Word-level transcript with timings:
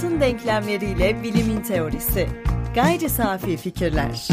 hayatın 0.00 0.20
denklemleriyle 0.20 1.22
bilimin 1.22 1.60
teorisi. 1.60 2.28
Gayri 2.74 3.08
safi 3.08 3.56
fikirler. 3.56 4.28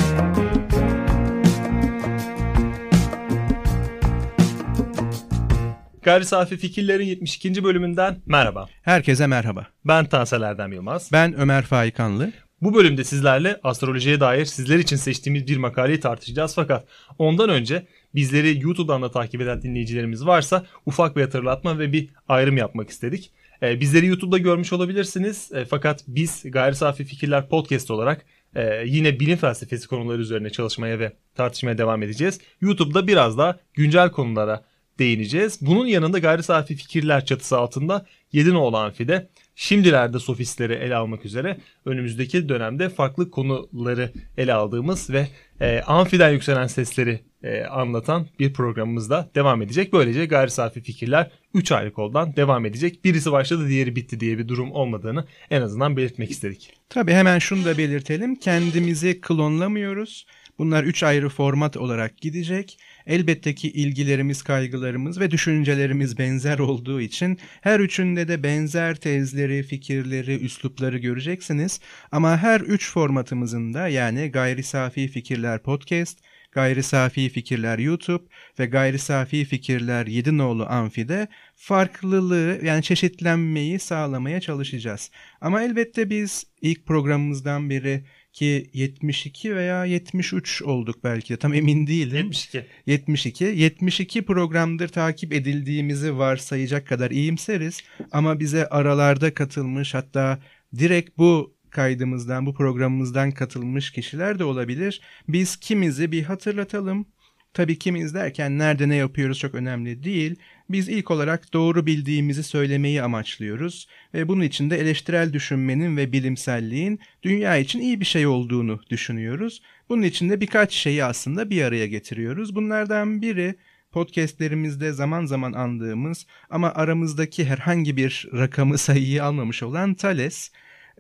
Gayri 6.02 6.26
Safi 6.26 6.58
Fikirlerin 6.58 7.06
72. 7.06 7.64
bölümünden 7.64 8.18
merhaba. 8.26 8.66
Herkese 8.82 9.28
merhaba. 9.28 9.68
Ben 9.86 10.06
Tansel 10.06 10.42
Erdem 10.42 10.74
Yılmaz. 10.74 11.10
Ben 11.14 11.40
Ömer 11.40 11.64
Faikanlı. 11.64 12.32
Bu 12.62 12.74
bölümde 12.74 13.04
sizlerle 13.04 13.60
astrolojiye 13.64 14.20
dair 14.20 14.46
sizler 14.46 14.80
için 14.80 14.96
seçtiğimiz 14.96 15.48
bir 15.48 15.58
makaleyi 15.58 16.00
tartışacağız 16.00 16.56
fakat 16.56 16.88
ondan 17.20 17.50
önce 17.50 17.88
bizleri 18.16 18.60
YouTube'dan 18.62 19.02
da 19.02 19.12
takip 19.12 19.42
eden 19.42 19.62
dinleyicilerimiz 19.62 20.26
varsa 20.26 20.66
ufak 20.86 21.16
bir 21.16 21.22
hatırlatma 21.22 21.80
ve 21.80 21.94
bir 21.94 22.10
ayrım 22.28 22.58
yapmak 22.58 22.90
istedik. 22.90 23.32
Ee, 23.64 23.80
bizleri 23.80 24.06
YouTube'da 24.06 24.38
görmüş 24.38 24.74
olabilirsiniz 24.74 25.52
e, 25.54 25.66
fakat 25.66 26.04
biz 26.08 26.44
Gayri 26.46 26.76
Safi 26.76 27.04
Fikirler 27.04 27.50
Podcast 27.50 27.92
olarak 27.92 28.26
e, 28.56 28.84
yine 28.86 29.20
bilim 29.20 29.38
felsefesi 29.38 29.88
konuları 29.88 30.22
üzerine 30.22 30.50
çalışmaya 30.50 31.00
ve 31.00 31.14
tartışmaya 31.36 31.78
devam 31.78 32.04
edeceğiz. 32.04 32.40
YouTube'da 32.62 33.08
biraz 33.08 33.38
daha 33.38 33.60
güncel 33.74 34.12
konulara 34.12 34.64
değineceğiz. 35.00 35.60
Bunun 35.62 35.86
yanında 35.86 36.20
gayri 36.20 36.44
safi 36.44 36.76
fikirler 36.76 37.26
çatısı 37.26 37.58
altında 37.58 38.06
Yedinoğlu 38.32 38.78
Amfi'de 38.78 39.30
şimdilerde 39.56 40.20
sofistleri 40.20 40.74
ele 40.74 40.96
almak 40.96 41.26
üzere 41.26 41.58
önümüzdeki 41.86 42.50
dönemde 42.50 42.90
farklı 42.90 43.32
konuları 43.32 44.12
ele 44.38 44.54
aldığımız 44.54 45.10
ve 45.10 45.28
e, 45.62 45.82
amfiden 45.82 46.30
yükselen 46.30 46.68
sesleri 46.68 47.20
e, 47.44 47.64
anlatan 47.64 48.28
bir 48.40 48.54
programımız 48.54 49.10
da 49.10 49.30
devam 49.36 49.62
edecek. 49.62 49.94
Böylece 49.94 50.26
gayri 50.26 50.52
safi 50.52 50.82
fikirler 50.82 51.32
3 51.54 51.72
aylık 51.72 51.96
koldan 51.96 52.36
devam 52.36 52.66
edecek. 52.66 53.06
Birisi 53.06 53.32
başladı 53.32 53.68
diğeri 53.68 53.96
bitti 53.96 54.20
diye 54.20 54.38
bir 54.38 54.48
durum 54.48 54.72
olmadığını 54.72 55.26
en 55.50 55.62
azından 55.62 55.98
belirtmek 55.98 56.32
istedik. 56.32 56.74
Tabii 56.90 57.14
hemen 57.14 57.40
şunu 57.40 57.66
da 57.66 57.78
belirtelim. 57.78 58.36
Kendimizi 58.36 59.22
klonlamıyoruz. 59.22 60.26
Bunlar 60.60 60.84
3 60.84 61.04
ayrı 61.04 61.30
format 61.30 61.78
olarak 61.78 62.18
gidecek. 62.18 62.80
Elbette 63.06 63.56
ki 63.56 63.72
ilgilerimiz, 63.72 64.44
kaygılarımız 64.44 65.20
ve 65.20 65.32
düşüncelerimiz 65.32 66.18
benzer 66.18 66.60
olduğu 66.60 67.02
için 67.02 67.40
her 67.62 67.80
üçünde 67.80 68.28
de 68.28 68.44
benzer 68.44 68.96
tezleri, 68.96 69.64
fikirleri, 69.64 70.40
üslupları 70.40 70.98
göreceksiniz. 70.98 71.80
Ama 72.12 72.38
her 72.38 72.62
üç 72.62 72.92
formatımızın 72.92 73.74
da 73.74 73.88
yani 73.88 74.32
Gayri 74.32 74.64
Safi 74.64 75.08
Fikirler 75.08 75.64
Podcast, 75.64 76.18
Gayri 76.58 76.84
Safi 76.84 77.30
Fikirler 77.30 77.80
YouTube 77.80 78.26
ve 78.60 78.66
Gayri 78.66 79.00
Safi 79.00 79.46
Fikirler 79.46 80.08
Yedinoğlu 80.08 80.66
Amfi'de 80.66 81.28
farklılığı 81.56 82.60
yani 82.64 82.84
çeşitlenmeyi 82.84 83.80
sağlamaya 83.80 84.42
çalışacağız. 84.42 85.12
Ama 85.42 85.64
elbette 85.64 86.10
biz 86.10 86.44
ilk 86.62 86.86
programımızdan 86.86 87.70
beri 87.70 88.04
ki 88.34 88.70
72 88.74 89.56
veya 89.56 89.86
73 89.86 90.62
olduk 90.62 91.04
belki 91.04 91.34
de 91.34 91.38
tam 91.38 91.54
emin 91.54 91.88
değilim. 91.88 92.16
72. 92.16 92.66
72. 92.86 93.46
72 93.46 94.26
programdır 94.26 94.88
takip 94.88 95.34
edildiğimizi 95.34 96.18
varsayacak 96.18 96.88
kadar 96.88 97.12
iyimseriz 97.12 97.82
ama 98.12 98.40
bize 98.40 98.68
aralarda 98.68 99.34
katılmış 99.34 99.94
hatta 99.94 100.40
direkt 100.78 101.18
bu 101.18 101.57
kaydımızdan 101.72 102.46
bu 102.46 102.54
programımızdan 102.54 103.32
katılmış 103.32 103.92
kişiler 103.92 104.40
de 104.40 104.44
olabilir. 104.44 105.02
Biz 105.28 105.56
kimizi 105.56 106.12
bir 106.12 106.24
hatırlatalım. 106.24 107.06
Tabii 107.54 107.80
kimiz 107.80 108.14
derken 108.14 108.58
nerede 108.58 108.90
ne 108.90 108.96
yapıyoruz 108.96 109.40
çok 109.40 109.56
önemli 109.56 110.04
değil. 110.04 110.36
Biz 110.70 110.90
ilk 110.90 111.12
olarak 111.12 111.54
doğru 111.54 111.86
bildiğimizi 111.86 112.44
söylemeyi 112.44 113.02
amaçlıyoruz 113.02 113.88
ve 114.14 114.28
bunun 114.28 114.42
için 114.42 114.70
de 114.70 114.78
eleştirel 114.78 115.34
düşünmenin 115.34 115.98
ve 115.98 116.12
bilimselliğin 116.12 117.00
dünya 117.24 117.58
için 117.58 117.80
iyi 117.80 118.00
bir 118.00 118.06
şey 118.06 118.28
olduğunu 118.28 118.80
düşünüyoruz. 118.90 119.62
Bunun 119.90 120.02
için 120.02 120.30
de 120.30 120.42
birkaç 120.42 120.74
şeyi 120.74 121.04
aslında 121.04 121.50
bir 121.50 121.64
araya 121.64 121.88
getiriyoruz. 121.88 122.56
Bunlardan 122.56 123.22
biri 123.22 123.56
podcastlerimizde 123.92 124.92
zaman 124.92 125.26
zaman 125.26 125.54
andığımız 125.54 126.26
ama 126.50 126.72
aramızdaki 126.74 127.46
herhangi 127.46 127.98
bir 127.98 128.28
rakamı 128.34 128.78
sayıyı 128.78 129.24
almamış 129.24 129.64
olan 129.64 129.94
Thales. 129.94 130.52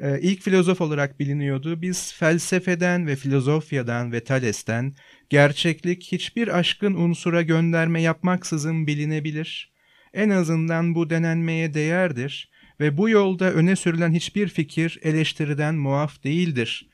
Ee, 0.01 0.19
ilk 0.21 0.41
filozof 0.41 0.81
olarak 0.81 1.19
biliniyordu. 1.19 1.81
Biz 1.81 2.13
felsefeden 2.13 3.07
ve 3.07 3.15
filozofyadan 3.15 4.11
ve 4.11 4.23
Thales'ten 4.23 4.93
gerçeklik 5.29 6.03
hiçbir 6.03 6.57
aşkın 6.59 6.93
unsura 6.93 7.41
gönderme 7.41 8.01
yapmaksızın 8.01 8.87
bilinebilir. 8.87 9.71
En 10.13 10.29
azından 10.29 10.95
bu 10.95 11.09
denenmeye 11.09 11.73
değerdir 11.73 12.49
ve 12.79 12.97
bu 12.97 13.09
yolda 13.09 13.53
öne 13.53 13.75
sürülen 13.75 14.11
hiçbir 14.11 14.47
fikir 14.47 14.99
eleştiriden 15.03 15.75
muaf 15.75 16.23
değildir. 16.23 16.89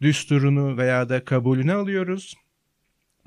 Düsturunu 0.00 0.76
veya 0.76 1.08
da 1.08 1.24
kabulünü 1.24 1.72
alıyoruz. 1.72 2.34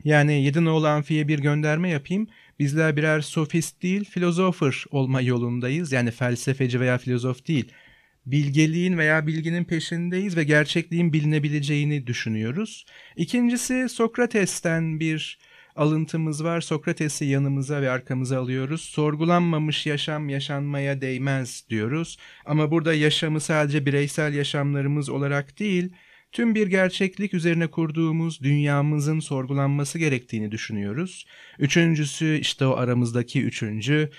Yani 0.03 0.43
Yedinoğlu 0.43 0.87
Amfi'ye 0.87 1.27
bir 1.27 1.39
gönderme 1.39 1.89
yapayım. 1.89 2.27
Bizler 2.59 2.97
birer 2.97 3.21
sofist 3.21 3.81
değil, 3.81 4.05
filozofer 4.05 4.85
olma 4.91 5.21
yolundayız. 5.21 5.91
Yani 5.91 6.11
felsefeci 6.11 6.79
veya 6.79 6.97
filozof 6.97 7.47
değil 7.47 7.71
bilgeliğin 8.25 8.97
veya 8.97 9.27
bilginin 9.27 9.63
peşindeyiz 9.63 10.37
ve 10.37 10.43
gerçekliğin 10.43 11.13
bilinebileceğini 11.13 12.07
düşünüyoruz. 12.07 12.85
İkincisi 13.15 13.89
Sokrates'ten 13.89 14.99
bir 14.99 15.39
alıntımız 15.75 16.43
var. 16.43 16.61
Sokrates'i 16.61 17.25
yanımıza 17.25 17.81
ve 17.81 17.89
arkamıza 17.89 18.39
alıyoruz. 18.39 18.81
Sorgulanmamış 18.81 19.85
yaşam 19.85 20.29
yaşanmaya 20.29 21.01
değmez 21.01 21.65
diyoruz. 21.69 22.17
Ama 22.45 22.71
burada 22.71 22.93
yaşamı 22.93 23.39
sadece 23.39 23.85
bireysel 23.85 24.33
yaşamlarımız 24.33 25.09
olarak 25.09 25.59
değil, 25.59 25.91
tüm 26.31 26.55
bir 26.55 26.67
gerçeklik 26.67 27.33
üzerine 27.33 27.67
kurduğumuz 27.67 28.41
dünyamızın 28.41 29.19
sorgulanması 29.19 29.99
gerektiğini 29.99 30.51
düşünüyoruz. 30.51 31.25
Üçüncüsü 31.59 32.37
işte 32.41 32.65
o 32.65 32.75
aramızdaki 32.75 33.43
üçüncü 33.43 34.09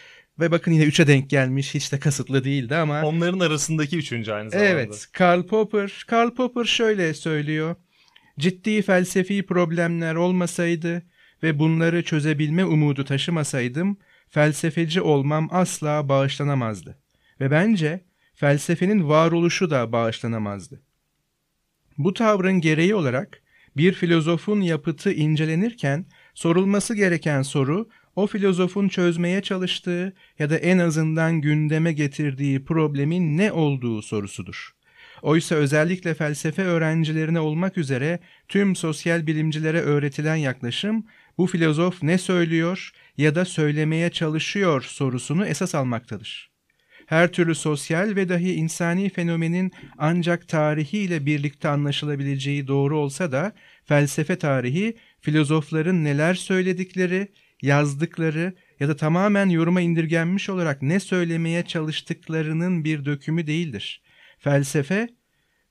ve 0.41 0.51
bakın 0.51 0.73
yine 0.73 0.85
3'e 0.85 1.07
denk 1.07 1.31
gelmiş. 1.31 1.75
Hiç 1.75 1.93
de 1.93 1.99
kasıtlı 1.99 2.45
değildi 2.45 2.77
ama. 2.77 3.03
Onların 3.03 3.41
arasındaki 3.41 3.97
üçüncü 3.97 4.33
aynı 4.33 4.51
zamanda. 4.51 4.71
Evet. 4.71 5.07
Karl 5.13 5.43
Popper. 5.43 6.05
Karl 6.07 6.31
Popper 6.31 6.65
şöyle 6.65 7.15
söylüyor. 7.15 7.77
Ciddi 8.39 8.83
felsefi 8.83 9.47
problemler 9.47 10.15
olmasaydı 10.15 11.03
ve 11.43 11.59
bunları 11.59 12.05
çözebilme 12.05 12.65
umudu 12.65 13.05
taşımasaydım 13.05 13.97
felsefeci 14.29 15.01
olmam 15.01 15.49
asla 15.51 16.09
bağışlanamazdı. 16.09 16.99
Ve 17.41 17.51
bence 17.51 18.05
felsefenin 18.35 19.09
varoluşu 19.09 19.71
da 19.71 19.93
bağışlanamazdı. 19.93 20.83
Bu 21.99 22.15
tavrın 22.15 22.61
gereği 22.61 22.95
olarak 22.95 23.43
bir 23.77 23.93
filozofun 23.93 24.61
yapıtı 24.61 25.13
incelenirken 25.13 26.07
sorulması 26.35 26.95
gereken 26.95 27.43
soru 27.43 27.89
o 28.17 28.27
filozofun 28.27 28.89
çözmeye 28.89 29.43
çalıştığı 29.43 30.13
ya 30.39 30.51
da 30.51 30.57
en 30.57 30.79
azından 30.79 31.41
gündeme 31.41 31.93
getirdiği 31.93 32.65
problemin 32.65 33.39
ne 33.39 33.53
olduğu 33.53 34.03
sorusudur. 34.03 34.71
Oysa 35.23 35.55
özellikle 35.55 36.15
felsefe 36.15 36.63
öğrencilerine 36.63 37.41
olmak 37.41 37.79
üzere 37.79 38.19
tüm 38.49 38.77
sosyal 38.77 39.27
bilimcilere 39.27 39.81
öğretilen 39.81 40.37
yaklaşım 40.37 41.07
bu 41.39 41.47
filozof 41.47 42.03
ne 42.03 42.19
söylüyor 42.19 42.91
ya 43.17 43.35
da 43.35 43.45
söylemeye 43.45 44.11
çalışıyor 44.11 44.83
sorusunu 44.83 45.47
esas 45.47 45.75
almaktadır. 45.75 46.51
Her 47.07 47.33
türlü 47.33 47.55
sosyal 47.55 48.17
ve 48.17 48.29
dahi 48.29 48.55
insani 48.55 49.11
fenomenin 49.11 49.73
ancak 49.99 50.49
tarihiyle 50.49 51.27
birlikte 51.27 51.69
anlaşılabileceği 51.69 52.69
doğru 52.69 52.99
olsa 52.99 53.33
da 53.33 53.53
felsefe 53.85 54.37
tarihi 54.37 54.97
filozofların 55.21 56.05
neler 56.05 56.35
söyledikleri 56.35 57.29
yazdıkları 57.63 58.55
ya 58.81 58.89
da 58.89 58.97
tamamen 58.97 59.49
yoruma 59.49 59.81
indirgenmiş 59.81 60.49
olarak 60.49 60.83
ne 60.83 61.01
söylemeye 61.01 61.63
çalıştıklarının 61.63 62.85
bir 62.85 63.05
dökümü 63.05 63.47
değildir. 63.47 64.03
Felsefe 64.39 65.09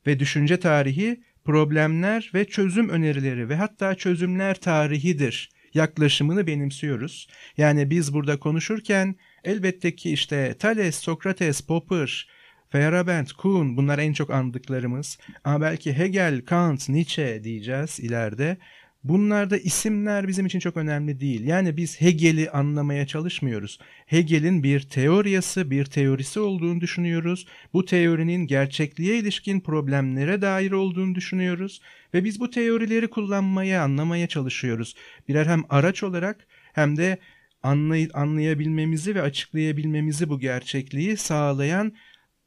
ve 0.08 0.20
düşünce 0.20 0.60
tarihi 0.60 1.24
problemler 1.46 2.32
ve 2.34 2.46
çözüm 2.46 2.90
önerileri 2.90 3.50
ve 3.50 3.56
hatta 3.56 3.96
çözümler 3.96 4.56
tarihidir 4.56 5.50
yaklaşımını 5.76 6.48
benimsiyoruz. 6.48 7.28
Yani 7.58 7.90
biz 7.90 8.14
burada 8.14 8.40
konuşurken 8.40 9.16
elbette 9.44 9.96
ki 9.96 10.12
işte 10.12 10.56
Thales, 10.60 10.96
Sokrates, 10.96 11.62
Popper, 11.62 12.28
Feyerabend, 12.70 13.28
Kuhn 13.38 13.78
bunlar 13.78 14.00
en 14.00 14.14
çok 14.14 14.30
andıklarımız. 14.30 15.18
Ama 15.44 15.62
belki 15.62 15.94
Hegel, 15.94 16.42
Kant, 16.46 16.90
Nietzsche 16.90 17.44
diyeceğiz 17.44 18.00
ileride. 18.00 18.58
Bunlarda 19.06 19.58
isimler 19.58 20.28
bizim 20.28 20.46
için 20.46 20.60
çok 20.60 20.78
önemli 20.78 21.20
değil. 21.20 21.44
Yani 21.48 21.78
biz 21.78 22.02
Hegel'i 22.02 22.50
anlamaya 22.50 23.08
çalışmıyoruz. 23.08 23.80
Hegel'in 24.06 24.64
bir 24.64 24.80
teoriyası, 24.80 25.72
bir 25.72 25.86
teorisi 25.86 26.40
olduğunu 26.40 26.82
düşünüyoruz. 26.82 27.48
Bu 27.74 27.86
teorinin 27.86 28.48
gerçekliğe 28.48 29.18
ilişkin 29.18 29.60
problemlere 29.60 30.42
dair 30.42 30.72
olduğunu 30.72 31.16
düşünüyoruz. 31.16 31.82
Ve 32.14 32.24
biz 32.24 32.40
bu 32.40 32.50
teorileri 32.50 33.08
kullanmaya, 33.08 33.84
anlamaya 33.84 34.28
çalışıyoruz. 34.28 34.96
Birer 35.28 35.46
hem 35.46 35.64
araç 35.70 36.04
olarak 36.04 36.48
hem 36.74 36.98
de 36.98 37.18
anlay 37.64 38.10
anlayabilmemizi 38.14 39.16
ve 39.16 39.22
açıklayabilmemizi 39.22 40.30
bu 40.30 40.40
gerçekliği 40.40 41.18
sağlayan 41.18 41.94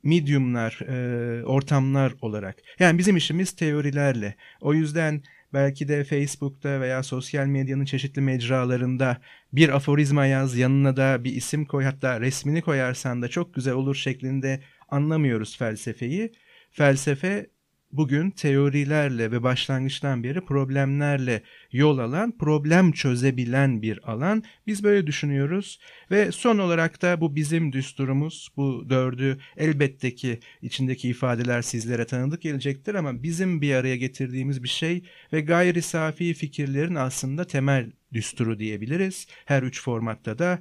mediumlar, 0.03 0.81
e, 0.89 1.45
ortamlar 1.45 2.15
olarak. 2.21 2.57
Yani 2.79 2.99
bizim 2.99 3.17
işimiz 3.17 3.53
teorilerle. 3.53 4.35
O 4.61 4.75
yüzden 4.75 5.23
belki 5.53 5.89
de 5.89 6.05
Facebook'ta 6.05 6.81
veya 6.81 7.03
sosyal 7.03 7.47
medyanın 7.47 7.85
çeşitli 7.85 8.23
mecralarında 8.23 9.21
bir 9.53 9.69
aforizma 9.69 10.27
yaz, 10.27 10.57
yanına 10.57 10.97
da 10.97 11.25
bir 11.25 11.33
isim 11.33 11.65
koy 11.67 11.85
hatta 11.85 12.21
resmini 12.21 12.63
koyarsan 12.63 13.23
da 13.23 13.29
çok 13.29 13.55
güzel 13.55 13.75
olur 13.75 13.95
şeklinde 13.95 14.63
anlamıyoruz 14.89 15.59
felsefeyi. 15.59 16.33
Felsefe 16.71 17.47
bugün 17.93 18.31
teorilerle 18.31 19.31
ve 19.31 19.43
başlangıçtan 19.43 20.25
beri 20.25 20.41
problemlerle 20.41 21.43
yol 21.73 21.99
alan, 21.99 22.39
problem 22.39 22.93
çözebilen 22.93 23.83
bir 23.83 24.11
alan. 24.13 24.43
Biz 24.67 24.85
böyle 24.85 25.07
düşünüyoruz 25.07 25.81
ve 26.11 26.33
son 26.33 26.59
olarak 26.59 27.03
da 27.03 27.21
bu 27.21 27.37
bizim 27.37 27.73
düsturumuz. 27.73 28.49
Bu 28.57 28.87
dördü 28.89 29.39
elbette 29.57 30.15
ki 30.15 30.41
içindeki 30.63 31.09
ifadeler 31.09 31.63
sizlere 31.63 32.07
tanıdık 32.07 32.43
gelecektir 32.43 32.95
ama 32.95 33.23
bizim 33.23 33.63
bir 33.63 33.75
araya 33.75 33.97
getirdiğimiz 33.97 34.63
bir 34.63 34.69
şey 34.69 35.03
ve 35.33 35.41
gayri 35.41 35.83
safi 35.83 36.35
fikirlerin 36.35 36.95
aslında 36.95 37.45
temel 37.45 37.93
düsturu 38.13 38.59
diyebiliriz. 38.59 39.27
Her 39.45 39.63
üç 39.63 39.83
formatta 39.83 40.39
da 40.39 40.59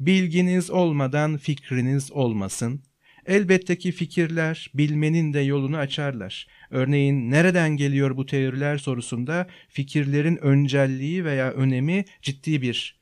bilginiz 0.00 0.70
olmadan 0.70 1.36
fikriniz 1.36 2.12
olmasın. 2.12 2.82
Elbette 3.26 3.78
ki 3.78 3.92
fikirler 3.92 4.70
bilmenin 4.74 5.32
de 5.34 5.40
yolunu 5.40 5.76
açarlar. 5.76 6.46
Örneğin 6.74 7.30
nereden 7.30 7.76
geliyor 7.76 8.16
bu 8.16 8.26
teoriler 8.26 8.78
sorusunda 8.78 9.46
fikirlerin 9.68 10.36
öncelliği 10.36 11.24
veya 11.24 11.52
önemi 11.52 12.04
ciddi 12.22 12.62
bir 12.62 13.00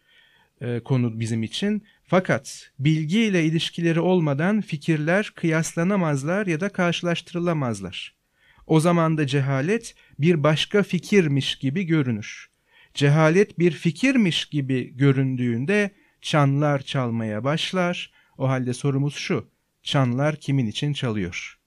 e, 0.60 0.80
konu 0.80 1.20
bizim 1.20 1.42
için. 1.42 1.82
Fakat 2.04 2.70
bilgi 2.78 3.20
ile 3.20 3.44
ilişkileri 3.44 4.00
olmadan 4.00 4.60
fikirler 4.60 5.32
kıyaslanamazlar 5.34 6.46
ya 6.46 6.60
da 6.60 6.68
karşılaştırılamazlar. 6.68 8.14
O 8.66 8.80
zaman 8.80 9.18
da 9.18 9.26
cehalet 9.26 9.94
bir 10.18 10.42
başka 10.42 10.82
fikirmiş 10.82 11.58
gibi 11.58 11.82
görünür. 11.82 12.50
Cehalet 12.94 13.58
bir 13.58 13.70
fikirmiş 13.70 14.44
gibi 14.44 14.96
göründüğünde 14.96 15.90
çanlar 16.20 16.82
çalmaya 16.82 17.44
başlar. 17.44 18.12
O 18.38 18.48
halde 18.48 18.74
sorumuz 18.74 19.14
şu, 19.14 19.48
çanlar 19.82 20.36
kimin 20.36 20.66
için 20.66 20.92
çalıyor? 20.92 21.61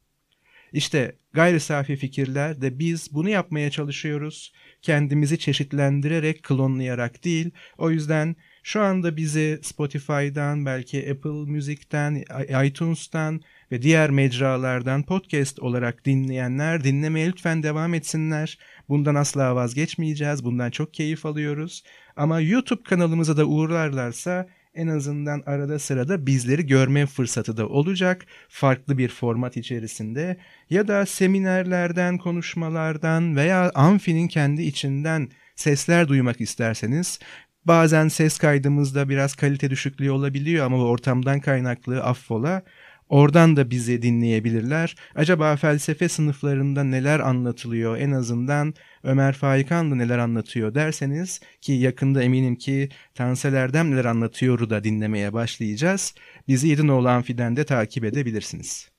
İşte 0.75 1.15
gayri 1.33 1.59
safi 1.59 1.95
fikirler 1.95 2.61
de 2.61 2.79
biz 2.79 3.13
bunu 3.13 3.29
yapmaya 3.29 3.71
çalışıyoruz. 3.71 4.53
Kendimizi 4.81 5.39
çeşitlendirerek, 5.39 6.43
klonlayarak 6.43 7.23
değil. 7.23 7.51
O 7.77 7.91
yüzden 7.91 8.35
şu 8.63 8.81
anda 8.81 9.17
bizi 9.17 9.59
Spotify'dan, 9.63 10.65
belki 10.65 11.11
Apple 11.11 11.51
Music'ten, 11.51 12.23
iTunes'tan 12.65 13.41
ve 13.71 13.81
diğer 13.81 14.09
mecralardan 14.09 15.03
podcast 15.03 15.59
olarak 15.59 16.05
dinleyenler 16.05 16.83
dinlemeye 16.83 17.27
lütfen 17.27 17.63
devam 17.63 17.93
etsinler. 17.93 18.57
Bundan 18.89 19.15
asla 19.15 19.55
vazgeçmeyeceğiz. 19.55 20.43
Bundan 20.43 20.71
çok 20.71 20.93
keyif 20.93 21.25
alıyoruz. 21.25 21.83
Ama 22.15 22.39
YouTube 22.39 22.83
kanalımıza 22.83 23.37
da 23.37 23.45
uğrarlarsa 23.45 24.47
en 24.75 24.87
azından 24.87 25.43
arada 25.45 25.79
sırada 25.79 26.27
bizleri 26.27 26.67
görme 26.67 27.05
fırsatı 27.05 27.57
da 27.57 27.67
olacak 27.67 28.25
farklı 28.49 28.97
bir 28.97 29.09
format 29.09 29.57
içerisinde 29.57 30.37
ya 30.69 30.87
da 30.87 31.05
seminerlerden, 31.05 32.17
konuşmalardan 32.17 33.35
veya 33.35 33.71
amfinin 33.75 34.27
kendi 34.27 34.61
içinden 34.61 35.29
sesler 35.55 36.07
duymak 36.07 36.41
isterseniz 36.41 37.19
bazen 37.65 38.07
ses 38.07 38.37
kaydımızda 38.37 39.09
biraz 39.09 39.35
kalite 39.35 39.69
düşüklüğü 39.69 40.11
olabiliyor 40.11 40.65
ama 40.65 40.77
ortamdan 40.77 41.39
kaynaklı 41.39 42.03
affola 42.03 42.61
Oradan 43.09 43.55
da 43.55 43.69
bizi 43.69 44.01
dinleyebilirler. 44.01 44.95
Acaba 45.15 45.55
felsefe 45.55 46.09
sınıflarında 46.09 46.83
neler 46.83 47.19
anlatılıyor 47.19 47.97
en 47.97 48.11
azından 48.11 48.73
Ömer 49.03 49.33
Faikanlı 49.33 49.97
neler 49.97 50.17
anlatıyor 50.17 50.75
derseniz 50.75 51.41
ki 51.61 51.71
yakında 51.71 52.23
eminim 52.23 52.55
ki 52.55 52.89
Tansel 53.13 53.53
Erdem 53.53 53.91
neler 53.91 54.05
anlatıyoru 54.05 54.69
da 54.69 54.83
dinlemeye 54.83 55.33
başlayacağız. 55.33 56.15
Bizi 56.47 56.67
Yedinoğlu 56.67 57.09
Amfi'den 57.09 57.55
de 57.55 57.63
takip 57.65 58.03
edebilirsiniz. 58.03 58.89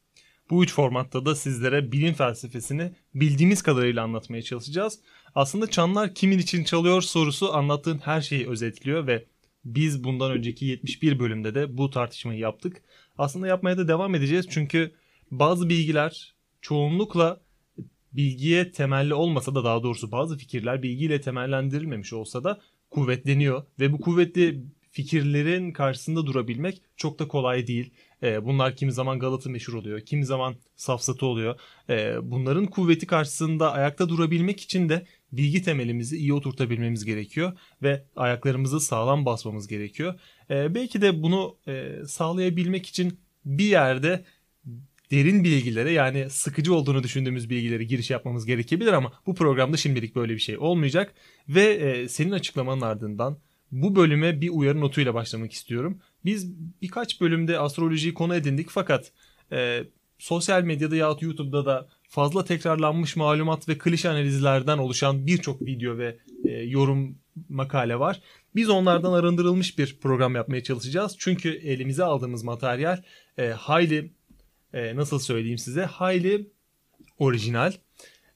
Bu 0.51 0.65
üç 0.65 0.73
formatta 0.73 1.27
da 1.27 1.35
sizlere 1.35 1.93
bilim 1.93 2.15
felsefesini 2.15 2.93
bildiğimiz 3.15 3.63
kadarıyla 3.63 4.03
anlatmaya 4.03 4.43
çalışacağız. 4.43 4.99
Aslında 5.35 5.71
çanlar 5.71 6.15
kimin 6.15 6.39
için 6.39 6.65
çalıyor 6.65 7.03
sorusu 7.03 7.55
anlattığın 7.55 7.99
her 7.99 8.21
şeyi 8.21 8.49
özetliyor 8.49 9.07
ve 9.07 9.25
biz 9.65 10.05
bundan 10.05 10.31
önceki 10.33 10.65
71 10.65 11.19
bölümde 11.19 11.55
de 11.55 11.77
bu 11.79 11.91
tartışmayı 11.91 12.41
yaptık. 12.41 12.83
Aslında 13.19 13.47
yapmaya 13.47 13.79
da 13.79 13.89
devam 13.89 14.15
edeceğiz 14.15 14.47
çünkü 14.51 14.95
bazı 15.31 15.69
bilgiler 15.69 16.35
çoğunlukla 16.61 17.41
bilgiye 18.13 18.73
temelli 18.73 19.15
olmasa 19.15 19.55
da 19.55 19.65
daha 19.65 19.83
doğrusu 19.83 20.13
bazı 20.13 20.39
fikirler 20.39 20.83
bilgiyle 20.83 21.21
temellendirilmemiş 21.21 22.13
olsa 22.13 22.45
da 22.45 22.61
kuvvetleniyor 22.91 23.63
ve 23.81 23.93
bu 23.93 24.01
kuvvetli 24.01 24.63
fikirlerin 24.91 25.73
karşısında 25.73 26.27
durabilmek 26.27 26.83
çok 26.97 27.19
da 27.19 27.29
kolay 27.29 27.67
değil. 27.67 27.91
Ee, 28.23 28.45
bunlar 28.45 28.77
kimi 28.77 28.93
zaman 28.93 29.19
Galata 29.19 29.51
meşhur 29.51 29.75
oluyor, 29.75 30.01
kimi 30.01 30.25
zaman 30.25 30.57
safsatı 30.77 31.27
oluyor. 31.27 31.61
Ee, 31.91 32.17
bunların 32.23 32.67
kuvveti 32.67 33.07
karşısında 33.07 33.73
ayakta 33.73 34.09
durabilmek 34.09 34.61
için 34.61 34.89
de 34.89 35.07
bilgi 35.33 35.63
temelimizi 35.63 36.17
iyi 36.17 36.33
oturtabilmemiz 36.33 37.05
gerekiyor 37.05 37.53
ve 37.83 38.05
ayaklarımızı 38.17 38.81
sağlam 38.81 39.27
basmamız 39.27 39.67
gerekiyor. 39.69 40.21
Ee, 40.51 40.75
belki 40.75 41.03
de 41.03 41.23
bunu 41.23 41.57
e, 41.69 41.93
sağlayabilmek 42.07 42.87
için 42.87 43.19
bir 43.45 43.65
yerde 43.65 44.25
derin 45.11 45.45
bilgilere 45.45 45.93
yani 45.93 46.31
sıkıcı 46.31 46.75
olduğunu 46.75 47.03
düşündüğümüz 47.03 47.51
bilgilere 47.51 47.85
giriş 47.85 48.11
yapmamız 48.11 48.47
gerekebilir 48.47 48.93
ama 48.93 49.13
bu 49.27 49.35
programda 49.35 49.77
şimdilik 49.77 50.17
böyle 50.17 50.35
bir 50.35 50.39
şey 50.39 50.59
olmayacak. 50.59 51.15
Ve 51.49 51.65
e, 51.65 52.09
senin 52.09 52.33
açıklamanın 52.33 52.81
ardından 52.81 53.39
bu 53.73 53.97
bölüme 53.97 54.41
bir 54.41 54.51
uyarı 54.51 54.81
notuyla 54.81 55.15
başlamak 55.15 55.53
istiyorum. 55.53 55.99
Biz 56.25 56.53
birkaç 56.83 57.21
bölümde 57.21 57.59
astrolojiyi 57.59 58.15
konu 58.15 58.35
edindik 58.35 58.71
fakat 58.71 59.13
e, 59.53 59.85
sosyal 60.19 60.63
medyada 60.63 60.97
yahut 60.97 61.23
YouTube'da 61.23 61.67
da 61.67 61.89
fazla 62.09 62.45
tekrarlanmış 62.45 63.17
malumat 63.17 63.69
ve 63.69 63.79
klişe 63.79 64.09
analizlerden 64.09 64.79
oluşan 64.79 65.27
birçok 65.27 65.63
video 65.63 65.99
ve 65.99 66.19
e, 66.45 66.51
yorum 66.53 67.19
makale 67.49 67.99
var. 67.99 68.21
Biz 68.55 68.69
onlardan 68.69 69.13
arındırılmış 69.13 69.79
bir 69.79 69.99
program 70.01 70.35
yapmaya 70.35 70.63
çalışacağız. 70.63 71.17
Çünkü 71.19 71.49
elimize 71.49 72.05
aldığımız 72.05 72.43
materyal 72.43 73.03
e, 73.39 73.49
hayli 73.49 74.13
e, 74.75 74.97
nasıl 74.97 75.19
söyleyeyim 75.19 75.59
size 75.59 75.85
hayli 75.85 76.51
orijinal. 77.19 77.73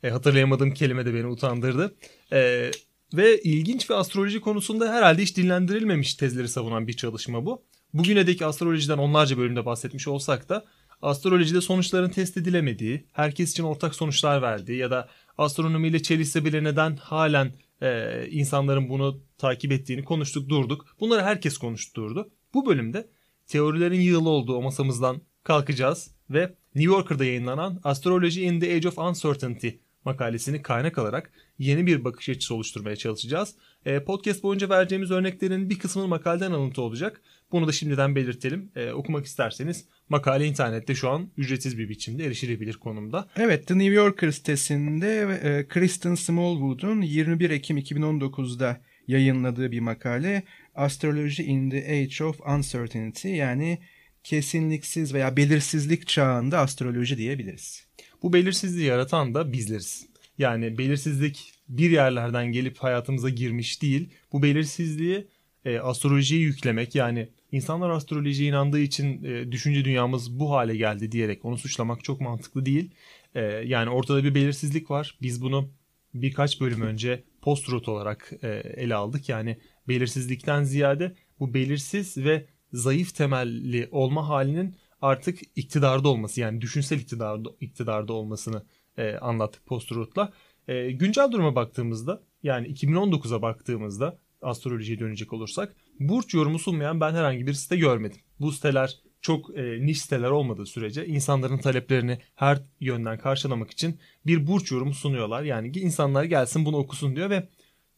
E, 0.03 0.11
hatırlayamadığım 0.11 0.75
kelime 0.75 1.07
de 1.07 1.15
beni 1.15 1.27
utandırdı. 1.27 1.95
E, 2.33 2.71
ve 3.15 3.43
ilginç 3.43 3.91
ve 3.91 3.95
astroloji 3.95 4.41
konusunda 4.41 4.93
herhalde 4.93 5.23
hiç 5.23 5.37
dinlendirilmemiş 5.37 6.15
tezleri 6.15 6.49
savunan 6.49 6.87
bir 6.87 6.93
çalışma 6.93 7.47
bu. 7.47 7.63
Bugüne 7.95 8.27
dek 8.27 8.43
astrolojiden 8.43 8.99
onlarca 8.99 9.39
bölümde 9.39 9.67
bahsetmiş 9.67 10.09
olsak 10.09 10.49
da 10.49 10.65
astrolojide 11.03 11.61
sonuçların 11.61 12.09
test 12.09 12.37
edilemediği, 12.37 13.05
herkes 13.13 13.51
için 13.51 13.63
ortak 13.63 13.95
sonuçlar 13.95 14.43
verdiği 14.43 14.79
ya 14.79 14.91
da 14.91 15.09
astronomiyle 15.39 16.03
çelişse 16.03 16.45
bile 16.45 16.65
neden 16.65 16.97
halen 16.97 17.53
e, 17.83 18.27
insanların 18.31 18.89
bunu 18.89 19.23
takip 19.39 19.73
ettiğini 19.73 20.05
konuştuk 20.05 20.49
durduk. 20.49 20.97
Bunları 21.01 21.23
herkes 21.23 21.59
konuştu 21.59 22.03
durdu. 22.03 22.31
Bu 22.55 22.67
bölümde 22.67 23.09
teorilerin 23.47 24.01
yığılı 24.01 24.29
olduğu 24.29 24.57
o 24.57 24.63
masamızdan 24.63 25.21
kalkacağız 25.43 26.15
ve 26.31 26.55
New 26.75 26.95
Yorker'da 26.95 27.25
yayınlanan 27.25 27.81
Astrology 27.85 28.47
in 28.47 28.61
the 28.61 28.75
Age 28.75 28.89
of 28.89 28.99
Uncertainty 28.99 29.69
makalesini 30.05 30.63
kaynak 30.63 30.99
alarak 30.99 31.33
yeni 31.61 31.87
bir 31.87 32.05
bakış 32.05 32.29
açısı 32.29 32.55
oluşturmaya 32.55 32.97
çalışacağız. 32.97 33.55
E, 33.87 34.05
podcast 34.05 34.43
boyunca 34.43 34.69
vereceğimiz 34.69 35.11
örneklerin 35.11 35.71
bir 35.71 35.79
kısmının 35.79 36.09
makaleden 36.09 36.53
alıntı 36.53 36.83
olacak. 36.83 37.21
Bunu 37.53 37.69
da 37.69 37.73
şimdiden 37.73 38.17
belirtelim. 38.17 38.71
E, 38.77 38.93
okumak 38.93 39.27
isterseniz 39.27 39.85
makale 40.09 40.47
internette 40.47 40.95
şu 40.95 41.11
an 41.11 41.31
ücretsiz 41.37 41.79
bir 41.79 41.89
biçimde 41.89 42.25
erişilebilir 42.25 42.75
konumda. 42.75 43.29
Evet 43.37 43.67
The 43.67 43.79
New 43.79 43.95
Yorker 43.95 44.31
sitesinde 44.31 45.39
e, 45.43 45.69
Kristen 45.69 46.15
Smallwood'un 46.15 47.01
21 47.01 47.51
Ekim 47.51 47.79
2019'da 47.79 48.81
yayınladığı 49.07 49.73
bir 49.73 49.81
makale 49.81 50.43
Astrology 50.75 51.43
in 51.43 51.71
the 51.71 51.85
Age 51.87 52.25
of 52.25 52.41
Uncertainty 52.57 53.29
yani 53.29 53.79
kesinliksiz 54.25 55.15
veya 55.15 55.37
belirsizlik 55.37 56.09
çağında 56.09 56.59
astroloji 56.59 57.19
diyebiliriz. 57.19 57.87
Bu 58.23 58.33
belirsizliği 58.33 58.87
yaratan 58.87 59.35
da 59.35 59.53
bizleriz. 59.53 60.10
Yani 60.41 60.79
belirsizlik 60.79 61.53
bir 61.69 61.91
yerlerden 61.91 62.53
gelip 62.53 62.79
hayatımıza 62.79 63.29
girmiş 63.29 63.83
değil. 63.83 64.09
Bu 64.33 64.43
belirsizliği 64.43 65.27
e, 65.65 65.79
astrolojiye 65.79 66.41
yüklemek 66.41 66.95
yani 66.95 67.29
insanlar 67.53 67.91
astrolojiye 67.91 68.49
inandığı 68.49 68.81
için 68.81 69.25
e, 69.25 69.53
düşünce 69.53 69.85
dünyamız 69.85 70.39
bu 70.39 70.51
hale 70.51 70.77
geldi 70.77 71.13
diyerek 71.13 71.45
onu 71.45 71.59
suçlamak 71.59 72.05
çok 72.05 72.21
mantıklı 72.21 72.67
değil. 72.67 72.91
E, 73.35 73.41
yani 73.43 73.91
ortada 73.91 74.25
bir 74.25 74.35
belirsizlik 74.35 74.91
var. 74.91 75.19
Biz 75.23 75.43
bunu 75.43 75.71
birkaç 76.15 76.61
bölüm 76.61 76.81
önce 76.81 77.23
post-rot 77.43 77.89
olarak 77.89 78.33
e, 78.43 78.49
ele 78.77 78.95
aldık. 78.95 79.29
Yani 79.29 79.57
belirsizlikten 79.89 80.63
ziyade 80.63 81.15
bu 81.41 81.55
belirsiz 81.55 82.17
ve 82.17 82.47
zayıf 82.73 83.15
temelli 83.15 83.89
olma 83.91 84.29
halinin 84.29 84.77
artık 85.03 85.39
iktidarda 85.57 86.09
olması 86.09 86.41
yani 86.41 86.61
düşünsel 86.61 86.99
iktidarda, 86.99 87.49
iktidarda 87.61 88.13
olmasını 88.13 88.63
e, 89.01 89.19
anlattık 89.19 89.67
post-truth'la. 89.67 90.33
E, 90.69 90.91
güncel 90.91 91.33
duruma 91.33 91.55
baktığımızda 91.55 92.23
yani 92.43 92.69
2019'a 92.69 93.43
baktığımızda 93.43 94.19
astrolojiye 94.43 94.99
dönecek 94.99 95.33
olursak 95.33 95.77
burç 96.01 96.35
yorumu 96.35 96.59
sunmayan 96.59 97.01
ben 97.01 97.15
herhangi 97.15 97.47
bir 97.47 97.53
site 97.53 97.77
görmedim. 97.77 98.21
Bu 98.41 98.53
siteler 98.53 98.97
çok 99.21 99.59
e, 99.59 99.87
niş 99.87 100.03
siteler 100.03 100.31
olmadığı 100.31 100.67
sürece 100.67 101.07
insanların 101.07 101.59
taleplerini 101.59 102.19
her 102.35 102.59
yönden 102.81 103.19
karşılamak 103.19 103.71
için 103.71 103.99
bir 104.27 104.47
burç 104.47 104.73
yorumu 104.73 104.95
sunuyorlar. 104.95 105.43
Yani 105.43 105.79
insanlar 105.79 106.25
gelsin 106.25 106.65
bunu 106.65 106.77
okusun 106.77 107.17
diyor 107.17 107.31
ve 107.31 107.49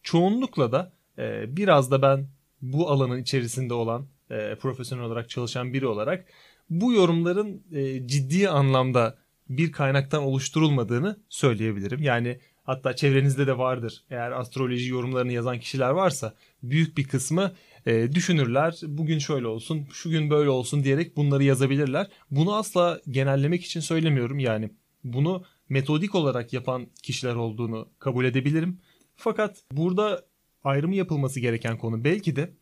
çoğunlukla 0.03 0.71
da 0.71 0.93
e, 1.17 1.57
biraz 1.57 1.91
da 1.91 2.01
ben 2.01 2.27
bu 2.61 2.89
alanın 2.89 3.21
içerisinde 3.21 3.73
olan 3.73 4.07
e, 4.29 4.55
profesyonel 4.55 5.05
olarak 5.05 5.29
çalışan 5.29 5.73
biri 5.73 5.87
olarak 5.87 6.25
bu 6.69 6.93
yorumların 6.93 7.63
e, 7.71 8.07
ciddi 8.07 8.49
anlamda 8.49 9.22
bir 9.49 9.71
kaynaktan 9.71 10.23
oluşturulmadığını 10.23 11.19
söyleyebilirim. 11.29 12.01
Yani 12.03 12.39
hatta 12.63 12.95
çevrenizde 12.95 13.47
de 13.47 13.57
vardır. 13.57 14.03
Eğer 14.09 14.31
astroloji 14.31 14.89
yorumlarını 14.89 15.31
yazan 15.31 15.59
kişiler 15.59 15.89
varsa 15.89 16.35
büyük 16.63 16.97
bir 16.97 17.07
kısmı 17.07 17.53
e, 17.85 18.11
düşünürler. 18.11 18.79
Bugün 18.83 19.19
şöyle 19.19 19.47
olsun, 19.47 19.87
şu 19.93 20.09
gün 20.09 20.29
böyle 20.29 20.49
olsun 20.49 20.83
diyerek 20.83 21.17
bunları 21.17 21.43
yazabilirler. 21.43 22.07
Bunu 22.31 22.55
asla 22.55 23.01
genellemek 23.09 23.65
için 23.65 23.79
söylemiyorum. 23.79 24.39
Yani 24.39 24.69
bunu 25.03 25.43
metodik 25.69 26.15
olarak 26.15 26.53
yapan 26.53 26.87
kişiler 27.03 27.35
olduğunu 27.35 27.89
kabul 27.99 28.25
edebilirim. 28.25 28.79
Fakat 29.15 29.63
burada 29.71 30.25
ayrımı 30.63 30.95
yapılması 30.95 31.39
gereken 31.39 31.77
konu 31.77 32.03
belki 32.03 32.35
de 32.35 32.53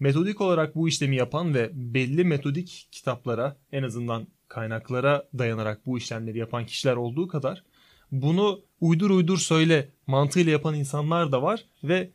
metodik 0.00 0.40
olarak 0.40 0.74
bu 0.74 0.88
işlemi 0.88 1.16
yapan 1.16 1.54
ve 1.54 1.70
belli 1.74 2.24
metodik 2.24 2.88
kitaplara 2.92 3.56
en 3.72 3.82
azından 3.82 4.26
kaynaklara 4.48 5.28
dayanarak 5.38 5.86
bu 5.86 5.98
işlemleri 5.98 6.38
yapan 6.38 6.66
kişiler 6.66 6.96
olduğu 6.96 7.28
kadar 7.28 7.62
bunu 8.12 8.60
uydur 8.80 9.10
uydur 9.10 9.38
söyle 9.38 9.88
mantığıyla 10.06 10.52
yapan 10.52 10.74
insanlar 10.74 11.32
da 11.32 11.42
var 11.42 11.64
ve 11.84 12.10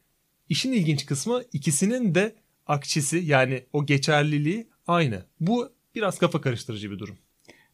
işin 0.49 0.73
ilginç 0.73 1.05
kısmı 1.05 1.43
ikisinin 1.53 2.15
de 2.15 2.35
akçesi 2.67 3.17
yani 3.17 3.65
o 3.73 3.85
geçerliliği 3.85 4.67
aynı. 4.87 5.25
Bu 5.39 5.71
biraz 5.95 6.19
kafa 6.19 6.41
karıştırıcı 6.41 6.91
bir 6.91 6.99
durum. 6.99 7.17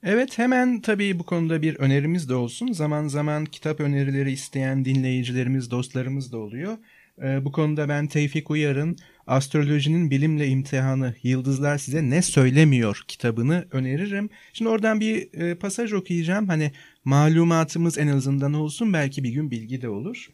Evet 0.04 0.38
hemen 0.38 0.82
tabii 0.82 1.20
bu 1.20 1.24
konuda 1.24 1.62
bir 1.62 1.76
önerimiz 1.76 2.30
de 2.30 2.36
olsun. 2.36 2.72
Zaman 2.72 3.08
zaman 3.08 3.46
kitap 3.46 3.80
önerileri 3.80 4.32
isteyen 4.32 4.86
dinleyicilerimiz, 4.86 5.72
dostlarımız 5.72 6.32
da 6.32 6.38
oluyor. 6.38 6.78
Ee, 7.24 7.46
bu 7.46 7.52
konuda 7.52 7.90
ben 7.90 8.08
Tevfik 8.08 8.52
Uyar'ın 8.52 8.98
Astrolojinin 9.28 10.12
Bilimle 10.12 10.48
İmtihanı 10.48 11.16
Yıldızlar 11.24 11.78
Size 11.78 12.10
Ne 12.10 12.22
Söylemiyor 12.22 13.04
kitabını 13.08 13.68
öneririm. 13.72 14.30
Şimdi 14.54 14.70
oradan 14.70 15.00
bir 15.00 15.34
e, 15.34 15.56
pasaj 15.56 15.94
okuyacağım. 15.94 16.48
Hani 16.48 16.72
malumatımız 17.04 17.98
en 17.98 18.08
azından 18.08 18.54
olsun 18.54 18.94
belki 18.94 19.24
bir 19.24 19.30
gün 19.30 19.52
bilgi 19.52 19.82
de 19.82 19.90
olur. 19.90 20.30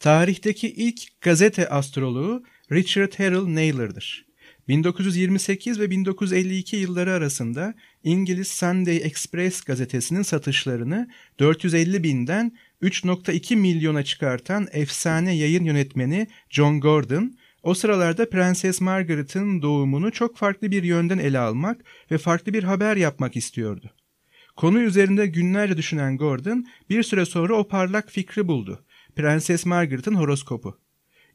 Tarihteki 0.00 0.68
ilk 0.68 1.20
gazete 1.20 1.68
astroloğu 1.68 2.44
Richard 2.72 3.12
Harrell 3.18 3.54
Naylor'dır. 3.54 4.26
1928 4.68 5.80
ve 5.80 5.90
1952 5.90 6.76
yılları 6.76 7.12
arasında 7.12 7.74
İngiliz 8.04 8.48
Sunday 8.48 8.96
Express 8.96 9.60
gazetesinin 9.60 10.22
satışlarını 10.22 11.08
450 11.38 12.02
binden 12.02 12.52
3.2 12.82 13.56
milyona 13.56 14.04
çıkartan 14.04 14.68
efsane 14.72 15.36
yayın 15.36 15.64
yönetmeni 15.64 16.26
John 16.50 16.80
Gordon, 16.80 17.36
o 17.66 17.74
sıralarda 17.74 18.30
Prenses 18.30 18.80
Margaret'ın 18.80 19.62
doğumunu 19.62 20.12
çok 20.12 20.36
farklı 20.36 20.70
bir 20.70 20.82
yönden 20.82 21.18
ele 21.18 21.38
almak 21.38 21.84
ve 22.10 22.18
farklı 22.18 22.52
bir 22.52 22.62
haber 22.62 22.96
yapmak 22.96 23.36
istiyordu. 23.36 23.90
Konu 24.56 24.80
üzerinde 24.80 25.26
günlerce 25.26 25.76
düşünen 25.76 26.16
Gordon 26.16 26.66
bir 26.90 27.02
süre 27.02 27.24
sonra 27.24 27.54
o 27.54 27.68
parlak 27.68 28.10
fikri 28.10 28.48
buldu. 28.48 28.84
Prenses 29.16 29.66
Margaret'ın 29.66 30.14
horoskopu. 30.14 30.78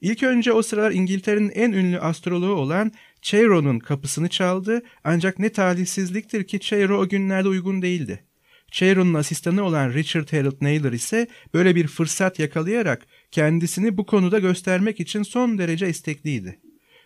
İlk 0.01 0.23
önce 0.23 0.53
o 0.53 0.61
sıralar 0.61 0.91
İngiltere'nin 0.91 1.49
en 1.49 1.71
ünlü 1.71 1.99
astroloğu 1.99 2.53
olan 2.53 2.91
Cheiro'nun 3.21 3.79
kapısını 3.79 4.29
çaldı 4.29 4.81
ancak 5.03 5.39
ne 5.39 5.49
talihsizliktir 5.49 6.43
ki 6.43 6.59
Cheiro 6.59 6.97
o 6.97 7.09
günlerde 7.09 7.47
uygun 7.47 7.81
değildi. 7.81 8.23
Cheiro'nun 8.71 9.13
asistanı 9.13 9.63
olan 9.63 9.93
Richard 9.93 10.33
Harold 10.33 10.57
Naylor 10.61 10.91
ise 10.91 11.27
böyle 11.53 11.75
bir 11.75 11.87
fırsat 11.87 12.39
yakalayarak 12.39 13.07
kendisini 13.31 13.97
bu 13.97 14.05
konuda 14.05 14.39
göstermek 14.39 14.99
için 14.99 15.23
son 15.23 15.57
derece 15.57 15.89
istekliydi. 15.89 16.59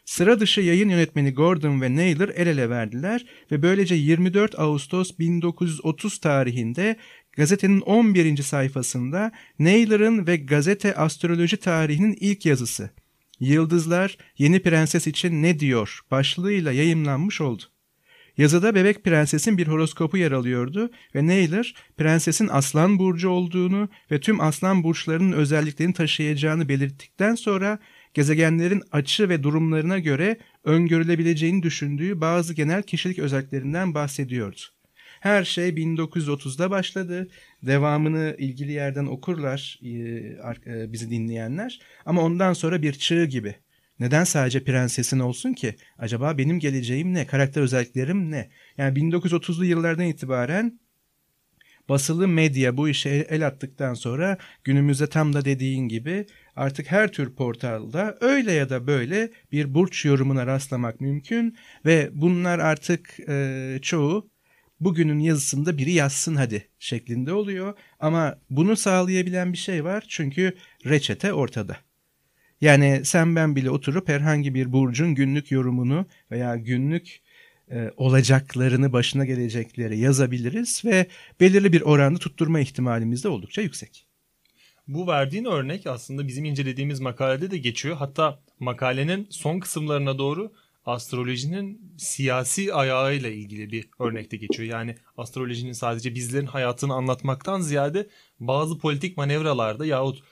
Sıra 0.06 0.40
dışı 0.40 0.62
yayın 0.62 0.90
yönetmeni 0.90 1.34
Gordon 1.34 1.82
ve 1.82 1.96
Naylor 1.96 2.30
el 2.30 2.48
ele 2.48 2.70
verdiler 2.70 3.26
ve 3.52 3.62
böylece 3.62 3.96
24 3.96 4.60
Ağustos 4.60 5.20
1930 5.20 6.18
tarihinde 6.18 6.96
gazetenin 7.32 7.82
11. 7.82 8.38
sayfasında 8.38 9.32
Naylor'ın 9.60 10.28
ve 10.28 10.36
gazete 10.38 10.96
astroloji 10.96 11.58
tarihinin 11.58 12.18
ilk 12.20 12.46
yazısı 12.46 12.90
Yıldızlar 13.40 14.18
Yeni 14.38 14.62
Prenses 14.62 15.08
için 15.08 15.44
ne 15.44 15.60
diyor 15.60 16.00
başlığıyla 16.12 16.72
yayımlanmış 16.72 17.42
oldu. 17.42 17.64
Yazıda 18.38 18.76
bebek 18.76 19.04
prensesin 19.04 19.58
bir 19.58 19.68
horoskopu 19.68 20.18
yer 20.18 20.32
alıyordu 20.32 20.92
ve 21.16 21.28
Naylor 21.28 21.74
prensesin 21.98 22.48
aslan 22.48 23.00
burcu 23.00 23.30
olduğunu 23.30 23.90
ve 24.12 24.20
tüm 24.20 24.42
aslan 24.42 24.84
burçlarının 24.84 25.32
özelliklerini 25.32 25.94
taşıyacağını 25.94 26.70
belirttikten 26.70 27.36
sonra 27.36 27.80
gezegenlerin 28.14 28.84
açı 28.92 29.30
ve 29.30 29.44
durumlarına 29.44 30.00
göre 30.00 30.38
öngörülebileceğini 30.64 31.64
düşündüğü 31.64 32.22
bazı 32.22 32.54
genel 32.54 32.84
kişilik 32.84 33.20
özelliklerinden 33.20 33.94
bahsediyordu. 33.94 34.62
Her 35.20 35.44
şey 35.44 35.70
1930'da 35.70 36.72
başladı. 36.72 37.28
Devamını 37.64 38.36
ilgili 38.40 38.72
yerden 38.72 39.06
okurlar 39.06 39.80
e, 39.84 39.90
e, 39.90 40.94
bizi 40.94 41.10
dinleyenler. 41.10 41.80
Ama 42.06 42.22
ondan 42.22 42.54
sonra 42.54 42.82
bir 42.82 42.94
çığ 42.94 43.26
gibi. 43.26 43.56
Neden 44.00 44.24
sadece 44.24 44.64
prensesin 44.64 45.20
olsun 45.20 45.54
ki? 45.54 45.76
Acaba 45.98 46.38
benim 46.38 46.60
geleceğim 46.60 47.14
ne? 47.14 47.28
Karakter 47.28 47.62
özelliklerim 47.62 48.32
ne? 48.32 48.50
Yani 48.78 49.00
1930'lu 49.00 49.66
yıllardan 49.66 50.06
itibaren 50.06 50.80
basılı 51.90 52.28
medya 52.28 52.78
bu 52.78 52.90
işe 52.90 53.10
el 53.10 53.48
attıktan 53.48 53.94
sonra 53.94 54.38
günümüzde 54.64 55.08
tam 55.08 55.34
da 55.34 55.46
dediğin 55.46 55.88
gibi 55.88 56.26
artık 56.56 56.92
her 56.92 57.12
tür 57.12 57.36
portalda 57.36 58.18
öyle 58.22 58.52
ya 58.52 58.70
da 58.70 58.88
böyle 58.88 59.32
bir 59.52 59.74
burç 59.74 60.06
yorumuna 60.06 60.48
rastlamak 60.48 61.02
mümkün 61.02 61.58
ve 61.86 62.10
bunlar 62.14 62.60
artık 62.60 63.20
e, 63.30 63.80
çoğu 63.82 64.30
bugünün 64.80 65.20
yazısında 65.20 65.78
biri 65.78 65.92
yazsın 65.92 66.36
hadi 66.36 66.68
şeklinde 66.80 67.34
oluyor. 67.34 67.74
Ama 68.00 68.40
bunu 68.50 68.76
sağlayabilen 68.76 69.54
bir 69.54 69.58
şey 69.58 69.84
var 69.84 70.06
çünkü 70.10 70.54
reçete 70.86 71.34
ortada. 71.34 71.85
Yani 72.66 73.02
sen 73.04 73.36
ben 73.36 73.56
bile 73.56 73.70
oturup 73.70 74.10
herhangi 74.10 74.54
bir 74.54 74.72
burcun 74.72 75.16
günlük 75.16 75.52
yorumunu 75.52 76.06
veya 76.32 76.56
günlük 76.56 77.22
e, 77.72 77.92
olacaklarını 77.98 78.94
başına 78.94 79.26
gelecekleri 79.26 80.00
yazabiliriz 80.00 80.86
ve 80.86 81.06
belirli 81.40 81.74
bir 81.74 81.82
oranda 81.82 82.20
tutturma 82.20 82.60
ihtimalimiz 82.60 83.24
de 83.24 83.28
oldukça 83.28 83.62
yüksek. 83.62 84.08
Bu 84.88 85.08
verdiğin 85.08 85.46
örnek 85.46 85.88
aslında 85.88 86.28
bizim 86.28 86.46
incelediğimiz 86.46 87.00
makalede 87.00 87.52
de 87.52 87.58
geçiyor. 87.58 87.96
Hatta 87.98 88.40
makalenin 88.60 89.28
son 89.30 89.60
kısımlarına 89.60 90.18
doğru 90.18 90.54
astrolojinin 90.86 91.94
siyasi 91.98 92.74
ayağıyla 92.74 93.30
ilgili 93.30 93.72
bir 93.72 93.90
örnekte 94.00 94.38
geçiyor. 94.38 94.70
Yani 94.70 94.96
astrolojinin 95.18 95.74
sadece 95.74 96.16
bizlerin 96.16 96.46
hayatını 96.46 96.94
anlatmaktan 96.94 97.62
ziyade 97.62 98.08
bazı 98.40 98.78
politik 98.78 99.18
manevralarda 99.18 99.86
yahut 99.86 100.24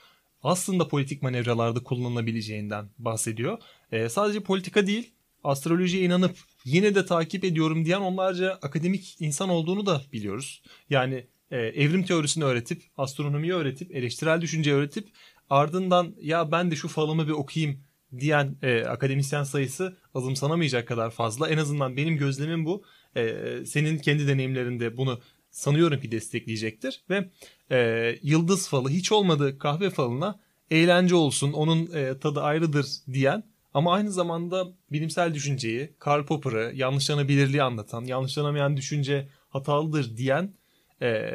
aslında 0.44 0.88
politik 0.88 1.22
manevralarda 1.22 1.82
kullanılabileceğinden 1.82 2.88
bahsediyor. 2.98 3.58
Ee, 3.92 4.08
sadece 4.08 4.40
politika 4.40 4.86
değil, 4.86 5.10
astrolojiye 5.44 6.04
inanıp 6.04 6.36
yine 6.64 6.94
de 6.94 7.06
takip 7.06 7.44
ediyorum 7.44 7.84
diyen 7.84 8.00
onlarca 8.00 8.52
akademik 8.52 9.16
insan 9.20 9.48
olduğunu 9.48 9.86
da 9.86 10.02
biliyoruz. 10.12 10.62
Yani 10.90 11.26
e, 11.50 11.56
evrim 11.56 12.04
teorisini 12.04 12.44
öğretip, 12.44 12.82
astronomiyi 12.96 13.52
öğretip, 13.52 13.96
eleştirel 13.96 14.40
düşünce 14.40 14.72
öğretip 14.72 15.08
ardından 15.50 16.14
ya 16.20 16.52
ben 16.52 16.70
de 16.70 16.76
şu 16.76 16.88
falımı 16.88 17.26
bir 17.26 17.32
okuyayım 17.32 17.80
diyen 18.18 18.56
e, 18.62 18.84
akademisyen 18.84 19.42
sayısı 19.42 19.96
azımsanamayacak 20.14 20.88
kadar 20.88 21.10
fazla. 21.10 21.48
En 21.48 21.58
azından 21.58 21.96
benim 21.96 22.16
gözlemim 22.16 22.66
bu. 22.66 22.84
E, 23.16 23.34
senin 23.66 23.98
kendi 23.98 24.28
deneyimlerinde 24.28 24.96
bunu 24.96 25.20
sanıyorum 25.50 26.00
ki 26.00 26.12
destekleyecektir. 26.12 27.04
Ve 27.10 27.30
e, 27.70 28.10
yıldız 28.22 28.68
falı 28.68 28.88
hiç 28.88 29.12
olmadı 29.12 29.58
kahve 29.58 29.90
falına 29.90 30.40
eğlence 30.70 31.14
olsun 31.14 31.52
onun 31.52 31.92
e, 31.94 32.18
tadı 32.18 32.40
ayrıdır 32.40 32.86
diyen 33.12 33.44
ama 33.74 33.92
aynı 33.92 34.12
zamanda 34.12 34.68
bilimsel 34.92 35.34
düşünceyi, 35.34 35.94
Karl 35.98 36.24
Popper'ı 36.24 36.72
yanlışlanabilirliği 36.74 37.62
anlatan, 37.62 38.04
yanlışlanamayan 38.04 38.76
düşünce 38.76 39.28
hatalıdır 39.48 40.16
diyen 40.16 40.54
e, 41.02 41.30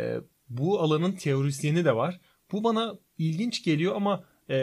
bu 0.50 0.80
alanın 0.80 1.12
teorisyeni 1.12 1.86
de 1.86 1.96
var. 1.96 2.20
Bu 2.52 2.64
bana 2.64 2.96
ilginç 3.18 3.64
geliyor 3.64 3.96
ama 3.96 4.24
e, 4.50 4.60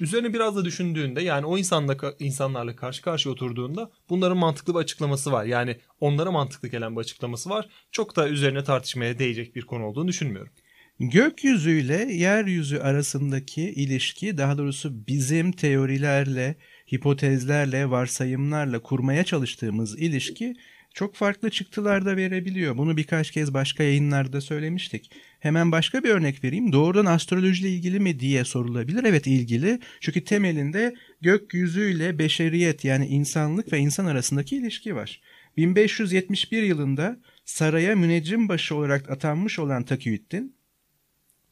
Üzerine 0.00 0.34
biraz 0.34 0.56
da 0.56 0.64
düşündüğünde 0.64 1.22
yani 1.22 1.46
o 1.46 1.58
insanla 1.58 1.96
insanlarla 2.18 2.76
karşı 2.76 3.02
karşıya 3.02 3.32
oturduğunda 3.32 3.90
bunların 4.08 4.38
mantıklı 4.38 4.74
bir 4.74 4.78
açıklaması 4.78 5.32
var. 5.32 5.44
Yani 5.44 5.76
onlara 6.00 6.30
mantıklı 6.30 6.68
gelen 6.68 6.96
bir 6.96 7.00
açıklaması 7.00 7.50
var. 7.50 7.68
Çok 7.92 8.16
da 8.16 8.28
üzerine 8.28 8.64
tartışmaya 8.64 9.18
değecek 9.18 9.56
bir 9.56 9.62
konu 9.62 9.84
olduğunu 9.84 10.08
düşünmüyorum. 10.08 10.52
Gökyüzüyle 11.00 12.12
yeryüzü 12.12 12.78
arasındaki 12.78 13.62
ilişki 13.62 14.38
daha 14.38 14.58
doğrusu 14.58 15.06
bizim 15.06 15.52
teorilerle, 15.52 16.56
hipotezlerle, 16.92 17.90
varsayımlarla 17.90 18.78
kurmaya 18.78 19.24
çalıştığımız 19.24 19.98
ilişki 19.98 20.56
çok 20.94 21.14
farklı 21.14 21.50
çıktılar 21.50 22.06
da 22.06 22.16
verebiliyor. 22.16 22.76
Bunu 22.76 22.96
birkaç 22.96 23.30
kez 23.30 23.54
başka 23.54 23.82
yayınlarda 23.82 24.40
söylemiştik. 24.40 25.10
Hemen 25.40 25.72
başka 25.72 26.04
bir 26.04 26.08
örnek 26.08 26.44
vereyim. 26.44 26.72
Doğrudan 26.72 27.06
astrolojiyle 27.06 27.70
ilgili 27.70 28.00
mi 28.00 28.20
diye 28.20 28.44
sorulabilir. 28.44 29.04
Evet 29.04 29.26
ilgili. 29.26 29.80
Çünkü 30.00 30.24
temelinde 30.24 30.94
gökyüzüyle 31.20 32.18
beşeriyet 32.18 32.84
yani 32.84 33.06
insanlık 33.06 33.72
ve 33.72 33.78
insan 33.78 34.06
arasındaki 34.06 34.56
ilişki 34.56 34.96
var. 34.96 35.20
1571 35.56 36.62
yılında 36.62 37.20
saraya 37.44 37.96
müneccim 37.96 38.48
başı 38.48 38.74
olarak 38.74 39.10
atanmış 39.10 39.58
olan 39.58 39.84
Takiyüddin, 39.84 40.54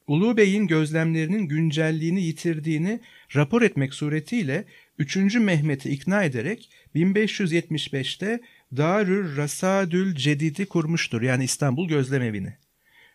Ulu 0.08 0.36
Bey'in 0.36 0.66
gözlemlerinin 0.66 1.48
güncelliğini 1.48 2.22
yitirdiğini 2.22 3.00
rapor 3.36 3.62
etmek 3.62 3.94
suretiyle 3.94 4.64
3. 4.98 5.16
Mehmet'i 5.34 5.90
ikna 5.90 6.24
ederek 6.24 6.70
1575'te 6.94 8.40
Darür 8.76 9.36
Rasadül 9.36 10.14
Cedid'i 10.14 10.66
kurmuştur 10.66 11.22
yani 11.22 11.44
İstanbul 11.44 11.88
Gözlem 11.88 12.22
Evi'ni. 12.22 12.56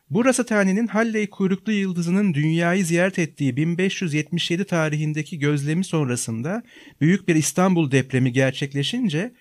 Bu 0.09 0.25
rasathanenin 0.25 0.87
Halley 0.87 1.29
kuyruklu 1.29 1.71
yıldızının 1.71 2.33
dünyayı 2.33 2.85
ziyaret 2.85 3.19
ettiği 3.19 3.57
1577 3.57 4.65
tarihindeki 4.65 5.39
gözlemi 5.39 5.83
sonrasında 5.83 6.63
büyük 7.01 7.27
bir 7.27 7.35
İstanbul 7.35 7.91
depremi 7.91 8.31
gerçekleşince 8.31 9.33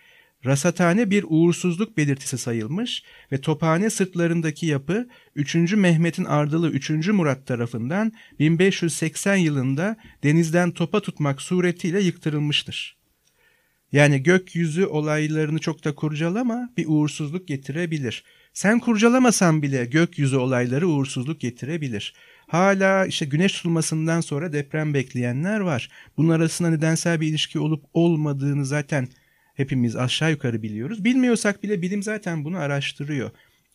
rasathane 0.47 1.11
bir 1.11 1.25
uğursuzluk 1.29 1.97
belirtisi 1.97 2.39
sayılmış 2.39 3.03
ve 3.33 3.41
tophane 3.41 3.91
sırtlarındaki 3.91 4.67
yapı 4.67 5.09
3. 5.35 5.55
Mehmet'in 5.55 6.25
ardılı 6.25 6.71
3. 6.71 6.91
Murat 7.09 7.47
tarafından 7.47 8.13
1580 8.39 9.37
yılında 9.37 9.97
denizden 10.23 10.71
topa 10.71 11.01
tutmak 11.01 11.43
suretiyle 11.43 12.01
yıktırılmıştır. 12.01 13.02
Yani 13.93 14.23
gökyüzü 14.23 14.87
olaylarını 14.87 15.59
çok 15.59 15.85
da 15.85 15.95
kurcalama 15.95 16.71
bir 16.77 16.87
uğursuzluk 16.89 17.49
getirebilir. 17.49 18.25
Sen 18.53 18.81
kurcalamasan 18.81 19.63
bile 19.63 19.85
gökyüzü 19.85 20.37
olayları 20.37 20.89
uğursuzluk 20.89 21.41
getirebilir. 21.41 22.15
Hala 22.47 23.07
işte 23.07 23.27
güneş 23.27 23.53
tutulmasından 23.53 24.21
sonra 24.21 24.53
deprem 24.53 24.95
bekleyenler 24.95 25.61
var. 25.61 25.91
Bunun 26.17 26.29
arasında 26.29 26.71
nedensel 26.71 27.21
bir 27.21 27.29
ilişki 27.29 27.59
olup 27.59 27.85
olmadığını 27.95 28.67
zaten 28.67 29.09
hepimiz 29.55 29.97
aşağı 29.97 30.31
yukarı 30.31 30.63
biliyoruz. 30.63 31.05
Bilmiyorsak 31.05 31.63
bile 31.63 31.83
bilim 31.83 32.03
zaten 32.03 32.45
bunu 32.45 32.57
araştırıyor. 32.57 33.31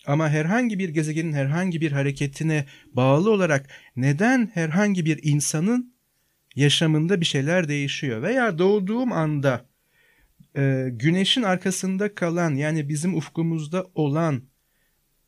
Ama 0.07 0.29
herhangi 0.29 0.79
bir 0.79 0.89
gezegenin 0.89 1.33
herhangi 1.33 1.81
bir 1.81 1.91
hareketine 1.91 2.65
bağlı 2.93 3.31
olarak 3.31 3.69
neden 3.95 4.51
herhangi 4.53 5.05
bir 5.05 5.19
insanın 5.23 5.93
yaşamında 6.55 7.21
bir 7.21 7.25
şeyler 7.25 7.67
değişiyor 7.67 8.21
veya 8.21 8.57
doğduğum 8.57 9.11
anda 9.11 9.65
e, 10.57 10.89
güneşin 10.91 11.43
arkasında 11.43 12.15
kalan 12.15 12.55
yani 12.55 12.89
bizim 12.89 13.15
ufkumuzda 13.15 13.85
olan 13.95 14.43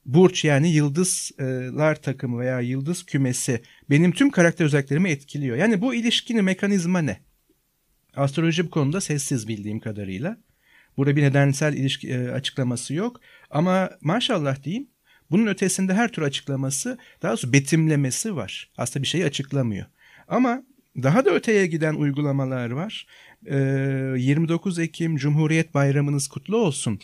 burç 0.06 0.46
yani 0.46 0.72
yıldızlar 0.72 2.02
takımı 2.02 2.40
veya 2.40 2.60
yıldız 2.60 3.06
kümesi 3.06 3.62
benim 3.90 4.12
tüm 4.12 4.30
karakter 4.30 4.66
özelliklerimi 4.66 5.10
etkiliyor. 5.10 5.58
Yani 5.58 5.82
bu 5.82 5.96
ilişkinin 5.96 6.44
mekanizma 6.44 7.00
ne? 7.00 7.20
Astroloji 8.16 8.66
bu 8.66 8.70
konuda 8.70 9.02
sessiz 9.02 9.48
bildiğim 9.48 9.80
kadarıyla. 9.80 10.38
Burada 10.98 11.16
bir 11.16 11.22
nedensel 11.22 11.74
ilişki 11.74 12.10
e, 12.10 12.30
açıklaması 12.30 12.94
yok. 12.94 13.22
Ama 13.50 13.90
maşallah 14.02 14.64
diyeyim 14.64 14.88
bunun 15.32 15.48
ötesinde 15.48 15.94
her 15.94 16.12
tür 16.12 16.22
açıklaması 16.22 16.98
daha 17.22 17.32
doğrusu 17.32 17.54
betimlemesi 17.54 18.36
var. 18.36 18.72
Aslında 18.78 19.04
bir 19.04 19.08
şeyi 19.08 19.26
açıklamıyor. 19.26 19.86
Ama 20.28 20.64
daha 21.04 21.26
da 21.26 21.30
öteye 21.30 21.68
giden 21.68 21.96
uygulamalar 21.96 22.72
var. 22.72 23.08
29 23.46 24.80
ee, 24.80 24.84
Ekim 24.84 25.18
Cumhuriyet 25.18 25.74
Bayramınız 25.74 26.28
kutlu 26.28 26.58
olsun. 26.58 27.00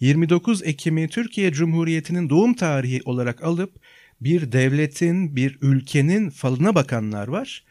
29 0.00 0.62
Ekim'i 0.62 1.08
Türkiye 1.08 1.52
Cumhuriyeti'nin 1.52 2.30
doğum 2.30 2.54
tarihi 2.54 3.00
olarak 3.04 3.44
alıp 3.44 3.80
bir 4.20 4.52
devletin, 4.52 5.36
bir 5.36 5.58
ülkenin 5.62 6.30
falına 6.30 6.74
bakanlar 6.74 7.28
var. 7.28 7.64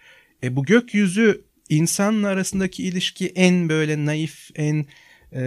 E 0.43 0.55
bu 0.55 0.65
gökyüzü 0.65 1.41
insanla 1.69 2.27
arasındaki 2.27 2.83
ilişki 2.83 3.27
en 3.27 3.69
böyle 3.69 4.05
naif, 4.05 4.49
en 4.55 4.85
e, 5.33 5.41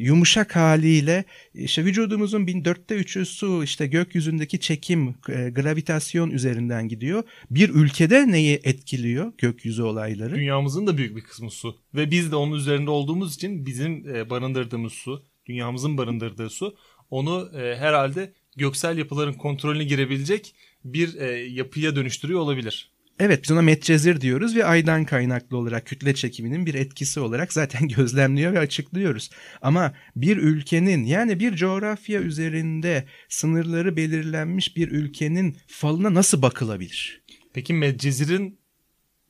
yumuşak 0.00 0.56
haliyle 0.56 1.24
işte 1.54 1.84
vücudumuzun 1.84 2.46
bin 2.46 2.64
dörtte 2.64 2.94
üçü 2.94 3.26
su 3.26 3.64
işte 3.64 3.86
gökyüzündeki 3.86 4.60
çekim 4.60 5.08
e, 5.08 5.50
gravitasyon 5.50 6.30
üzerinden 6.30 6.88
gidiyor. 6.88 7.22
Bir 7.50 7.68
ülkede 7.68 8.32
neyi 8.32 8.60
etkiliyor 8.64 9.32
gökyüzü 9.38 9.82
olayları? 9.82 10.34
Dünyamızın 10.34 10.86
da 10.86 10.96
büyük 10.96 11.16
bir 11.16 11.22
kısmı 11.22 11.50
su 11.50 11.78
ve 11.94 12.10
biz 12.10 12.32
de 12.32 12.36
onun 12.36 12.56
üzerinde 12.56 12.90
olduğumuz 12.90 13.34
için 13.34 13.66
bizim 13.66 14.14
e, 14.14 14.30
barındırdığımız 14.30 14.92
su 14.92 15.22
dünyamızın 15.46 15.98
barındırdığı 15.98 16.50
su 16.50 16.76
onu 17.10 17.50
e, 17.54 17.76
herhalde 17.76 18.32
göksel 18.56 18.98
yapıların 18.98 19.32
kontrolüne 19.32 19.84
girebilecek 19.84 20.54
bir 20.84 21.14
e, 21.20 21.26
yapıya 21.36 21.96
dönüştürüyor 21.96 22.40
olabilir. 22.40 22.90
Evet 23.18 23.42
biz 23.42 23.50
ona 23.50 23.62
metcezir 23.62 24.20
diyoruz 24.20 24.56
ve 24.56 24.64
aydan 24.64 25.04
kaynaklı 25.04 25.56
olarak 25.56 25.86
kütle 25.86 26.14
çekiminin 26.14 26.66
bir 26.66 26.74
etkisi 26.74 27.20
olarak 27.20 27.52
zaten 27.52 27.88
gözlemliyor 27.96 28.52
ve 28.52 28.58
açıklıyoruz. 28.58 29.30
Ama 29.62 29.94
bir 30.16 30.36
ülkenin 30.36 31.04
yani 31.04 31.40
bir 31.40 31.56
coğrafya 31.56 32.20
üzerinde 32.20 33.06
sınırları 33.28 33.96
belirlenmiş 33.96 34.76
bir 34.76 34.88
ülkenin 34.88 35.56
falına 35.66 36.14
nasıl 36.14 36.42
bakılabilir? 36.42 37.22
Peki 37.52 37.74
Medcezir'in 37.74 38.58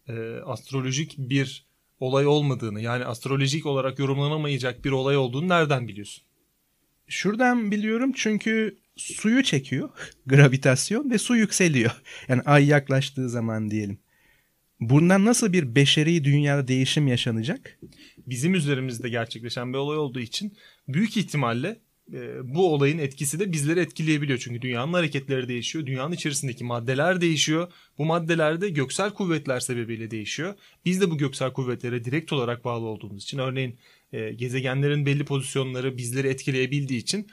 e, 0.09 0.13
astrolojik 0.45 1.15
bir 1.19 1.67
olay 2.01 2.27
olmadığını 2.27 2.81
yani 2.81 3.05
astrolojik 3.05 3.67
olarak 3.67 3.99
yorumlanamayacak 3.99 4.85
bir 4.85 4.91
olay 4.91 5.17
olduğunu 5.17 5.49
nereden 5.49 5.89
biliyorsun? 5.89 6.25
Şuradan 7.09 7.71
biliyorum 7.71 8.13
çünkü 8.17 8.79
suyu 8.97 9.43
çekiyor 9.43 9.89
gravitasyon 10.27 11.11
ve 11.11 11.19
su 11.19 11.37
yükseliyor. 11.37 12.03
Yani 12.29 12.43
ay 12.43 12.67
yaklaştığı 12.67 13.29
zaman 13.29 13.71
diyelim. 13.71 13.99
Bundan 14.81 15.25
nasıl 15.25 15.53
bir 15.53 15.75
beşeri 15.75 16.25
dünyada 16.25 16.69
değişim 16.69 17.07
yaşanacak? 17.07 17.79
Bizim 18.27 18.55
üzerimizde 18.55 19.09
gerçekleşen 19.09 19.73
bir 19.73 19.79
olay 19.79 19.99
olduğu 19.99 20.21
için 20.21 20.57
büyük 20.89 21.17
ihtimalle 21.17 21.81
e, 22.13 22.55
bu 22.55 22.75
olayın 22.75 22.99
etkisi 22.99 23.41
de 23.41 23.53
bizleri 23.53 23.81
etkileyebiliyor. 23.81 24.39
Çünkü 24.39 24.63
dünyanın 24.63 24.93
hareketleri 24.93 25.49
değişiyor. 25.49 25.87
Dünyanın 25.87 26.13
içerisindeki 26.13 26.65
maddeler 26.65 27.21
değişiyor. 27.21 27.73
Bu 27.99 28.05
maddeler 28.05 28.61
de 28.61 28.69
göksel 28.69 29.11
kuvvetler 29.11 29.61
sebebiyle 29.61 30.11
değişiyor. 30.11 30.55
Biz 30.85 31.01
de 31.01 31.11
bu 31.11 31.19
göksel 31.19 31.53
kuvvetlere 31.53 32.05
direkt 32.05 32.33
olarak 32.33 32.65
bağlı 32.65 32.87
olduğumuz 32.87 33.23
için 33.23 33.39
örneğin 33.39 33.79
e, 34.13 34.33
gezegenlerin 34.33 35.07
belli 35.07 35.25
pozisyonları 35.25 35.97
bizleri 35.97 36.29
etkileyebildiği 36.29 37.01
için 37.01 37.27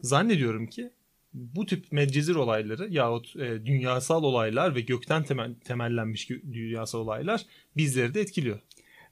zannediyorum 0.00 0.66
ki 0.66 0.90
bu 1.36 1.66
tip 1.66 1.92
medcezir 1.92 2.34
olayları 2.34 2.88
yahut 2.90 3.36
e, 3.36 3.66
dünyasal 3.66 4.22
olaylar 4.22 4.74
ve 4.74 4.80
gökten 4.80 5.22
temel, 5.22 5.54
temellenmiş 5.54 6.30
dünyasal 6.52 6.98
olaylar 6.98 7.46
bizleri 7.76 8.14
de 8.14 8.20
etkiliyor. 8.20 8.58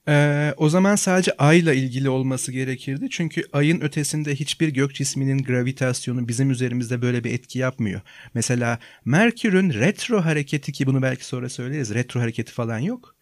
Ee, 0.09 0.55
o 0.57 0.69
zaman 0.69 0.97
sadece 0.97 1.33
ayla 1.39 1.75
ilgili 1.75 2.09
olması 2.09 2.53
gerekirdi. 2.53 3.07
Çünkü 3.11 3.43
ayın 3.53 3.81
ötesinde 3.81 4.35
hiçbir 4.35 4.69
gök 4.69 4.95
cisminin 4.95 5.39
gravitasyonu 5.39 6.29
bizim 6.29 6.51
üzerimizde 6.51 7.03
böyle 7.03 7.25
bir 7.25 7.33
etki 7.33 7.59
yapmıyor. 7.59 8.01
Mesela 8.35 8.79
Merkür'ün 9.05 9.73
retro 9.73 10.21
hareketi 10.21 10.73
ki 10.73 10.87
bunu 10.87 11.03
belki 11.03 11.27
sonra 11.27 11.49
söyleriz. 11.49 11.95
Retro 11.95 12.21
hareketi 12.21 12.53
falan 12.53 12.79
yok 12.79 13.15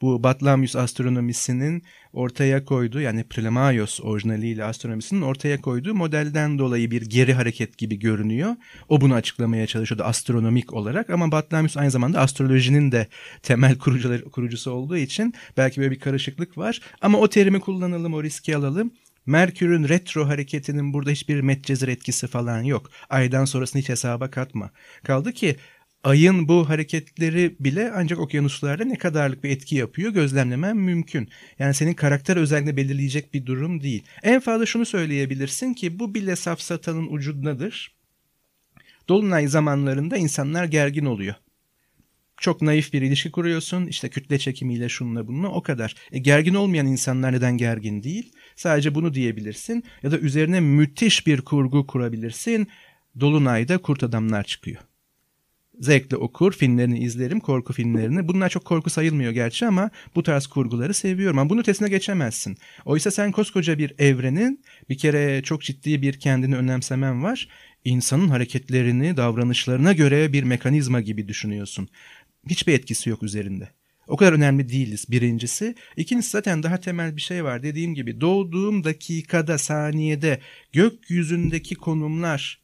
bu 0.00 0.22
Batlamyus 0.22 0.76
astronomisinin 0.76 1.82
ortaya 2.12 2.64
koyduğu 2.64 3.00
yani 3.00 3.24
Ptolemaios 3.24 4.00
orijinaliyle 4.00 4.64
astronomisinin 4.64 5.22
ortaya 5.22 5.60
koyduğu 5.60 5.94
modelden 5.94 6.58
dolayı 6.58 6.90
bir 6.90 7.02
geri 7.02 7.34
hareket 7.34 7.78
gibi 7.78 7.98
görünüyor. 7.98 8.56
O 8.88 9.00
bunu 9.00 9.14
açıklamaya 9.14 9.66
çalışıyordu 9.66 10.04
astronomik 10.04 10.72
olarak 10.72 11.10
ama 11.10 11.32
Batlamyus 11.32 11.76
aynı 11.76 11.90
zamanda 11.90 12.20
astrolojinin 12.20 12.92
de 12.92 13.06
temel 13.42 13.78
kurucuları, 13.78 14.24
kurucusu 14.24 14.70
olduğu 14.70 14.96
için 14.96 15.34
belki 15.56 15.80
böyle 15.80 15.90
bir 15.90 16.00
karışıklık 16.00 16.58
var. 16.58 16.80
Ama 17.00 17.18
o 17.18 17.28
terimi 17.28 17.60
kullanalım, 17.60 18.14
o 18.14 18.22
riski 18.22 18.56
alalım. 18.56 18.92
Merkür'ün 19.26 19.88
retro 19.88 20.28
hareketinin 20.28 20.92
burada 20.92 21.10
hiçbir 21.10 21.40
metcezir 21.40 21.88
etkisi 21.88 22.26
falan 22.26 22.62
yok. 22.62 22.90
Aydan 23.10 23.44
sonrasını 23.44 23.82
hiç 23.82 23.88
hesaba 23.88 24.30
katma. 24.30 24.70
Kaldı 25.04 25.32
ki 25.32 25.56
ayın 26.04 26.48
bu 26.48 26.68
hareketleri 26.68 27.56
bile 27.60 27.92
ancak 27.94 28.18
okyanuslarda 28.18 28.84
ne 28.84 28.98
kadarlık 28.98 29.44
bir 29.44 29.50
etki 29.50 29.76
yapıyor 29.76 30.12
gözlemlemen 30.12 30.76
mümkün. 30.76 31.28
Yani 31.58 31.74
senin 31.74 31.94
karakter 31.94 32.36
özelliğini 32.36 32.76
belirleyecek 32.76 33.34
bir 33.34 33.46
durum 33.46 33.82
değil. 33.82 34.02
En 34.22 34.40
fazla 34.40 34.66
şunu 34.66 34.86
söyleyebilirsin 34.86 35.74
ki 35.74 35.98
bu 35.98 36.14
bile 36.14 36.36
safsatanın 36.36 37.06
ucundadır. 37.06 37.94
Dolunay 39.08 39.48
zamanlarında 39.48 40.16
insanlar 40.16 40.64
gergin 40.64 41.04
oluyor. 41.04 41.34
Çok 42.36 42.62
naif 42.62 42.92
bir 42.92 43.02
ilişki 43.02 43.30
kuruyorsun. 43.30 43.86
İşte 43.86 44.08
kütle 44.08 44.38
çekimiyle 44.38 44.88
şununla 44.88 45.28
bununla 45.28 45.48
o 45.48 45.62
kadar. 45.62 45.94
E, 46.12 46.18
gergin 46.18 46.54
olmayan 46.54 46.86
insanlar 46.86 47.32
neden 47.32 47.56
gergin 47.56 48.02
değil? 48.02 48.32
Sadece 48.56 48.94
bunu 48.94 49.14
diyebilirsin. 49.14 49.84
Ya 50.02 50.10
da 50.10 50.18
üzerine 50.18 50.60
müthiş 50.60 51.26
bir 51.26 51.40
kurgu 51.40 51.86
kurabilirsin. 51.86 52.68
Dolunay'da 53.20 53.78
kurt 53.78 54.02
adamlar 54.02 54.44
çıkıyor. 54.44 54.89
Zevkle 55.80 56.16
okur, 56.16 56.52
filmlerini 56.52 56.98
izlerim, 56.98 57.40
korku 57.40 57.72
filmlerini. 57.72 58.28
Bunlar 58.28 58.48
çok 58.48 58.64
korku 58.64 58.90
sayılmıyor 58.90 59.32
gerçi 59.32 59.66
ama 59.66 59.90
bu 60.14 60.22
tarz 60.22 60.46
kurguları 60.46 60.94
seviyorum. 60.94 61.38
Ama 61.38 61.50
bunun 61.50 61.60
ötesine 61.60 61.88
geçemezsin. 61.88 62.56
Oysa 62.84 63.10
sen 63.10 63.32
koskoca 63.32 63.78
bir 63.78 63.94
evrenin 63.98 64.64
bir 64.88 64.98
kere 64.98 65.42
çok 65.42 65.62
ciddi 65.62 66.02
bir 66.02 66.20
kendini 66.20 66.56
önemsemen 66.56 67.22
var. 67.22 67.48
İnsanın 67.84 68.28
hareketlerini, 68.28 69.16
davranışlarına 69.16 69.92
göre 69.92 70.32
bir 70.32 70.42
mekanizma 70.42 71.00
gibi 71.00 71.28
düşünüyorsun. 71.28 71.88
Hiçbir 72.48 72.72
etkisi 72.72 73.10
yok 73.10 73.22
üzerinde. 73.22 73.68
O 74.08 74.16
kadar 74.16 74.32
önemli 74.32 74.68
değiliz 74.68 75.06
birincisi. 75.10 75.74
İkincisi 75.96 76.30
zaten 76.30 76.62
daha 76.62 76.80
temel 76.80 77.16
bir 77.16 77.20
şey 77.20 77.44
var. 77.44 77.62
Dediğim 77.62 77.94
gibi 77.94 78.20
doğduğum 78.20 78.84
dakikada, 78.84 79.58
saniyede 79.58 80.40
gökyüzündeki 80.72 81.74
konumlar 81.74 82.59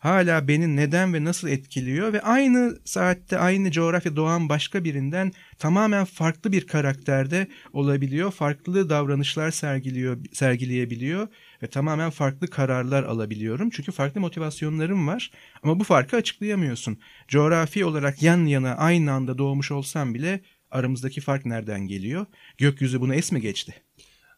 hala 0.00 0.48
beni 0.48 0.76
neden 0.76 1.14
ve 1.14 1.24
nasıl 1.24 1.48
etkiliyor 1.48 2.12
ve 2.12 2.22
aynı 2.22 2.78
saatte 2.84 3.38
aynı 3.38 3.70
coğrafya 3.70 4.16
doğan 4.16 4.48
başka 4.48 4.84
birinden 4.84 5.32
tamamen 5.58 6.04
farklı 6.04 6.52
bir 6.52 6.66
karakterde 6.66 7.48
olabiliyor. 7.72 8.30
Farklı 8.30 8.90
davranışlar 8.90 9.50
sergiliyor, 9.50 10.18
sergileyebiliyor 10.32 11.28
ve 11.62 11.66
tamamen 11.66 12.10
farklı 12.10 12.46
kararlar 12.46 13.02
alabiliyorum. 13.04 13.70
Çünkü 13.70 13.92
farklı 13.92 14.20
motivasyonlarım 14.20 15.06
var 15.06 15.30
ama 15.62 15.80
bu 15.80 15.84
farkı 15.84 16.16
açıklayamıyorsun. 16.16 16.98
Coğrafi 17.28 17.84
olarak 17.84 18.22
yan 18.22 18.46
yana 18.46 18.74
aynı 18.74 19.12
anda 19.12 19.38
doğmuş 19.38 19.70
olsam 19.70 20.14
bile 20.14 20.40
aramızdaki 20.70 21.20
fark 21.20 21.46
nereden 21.46 21.80
geliyor? 21.80 22.26
Gökyüzü 22.58 23.00
bunu 23.00 23.14
es 23.14 23.32
mi 23.32 23.40
geçti? 23.40 23.74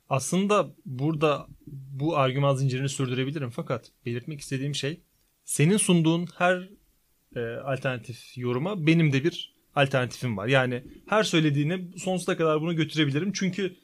Aslında 0.09 0.75
burada 0.87 1.47
bu 1.67 2.17
argüman 2.17 2.55
zincirini 2.55 2.89
sürdürebilirim 2.89 3.51
fakat 3.51 3.93
belirtmek 4.07 4.41
istediğim 4.41 4.75
şey 4.75 5.01
senin 5.45 5.77
sunduğun 5.77 6.29
her 6.39 6.69
e, 7.37 7.41
alternatif 7.41 8.39
yoruma 8.39 8.87
benim 8.87 9.13
de 9.13 9.25
bir 9.25 9.55
alternatifim 9.75 10.37
var. 10.37 10.47
Yani 10.47 10.85
her 11.09 11.23
söylediğine 11.23 11.81
sonsuza 11.97 12.37
kadar 12.37 12.61
bunu 12.61 12.77
götürebilirim. 12.77 13.33
Çünkü 13.33 13.77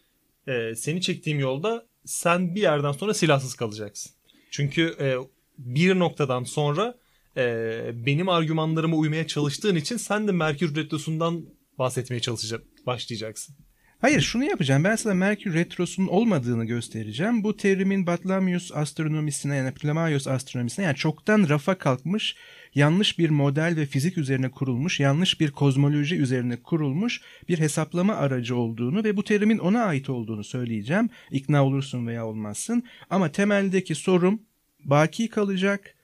e, 0.49 0.75
seni 0.75 1.01
çektiğim 1.01 1.41
yolda 1.41 1.87
sen 2.05 2.55
bir 2.55 2.63
yerden 2.63 2.93
sonra 2.93 3.15
silahsız 3.15 3.55
kalacaksın. 3.55 4.13
Çünkü 4.51 4.97
e, 5.01 5.17
bir 5.59 5.99
noktadan 5.99 6.45
sonra 6.45 6.95
e, 7.37 7.91
benim 8.07 8.29
argümanlarıma 8.29 8.97
uymaya 8.97 9.27
çalıştığın 9.27 9.77
için 9.77 9.97
sen 9.97 10.29
de 10.29 10.33
Merkür 10.33 10.77
Retrosu'ndan 10.77 11.47
bahsetmeye 11.79 12.21
çalışacak, 12.21 12.65
başlayacaksın. 12.87 13.57
Hayır 14.01 14.21
şunu 14.21 14.45
yapacağım. 14.45 14.85
Ben 14.85 14.97
sana 14.97 15.15
Merkür 15.15 15.55
Retrosu'nun 15.55 16.09
olmadığını 16.09 16.65
göstereceğim. 16.65 17.45
Bu 17.45 17.57
terimin 17.57 18.07
Batlamyus 18.07 18.73
astronomisine 18.75 19.57
yani 19.57 19.75
Ptolemaios 19.75 20.27
astronomisine 20.27 20.85
yani 20.85 20.97
çoktan 20.97 21.49
rafa 21.49 21.79
kalkmış 21.79 22.37
yanlış 22.75 23.19
bir 23.19 23.31
model 23.31 23.77
ve 23.77 23.87
fizik 23.87 24.19
üzerine 24.19 24.51
kurulmuş, 24.51 25.01
yanlış 25.01 25.41
bir 25.41 25.51
kozmoloji 25.51 26.17
üzerine 26.17 26.57
kurulmuş 26.57 27.21
bir 27.49 27.59
hesaplama 27.59 28.15
aracı 28.15 28.57
olduğunu 28.57 29.05
ve 29.05 29.17
bu 29.17 29.25
terimin 29.25 29.59
ona 29.59 29.85
ait 29.85 30.11
olduğunu 30.11 30.45
söyleyeceğim. 30.45 31.11
İkna 31.31 31.65
olursun 31.65 32.07
veya 32.07 32.27
olmazsın. 32.27 32.83
Ama 33.11 33.33
temeldeki 33.33 33.95
sorum 33.95 34.43
baki 34.85 35.29
kalacak. 35.29 35.95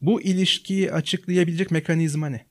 Bu 0.00 0.22
ilişkiyi 0.22 0.92
açıklayabilecek 0.92 1.70
mekanizma 1.70 2.28
ne? 2.28 2.46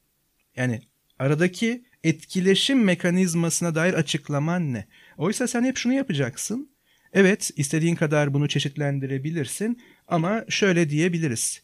Yani 0.55 0.81
aradaki 1.19 1.83
etkileşim 2.03 2.83
mekanizmasına 2.83 3.75
dair 3.75 3.93
açıklaman 3.93 4.73
ne? 4.73 4.87
Oysa 5.17 5.47
sen 5.47 5.63
hep 5.63 5.77
şunu 5.77 5.93
yapacaksın. 5.93 6.69
Evet, 7.13 7.51
istediğin 7.55 7.95
kadar 7.95 8.33
bunu 8.33 8.47
çeşitlendirebilirsin 8.47 9.81
ama 10.07 10.45
şöyle 10.49 10.89
diyebiliriz. 10.89 11.61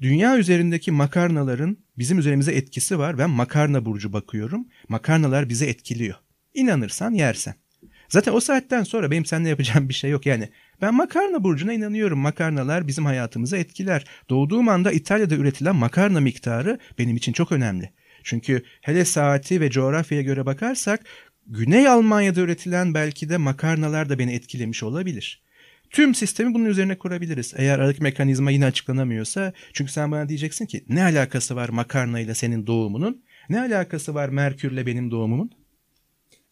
Dünya 0.00 0.38
üzerindeki 0.38 0.90
makarnaların 0.92 1.76
bizim 1.98 2.18
üzerimize 2.18 2.52
etkisi 2.52 2.98
var. 2.98 3.18
Ben 3.18 3.30
makarna 3.30 3.84
burcu 3.84 4.12
bakıyorum. 4.12 4.68
Makarnalar 4.88 5.48
bizi 5.48 5.66
etkiliyor. 5.66 6.16
İnanırsan 6.54 7.12
yersen. 7.12 7.54
Zaten 8.08 8.32
o 8.32 8.40
saatten 8.40 8.82
sonra 8.82 9.10
benim 9.10 9.24
seninle 9.24 9.48
yapacağım 9.48 9.88
bir 9.88 9.94
şey 9.94 10.10
yok. 10.10 10.26
Yani 10.26 10.48
ben 10.80 10.94
makarna 10.94 11.44
burcuna 11.44 11.72
inanıyorum. 11.72 12.18
Makarnalar 12.18 12.86
bizim 12.86 13.04
hayatımızı 13.04 13.56
etkiler. 13.56 14.04
Doğduğum 14.30 14.68
anda 14.68 14.92
İtalya'da 14.92 15.34
üretilen 15.34 15.76
makarna 15.76 16.20
miktarı 16.20 16.78
benim 16.98 17.16
için 17.16 17.32
çok 17.32 17.52
önemli. 17.52 17.92
Çünkü 18.22 18.62
hele 18.80 19.04
saati 19.04 19.60
ve 19.60 19.70
coğrafyaya 19.70 20.22
göre 20.22 20.46
bakarsak 20.46 21.04
Güney 21.46 21.88
Almanya'da 21.88 22.40
üretilen 22.40 22.94
belki 22.94 23.28
de 23.28 23.36
makarnalar 23.36 24.08
da 24.08 24.18
beni 24.18 24.34
etkilemiş 24.34 24.82
olabilir. 24.82 25.42
Tüm 25.90 26.14
sistemi 26.14 26.54
bunun 26.54 26.64
üzerine 26.64 26.98
kurabiliriz. 26.98 27.54
Eğer 27.56 27.78
aradaki 27.78 28.02
mekanizma 28.02 28.50
yine 28.50 28.66
açıklanamıyorsa 28.66 29.52
çünkü 29.72 29.92
sen 29.92 30.12
bana 30.12 30.28
diyeceksin 30.28 30.66
ki 30.66 30.84
ne 30.88 31.02
alakası 31.02 31.56
var 31.56 31.68
makarna 31.68 32.20
ile 32.20 32.34
senin 32.34 32.66
doğumunun? 32.66 33.22
Ne 33.48 33.60
alakası 33.60 34.14
var 34.14 34.28
Merkürle 34.28 34.86
benim 34.86 35.10
doğumumun? 35.10 35.50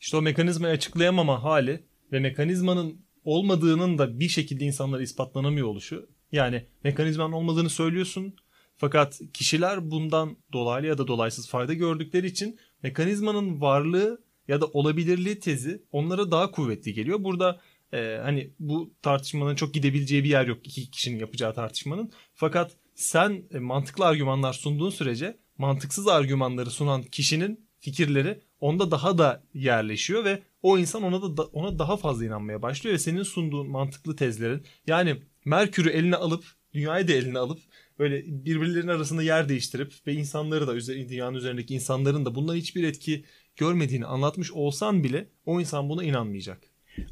İşte 0.01 0.17
o 0.17 0.23
mekanizmayı 0.23 0.75
açıklayamama 0.75 1.43
hali 1.43 1.83
ve 2.13 2.21
mekanizmanın 2.21 3.01
olmadığının 3.25 3.99
da 3.99 4.21
bir 4.21 4.29
şekilde 4.29 4.65
insanlara 4.65 5.03
ispatlanamıyor 5.03 5.67
oluşu. 5.67 6.09
Yani 6.33 6.65
mekanizmanın 6.85 7.33
olmadığını 7.33 7.71
söylüyorsun 7.71 8.35
fakat 8.77 9.21
kişiler 9.33 9.91
bundan 9.91 10.37
dolaylı 10.53 10.87
ya 10.87 10.99
da 10.99 11.09
dolaysız 11.09 11.49
fayda 11.49 11.75
gördükleri 11.75 12.27
için 12.27 12.59
mekanizmanın 12.83 13.61
varlığı 13.61 14.21
ya 14.49 14.61
da 14.61 14.67
olabilirliği 14.67 15.41
tezi 15.41 15.83
onlara 15.93 16.31
daha 16.31 16.51
kuvvetli 16.51 16.95
geliyor. 16.95 17.25
Burada 17.25 17.61
e, 17.93 18.19
hani 18.23 18.51
bu 18.59 18.95
tartışmanın 19.03 19.55
çok 19.55 19.75
gidebileceği 19.75 20.25
bir 20.25 20.29
yer 20.29 20.47
yok 20.47 20.67
iki 20.67 20.91
kişinin 20.91 21.19
yapacağı 21.19 21.55
tartışmanın. 21.55 22.13
Fakat 22.35 22.73
sen 22.95 23.43
e, 23.55 23.59
mantıklı 23.59 24.07
argümanlar 24.07 24.53
sunduğun 24.53 24.91
sürece 24.91 25.37
mantıksız 25.59 26.09
argümanları 26.09 26.71
sunan 26.71 27.03
kişinin 27.03 27.67
fikirleri 27.81 28.41
onda 28.61 28.91
daha 28.91 29.19
da 29.19 29.43
yerleşiyor 29.55 30.25
ve 30.25 30.43
o 30.63 30.79
insan 30.79 31.03
ona 31.03 31.37
da 31.37 31.43
ona 31.43 31.79
daha 31.79 31.97
fazla 31.97 32.25
inanmaya 32.25 32.63
başlıyor 32.63 32.95
ve 32.95 32.99
senin 32.99 33.23
sunduğun 33.23 33.71
mantıklı 33.71 34.17
tezlerin 34.17 34.63
yani 34.87 35.23
Merkür'ü 35.45 35.91
eline 35.91 36.17
alıp 36.17 36.45
dünyayı 36.75 37.09
da 37.09 37.13
eline 37.13 37.39
alıp 37.39 37.59
böyle 37.99 38.25
birbirlerinin 38.27 38.91
arasında 38.91 39.23
yer 39.23 39.49
değiştirip 39.49 39.93
ve 40.07 40.13
insanları 40.13 40.67
da 40.67 40.81
dünyanın 41.09 41.37
üzerindeki 41.37 41.75
insanların 41.75 42.25
da 42.25 42.35
bundan 42.35 42.55
hiçbir 42.55 42.85
etki 42.85 43.25
görmediğini 43.57 44.07
anlatmış 44.07 44.53
olsan 44.53 45.05
bile 45.05 45.29
o 45.47 45.61
insan 45.61 45.89
buna 45.89 46.05
inanmayacak. 46.05 46.59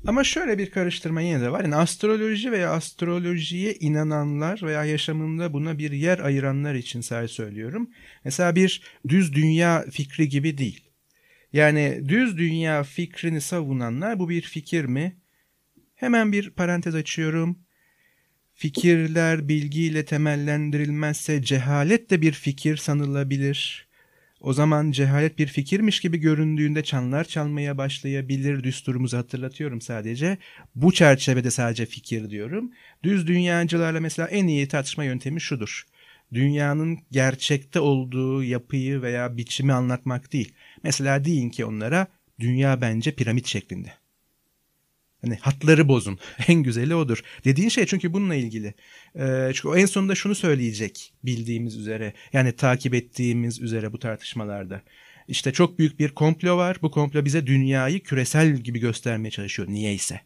Ama 0.06 0.24
şöyle 0.24 0.58
bir 0.58 0.70
karıştırma 0.70 1.20
yine 1.20 1.40
de 1.40 1.52
var. 1.52 1.60
Yani 1.60 1.76
astroloji 1.76 2.52
veya 2.52 2.70
astrolojiye 2.70 3.74
inananlar 3.74 4.62
veya 4.62 4.84
yaşamında 4.84 5.52
buna 5.52 5.78
bir 5.78 5.92
yer 5.92 6.18
ayıranlar 6.18 6.74
için 6.74 7.00
sadece 7.00 7.34
söylüyorum. 7.34 7.90
Mesela 8.24 8.54
bir 8.54 8.82
düz 9.08 9.32
dünya 9.32 9.84
fikri 9.90 10.28
gibi 10.28 10.58
değil. 10.58 10.90
Yani 11.52 12.02
düz 12.08 12.38
dünya 12.38 12.82
fikrini 12.82 13.40
savunanlar 13.40 14.18
bu 14.18 14.28
bir 14.28 14.42
fikir 14.42 14.84
mi? 14.84 15.16
Hemen 15.94 16.32
bir 16.32 16.50
parantez 16.50 16.94
açıyorum. 16.94 17.63
Fikirler 18.54 19.48
bilgiyle 19.48 20.04
temellendirilmezse 20.04 21.42
cehalet 21.42 22.10
de 22.10 22.20
bir 22.20 22.32
fikir 22.32 22.76
sanılabilir. 22.76 23.88
O 24.40 24.52
zaman 24.52 24.90
cehalet 24.90 25.38
bir 25.38 25.46
fikirmiş 25.46 26.00
gibi 26.00 26.18
göründüğünde 26.18 26.84
çanlar 26.84 27.24
çalmaya 27.24 27.78
başlayabilir. 27.78 28.64
Düsturumuzu 28.64 29.16
hatırlatıyorum 29.16 29.80
sadece. 29.80 30.38
Bu 30.74 30.92
çerçevede 30.92 31.50
sadece 31.50 31.86
fikir 31.86 32.30
diyorum. 32.30 32.70
Düz 33.02 33.26
dünyacılarla 33.26 34.00
mesela 34.00 34.28
en 34.28 34.46
iyi 34.46 34.68
tartışma 34.68 35.04
yöntemi 35.04 35.40
şudur. 35.40 35.84
Dünyanın 36.32 36.98
gerçekte 37.10 37.80
olduğu 37.80 38.44
yapıyı 38.44 39.02
veya 39.02 39.36
biçimi 39.36 39.72
anlatmak 39.72 40.32
değil. 40.32 40.52
Mesela 40.82 41.24
deyin 41.24 41.50
ki 41.50 41.64
onlara 41.64 42.06
dünya 42.40 42.80
bence 42.80 43.14
piramit 43.14 43.46
şeklinde. 43.46 44.03
Hani 45.24 45.36
hatları 45.36 45.88
bozun. 45.88 46.18
En 46.48 46.62
güzeli 46.62 46.94
odur. 46.94 47.22
Dediğin 47.44 47.68
şey 47.68 47.86
çünkü 47.86 48.12
bununla 48.12 48.34
ilgili. 48.34 48.74
Ee, 49.18 49.50
çünkü 49.54 49.68
o 49.68 49.76
en 49.76 49.86
sonunda 49.86 50.14
şunu 50.14 50.34
söyleyecek 50.34 51.12
bildiğimiz 51.24 51.76
üzere. 51.76 52.12
Yani 52.32 52.52
takip 52.52 52.94
ettiğimiz 52.94 53.60
üzere 53.60 53.92
bu 53.92 53.98
tartışmalarda. 53.98 54.82
İşte 55.28 55.52
çok 55.52 55.78
büyük 55.78 55.98
bir 55.98 56.08
komplo 56.08 56.56
var. 56.56 56.76
Bu 56.82 56.90
komplo 56.90 57.24
bize 57.24 57.46
dünyayı 57.46 58.02
küresel 58.02 58.56
gibi 58.56 58.78
göstermeye 58.78 59.30
çalışıyor. 59.30 59.68
Niyeyse 59.68 60.20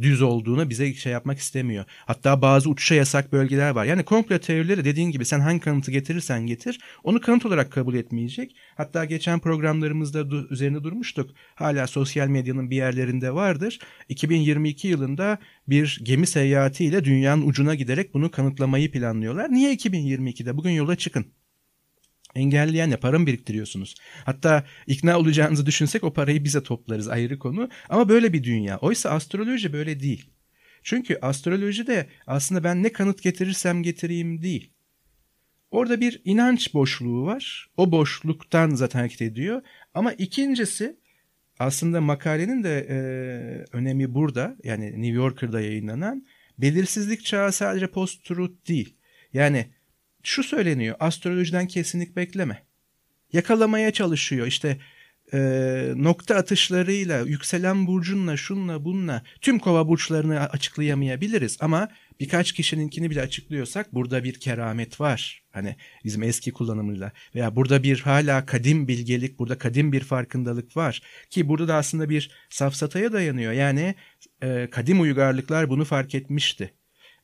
düz 0.00 0.22
olduğunu 0.22 0.70
bize 0.70 0.94
şey 0.94 1.12
yapmak 1.12 1.38
istemiyor. 1.38 1.84
Hatta 2.06 2.42
bazı 2.42 2.70
uçuşa 2.70 2.94
yasak 2.94 3.32
bölgeler 3.32 3.70
var. 3.70 3.84
Yani 3.84 4.02
komplo 4.04 4.38
teorileri 4.38 4.84
dediğin 4.84 5.10
gibi 5.10 5.24
sen 5.24 5.40
hangi 5.40 5.60
kanıtı 5.60 5.90
getirirsen 5.90 6.46
getir 6.46 6.80
onu 7.04 7.20
kanıt 7.20 7.46
olarak 7.46 7.72
kabul 7.72 7.94
etmeyecek. 7.94 8.56
Hatta 8.76 9.04
geçen 9.04 9.38
programlarımızda 9.38 10.20
du- 10.20 10.52
üzerinde 10.52 10.84
durmuştuk. 10.84 11.30
Hala 11.54 11.86
sosyal 11.86 12.28
medyanın 12.28 12.70
bir 12.70 12.76
yerlerinde 12.76 13.34
vardır. 13.34 13.78
2022 14.08 14.88
yılında 14.88 15.38
bir 15.68 16.00
gemi 16.02 16.26
seyahatiyle 16.26 17.04
dünyanın 17.04 17.46
ucuna 17.46 17.74
giderek 17.74 18.14
bunu 18.14 18.30
kanıtlamayı 18.30 18.90
planlıyorlar. 18.90 19.52
Niye 19.52 19.74
2022'de? 19.74 20.56
Bugün 20.56 20.70
yola 20.70 20.96
çıkın. 20.96 21.41
Engelleyen 22.34 22.90
ne? 22.90 22.96
Para 22.96 23.18
mı 23.18 23.26
biriktiriyorsunuz? 23.26 23.94
Hatta 24.24 24.64
ikna 24.86 25.18
olacağınızı 25.18 25.66
düşünsek 25.66 26.04
o 26.04 26.12
parayı 26.12 26.44
bize 26.44 26.62
toplarız 26.62 27.08
ayrı 27.08 27.38
konu. 27.38 27.68
Ama 27.88 28.08
böyle 28.08 28.32
bir 28.32 28.44
dünya. 28.44 28.78
Oysa 28.78 29.10
astroloji 29.10 29.72
böyle 29.72 30.00
değil. 30.00 30.30
Çünkü 30.82 31.18
astroloji 31.22 31.86
de 31.86 32.06
aslında 32.26 32.64
ben 32.64 32.82
ne 32.82 32.92
kanıt 32.92 33.22
getirirsem 33.22 33.82
getireyim 33.82 34.42
değil. 34.42 34.72
Orada 35.70 36.00
bir 36.00 36.20
inanç 36.24 36.74
boşluğu 36.74 37.24
var. 37.24 37.70
O 37.76 37.92
boşluktan 37.92 38.70
zaten 38.70 38.98
hareket 38.98 39.22
ediyor. 39.22 39.62
Ama 39.94 40.12
ikincisi 40.12 40.96
aslında 41.58 42.00
makalenin 42.00 42.62
de 42.62 42.86
e, 42.88 42.96
önemi 43.76 44.14
burada. 44.14 44.56
Yani 44.64 44.86
New 44.86 45.16
Yorker'da 45.16 45.60
yayınlanan 45.60 46.26
belirsizlik 46.58 47.24
çağı 47.24 47.52
sadece 47.52 47.86
post-truth 47.86 48.68
değil. 48.68 48.96
Yani 49.32 49.66
şu 50.22 50.42
söyleniyor 50.42 50.96
astrolojiden 51.00 51.66
kesinlik 51.66 52.16
bekleme. 52.16 52.62
Yakalamaya 53.32 53.90
çalışıyor 53.90 54.46
işte 54.46 54.78
e, 55.34 55.38
nokta 55.96 56.36
atışlarıyla 56.36 57.20
yükselen 57.20 57.86
burcunla 57.86 58.36
şunla 58.36 58.84
bunla 58.84 59.22
tüm 59.40 59.58
kova 59.58 59.88
burçlarını 59.88 60.40
açıklayamayabiliriz 60.40 61.56
ama 61.60 61.88
birkaç 62.20 62.52
kişininkini 62.52 63.10
bile 63.10 63.20
açıklıyorsak 63.20 63.94
burada 63.94 64.24
bir 64.24 64.40
keramet 64.40 65.00
var. 65.00 65.42
Hani 65.50 65.76
bizim 66.04 66.22
eski 66.22 66.52
kullanımıyla 66.52 67.12
veya 67.34 67.56
burada 67.56 67.82
bir 67.82 68.00
hala 68.00 68.46
kadim 68.46 68.88
bilgelik, 68.88 69.38
burada 69.38 69.58
kadim 69.58 69.92
bir 69.92 70.00
farkındalık 70.00 70.76
var 70.76 71.02
ki 71.30 71.48
burada 71.48 71.68
da 71.68 71.74
aslında 71.74 72.10
bir 72.10 72.30
safsataya 72.50 73.12
dayanıyor. 73.12 73.52
Yani 73.52 73.94
e, 74.42 74.68
kadim 74.70 75.00
uygarlıklar 75.00 75.68
bunu 75.68 75.84
fark 75.84 76.14
etmişti. 76.14 76.74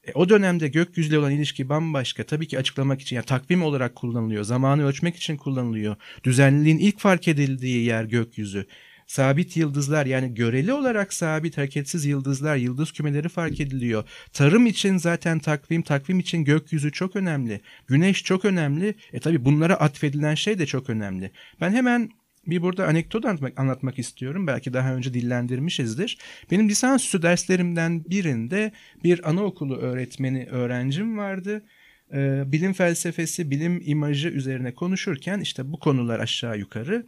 E, 0.09 0.13
o 0.15 0.29
dönemde 0.29 0.69
gökyüzüyle 0.69 1.19
olan 1.19 1.33
ilişki 1.33 1.69
bambaşka. 1.69 2.25
Tabii 2.25 2.49
ki 2.49 2.59
açıklamak 2.59 3.01
için 3.01 3.17
yani 3.17 3.27
takvim 3.27 3.63
olarak 3.63 3.95
kullanılıyor. 3.95 4.45
Zamanı 4.45 4.87
ölçmek 4.87 5.17
için 5.17 5.37
kullanılıyor. 5.37 5.97
Düzenliliğin 6.25 6.79
ilk 6.79 7.01
fark 7.01 7.29
edildiği 7.29 7.85
yer 7.85 8.05
gökyüzü. 8.05 8.67
Sabit 9.07 9.57
yıldızlar 9.57 10.07
yani 10.07 10.35
göreli 10.35 10.73
olarak 10.73 11.13
sabit 11.13 11.59
hareketsiz 11.59 12.05
yıldızlar, 12.05 12.57
yıldız 12.57 12.93
kümeleri 12.93 13.29
fark 13.29 13.61
ediliyor. 13.61 14.05
Tarım 14.33 14.67
için 14.67 14.97
zaten 14.97 15.39
takvim, 15.39 15.83
takvim 15.83 16.19
için 16.19 16.45
gökyüzü 16.45 16.93
çok 16.93 17.17
önemli. 17.17 17.61
Güneş 17.87 18.25
çok 18.25 18.45
önemli. 18.45 18.95
E 19.13 19.21
tabi 19.21 19.45
bunlara 19.45 19.75
atfedilen 19.75 20.35
şey 20.35 20.59
de 20.59 20.67
çok 20.67 20.91
önemli. 20.91 21.31
Ben 21.61 21.73
hemen 21.73 22.11
bir 22.51 22.63
burada 22.63 22.87
anekdot 22.87 23.25
anlatmak, 23.25 23.59
anlatmak 23.61 23.99
istiyorum. 23.99 24.47
Belki 24.47 24.73
daha 24.73 24.95
önce 24.95 25.15
dillendirmişizdir. 25.15 26.19
Benim 26.51 26.69
lisansüstü 26.69 27.23
derslerimden 27.23 28.05
birinde 28.05 28.73
bir 29.05 29.31
anaokulu 29.31 29.77
öğretmeni 29.77 30.47
öğrencim 30.51 31.19
vardı. 31.19 31.65
Ee, 32.13 32.43
bilim 32.47 32.73
felsefesi, 32.73 33.51
bilim 33.51 33.83
imajı 33.85 34.29
üzerine 34.29 34.75
konuşurken 34.75 35.41
işte 35.41 35.73
bu 35.73 35.79
konular 35.79 36.21
aşağı 36.21 36.59
yukarı 36.59 37.07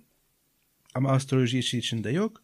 ama 0.94 1.12
astroloji 1.12 1.58
işi 1.58 1.78
içinde 1.78 2.10
yok. 2.10 2.42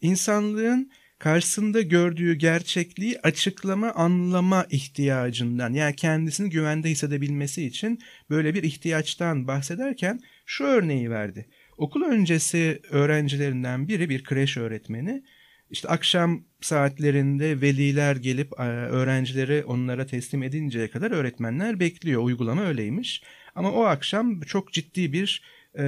İnsanlığın 0.00 0.90
karşısında 1.18 1.82
gördüğü 1.82 2.34
gerçekliği 2.34 3.20
açıklama, 3.20 3.92
anlama 3.92 4.66
ihtiyacından 4.70 5.72
yani 5.72 5.96
kendisini 5.96 6.50
güvende 6.50 6.90
hissedebilmesi 6.90 7.66
için 7.66 7.98
böyle 8.30 8.54
bir 8.54 8.62
ihtiyaçtan 8.62 9.48
bahsederken 9.48 10.20
şu 10.46 10.64
örneği 10.64 11.10
verdi. 11.10 11.48
Okul 11.78 12.02
öncesi 12.02 12.80
öğrencilerinden 12.90 13.88
biri 13.88 14.08
bir 14.08 14.24
kreş 14.24 14.56
öğretmeni. 14.56 15.22
İşte 15.70 15.88
akşam 15.88 16.44
saatlerinde 16.60 17.60
veliler 17.60 18.16
gelip 18.16 18.60
e, 18.60 18.62
öğrencileri 18.62 19.64
onlara 19.64 20.06
teslim 20.06 20.42
edinceye 20.42 20.90
kadar 20.90 21.10
öğretmenler 21.10 21.80
bekliyor. 21.80 22.22
Uygulama 22.22 22.62
öyleymiş. 22.62 23.22
Ama 23.54 23.72
o 23.72 23.84
akşam 23.84 24.40
çok 24.40 24.72
ciddi 24.72 25.12
bir 25.12 25.42
e, 25.78 25.84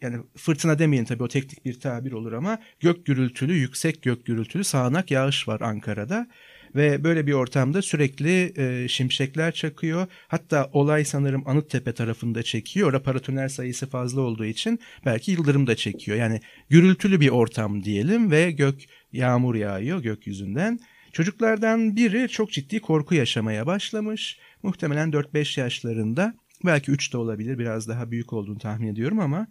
yani 0.00 0.16
fırtına 0.36 0.78
demeyin 0.78 1.04
tabii 1.04 1.22
o 1.22 1.28
teknik 1.28 1.64
bir 1.64 1.80
tabir 1.80 2.12
olur 2.12 2.32
ama 2.32 2.58
gök 2.80 3.06
gürültülü, 3.06 3.54
yüksek 3.54 4.02
gök 4.02 4.26
gürültülü 4.26 4.64
sağanak 4.64 5.10
yağış 5.10 5.48
var 5.48 5.60
Ankara'da. 5.60 6.28
Ve 6.74 7.04
böyle 7.04 7.26
bir 7.26 7.32
ortamda 7.32 7.82
sürekli 7.82 8.52
e, 8.56 8.88
şimşekler 8.88 9.52
çakıyor. 9.52 10.06
Hatta 10.28 10.70
olay 10.72 11.04
sanırım 11.04 11.48
Anıttepe 11.48 11.92
tarafında 11.92 12.42
çekiyor. 12.42 12.88
Orada 12.88 13.02
paratoner 13.02 13.48
sayısı 13.48 13.86
fazla 13.86 14.20
olduğu 14.20 14.44
için 14.44 14.78
belki 15.06 15.32
yıldırım 15.32 15.66
da 15.66 15.76
çekiyor. 15.76 16.18
Yani 16.18 16.40
gürültülü 16.68 17.20
bir 17.20 17.28
ortam 17.28 17.84
diyelim 17.84 18.30
ve 18.30 18.50
gök 18.50 18.84
yağmur 19.12 19.54
yağıyor 19.54 20.02
gökyüzünden. 20.02 20.78
Çocuklardan 21.12 21.96
biri 21.96 22.28
çok 22.28 22.52
ciddi 22.52 22.80
korku 22.80 23.14
yaşamaya 23.14 23.66
başlamış. 23.66 24.38
Muhtemelen 24.62 25.10
4-5 25.10 25.60
yaşlarında. 25.60 26.34
Belki 26.64 26.90
3 26.90 27.12
de 27.12 27.16
olabilir 27.18 27.58
biraz 27.58 27.88
daha 27.88 28.10
büyük 28.10 28.32
olduğunu 28.32 28.58
tahmin 28.58 28.88
ediyorum 28.88 29.20
ama 29.20 29.46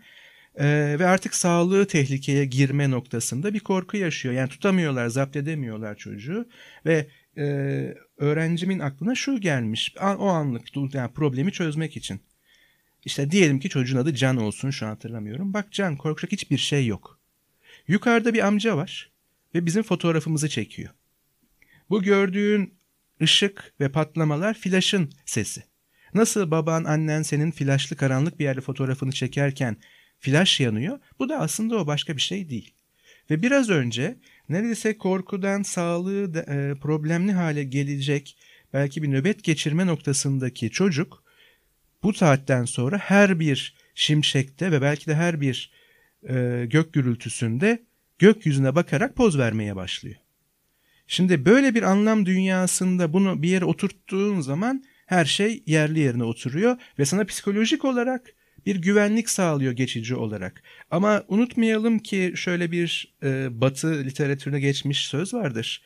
ee, 0.60 0.96
ve 1.00 1.06
artık 1.08 1.36
sağlığı 1.36 1.88
tehlikeye 1.88 2.46
girme 2.46 2.92
noktasında 2.92 3.54
bir 3.54 3.60
korku 3.60 3.98
yaşıyor. 3.98 4.34
Yani 4.36 4.50
tutamıyorlar, 4.50 5.08
zapt 5.08 5.36
edemiyorlar 5.36 5.96
çocuğu 5.96 6.50
ve 6.86 7.08
e, 7.38 7.44
öğrencimin 8.18 8.80
aklına 8.80 9.16
şu 9.16 9.42
gelmiş 9.42 9.96
o 10.02 10.28
anlık 10.28 10.76
yani 10.94 11.14
problemi 11.14 11.52
çözmek 11.52 11.98
için. 11.98 12.22
İşte 13.06 13.32
diyelim 13.32 13.60
ki 13.60 13.70
çocuğun 13.70 13.98
adı 13.98 14.16
Can 14.16 14.38
olsun 14.38 14.70
şu 14.70 14.86
an 14.86 14.90
hatırlamıyorum. 14.90 15.54
Bak 15.54 15.72
Can 15.72 15.98
korkacak 15.98 16.32
hiçbir 16.32 16.58
şey 16.58 16.88
yok. 16.88 17.20
Yukarıda 17.88 18.34
bir 18.34 18.48
amca 18.48 18.78
var 18.78 19.12
ve 19.56 19.66
bizim 19.66 19.84
fotoğrafımızı 19.84 20.50
çekiyor. 20.50 20.90
Bu 21.90 22.04
gördüğün 22.04 22.74
ışık 23.22 23.74
ve 23.80 23.92
patlamalar 23.92 24.54
flaşın 24.54 25.12
sesi. 25.26 25.64
Nasıl 26.14 26.52
baban 26.52 26.84
annen 26.84 27.22
senin 27.22 27.52
flaşlı 27.52 27.96
karanlık 27.96 28.40
bir 28.40 28.44
yerde 28.44 28.62
fotoğrafını 28.62 29.12
çekerken 29.12 29.78
flash 30.20 30.60
yanıyor. 30.60 31.00
Bu 31.20 31.30
da 31.30 31.40
aslında 31.40 31.78
o 31.78 31.88
başka 31.88 32.16
bir 32.16 32.22
şey 32.22 32.50
değil. 32.50 32.74
Ve 33.30 33.42
biraz 33.42 33.70
önce 33.70 34.16
neredeyse 34.50 34.98
korkudan 34.98 35.64
sağlığı 35.64 36.34
da, 36.34 36.40
e, 36.40 36.76
problemli 36.76 37.32
hale 37.32 37.64
gelecek 37.64 38.38
belki 38.74 39.04
bir 39.04 39.12
nöbet 39.12 39.44
geçirme 39.44 39.88
noktasındaki 39.88 40.72
çocuk 40.72 41.24
bu 42.04 42.14
saatten 42.14 42.66
sonra 42.66 42.98
her 42.98 43.40
bir 43.40 43.76
şimşekte 43.96 44.72
ve 44.72 44.82
belki 44.82 45.08
de 45.08 45.16
her 45.16 45.42
bir 45.42 45.72
e, 46.30 46.66
gök 46.70 46.94
gürültüsünde 46.94 47.84
gökyüzüne 48.20 48.76
bakarak 48.76 49.16
poz 49.16 49.38
vermeye 49.38 49.76
başlıyor. 49.76 50.16
Şimdi 51.08 51.46
böyle 51.46 51.76
bir 51.76 51.84
anlam 51.84 52.26
dünyasında 52.26 53.14
bunu 53.14 53.42
bir 53.42 53.50
yere 53.50 53.66
oturttuğun 53.66 54.42
zaman 54.42 54.84
her 55.06 55.26
şey 55.26 55.64
yerli 55.66 56.00
yerine 56.00 56.24
oturuyor 56.24 56.78
ve 57.00 57.06
sana 57.06 57.24
psikolojik 57.24 57.86
olarak 57.86 58.34
bir 58.68 58.76
güvenlik 58.76 59.30
sağlıyor 59.30 59.72
geçici 59.72 60.16
olarak. 60.16 60.64
Ama 60.92 61.24
unutmayalım 61.28 62.00
ki 62.00 62.34
şöyle 62.36 62.72
bir 62.72 63.16
e, 63.24 63.62
Batı 63.62 64.04
literatürüne 64.04 64.60
geçmiş 64.60 65.08
söz 65.08 65.34
vardır. 65.34 65.82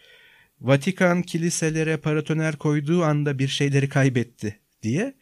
Vatikan 0.61 1.21
kiliselere 1.21 1.97
paratoner 1.97 2.55
koyduğu 2.55 3.03
anda 3.03 3.39
bir 3.39 3.47
şeyleri 3.47 3.89
kaybetti 3.89 4.59
diye. 4.83 5.13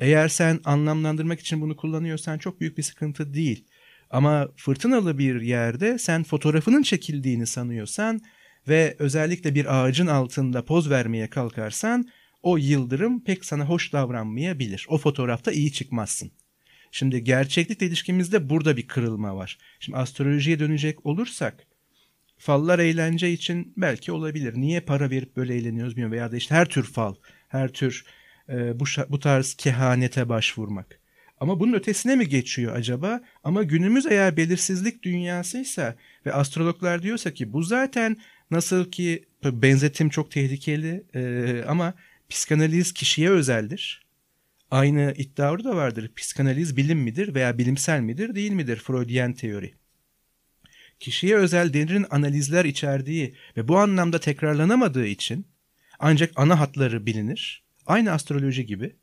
Eğer 0.00 0.28
sen 0.28 0.60
anlamlandırmak 0.64 1.40
için 1.40 1.60
bunu 1.60 1.76
kullanıyorsan 1.76 2.38
çok 2.38 2.60
büyük 2.60 2.78
bir 2.78 2.82
sıkıntı 2.82 3.34
değil. 3.34 3.64
Ama 4.10 4.48
fırtınalı 4.56 5.18
bir 5.18 5.40
yerde 5.40 5.98
sen 5.98 6.22
fotoğrafının 6.24 6.82
çekildiğini 6.82 7.46
sanıyorsan 7.46 8.20
ve 8.68 8.96
özellikle 8.98 9.54
bir 9.54 9.80
ağacın 9.80 10.06
altında 10.06 10.64
poz 10.64 10.90
vermeye 10.90 11.30
kalkarsan 11.30 12.08
o 12.42 12.56
yıldırım 12.56 13.24
pek 13.24 13.44
sana 13.44 13.64
hoş 13.64 13.92
davranmayabilir. 13.92 14.86
O 14.88 14.98
fotoğrafta 14.98 15.52
iyi 15.52 15.72
çıkmazsın. 15.72 16.32
Şimdi 16.94 17.24
gerçeklikle 17.24 17.86
ilişkimizde 17.86 18.48
burada 18.50 18.76
bir 18.76 18.88
kırılma 18.88 19.36
var. 19.36 19.58
Şimdi 19.80 19.98
astrolojiye 19.98 20.58
dönecek 20.58 21.06
olursak 21.06 21.66
fallar 22.38 22.78
eğlence 22.78 23.32
için 23.32 23.72
belki 23.76 24.12
olabilir. 24.12 24.54
Niye 24.56 24.80
para 24.80 25.10
verip 25.10 25.36
böyle 25.36 25.54
eğleniyoruz 25.54 25.92
bilmiyorum 25.92 26.12
veya 26.12 26.32
da 26.32 26.36
işte 26.36 26.54
her 26.54 26.68
tür 26.68 26.82
fal, 26.82 27.14
her 27.48 27.68
tür 27.68 28.04
e, 28.48 28.80
bu, 28.80 28.84
bu 29.08 29.20
tarz 29.20 29.54
kehanete 29.54 30.28
başvurmak. 30.28 31.00
Ama 31.40 31.60
bunun 31.60 31.72
ötesine 31.72 32.16
mi 32.16 32.28
geçiyor 32.28 32.76
acaba? 32.76 33.20
Ama 33.44 33.62
günümüz 33.62 34.06
eğer 34.06 34.36
belirsizlik 34.36 35.02
dünyasıysa 35.02 35.96
ve 36.26 36.32
astrologlar 36.32 37.02
diyorsa 37.02 37.34
ki 37.34 37.52
bu 37.52 37.62
zaten 37.62 38.16
nasıl 38.50 38.90
ki 38.90 39.24
benzetim 39.44 40.08
çok 40.08 40.30
tehlikeli 40.30 41.04
e, 41.14 41.64
ama 41.68 41.94
psikanaliz 42.28 42.92
kişiye 42.92 43.30
özeldir. 43.30 44.03
Aynı 44.74 45.14
iddia 45.16 45.50
orada 45.50 45.76
vardır. 45.76 46.10
Psikanaliz 46.16 46.76
bilim 46.76 46.98
midir 46.98 47.34
veya 47.34 47.58
bilimsel 47.58 48.00
midir 48.00 48.34
değil 48.34 48.52
midir 48.52 48.76
Freudian 48.76 49.32
teori? 49.32 49.74
Kişiye 51.00 51.36
özel 51.36 51.72
derin 51.72 52.06
analizler 52.10 52.64
içerdiği 52.64 53.34
ve 53.56 53.68
bu 53.68 53.78
anlamda 53.78 54.20
tekrarlanamadığı 54.20 55.06
için 55.06 55.46
ancak 55.98 56.32
ana 56.36 56.60
hatları 56.60 57.06
bilinir. 57.06 57.64
Aynı 57.86 58.12
astroloji 58.12 58.66
gibi. 58.66 58.96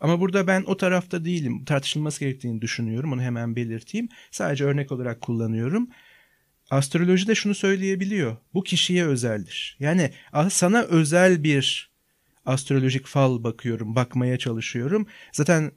Ama 0.00 0.20
burada 0.20 0.46
ben 0.46 0.62
o 0.66 0.76
tarafta 0.76 1.24
değilim. 1.24 1.64
Tartışılması 1.64 2.20
gerektiğini 2.20 2.62
düşünüyorum. 2.62 3.12
Onu 3.12 3.22
hemen 3.22 3.56
belirteyim. 3.56 4.08
Sadece 4.30 4.64
örnek 4.64 4.92
olarak 4.92 5.20
kullanıyorum. 5.20 5.88
Astroloji 6.70 7.26
de 7.26 7.34
şunu 7.34 7.54
söyleyebiliyor. 7.54 8.36
Bu 8.54 8.62
kişiye 8.62 9.06
özeldir. 9.06 9.76
Yani 9.80 10.10
sana 10.50 10.82
özel 10.82 11.44
bir 11.44 11.91
astrolojik 12.46 13.06
fal 13.06 13.44
bakıyorum, 13.44 13.96
bakmaya 13.96 14.38
çalışıyorum. 14.38 15.06
Zaten 15.32 15.72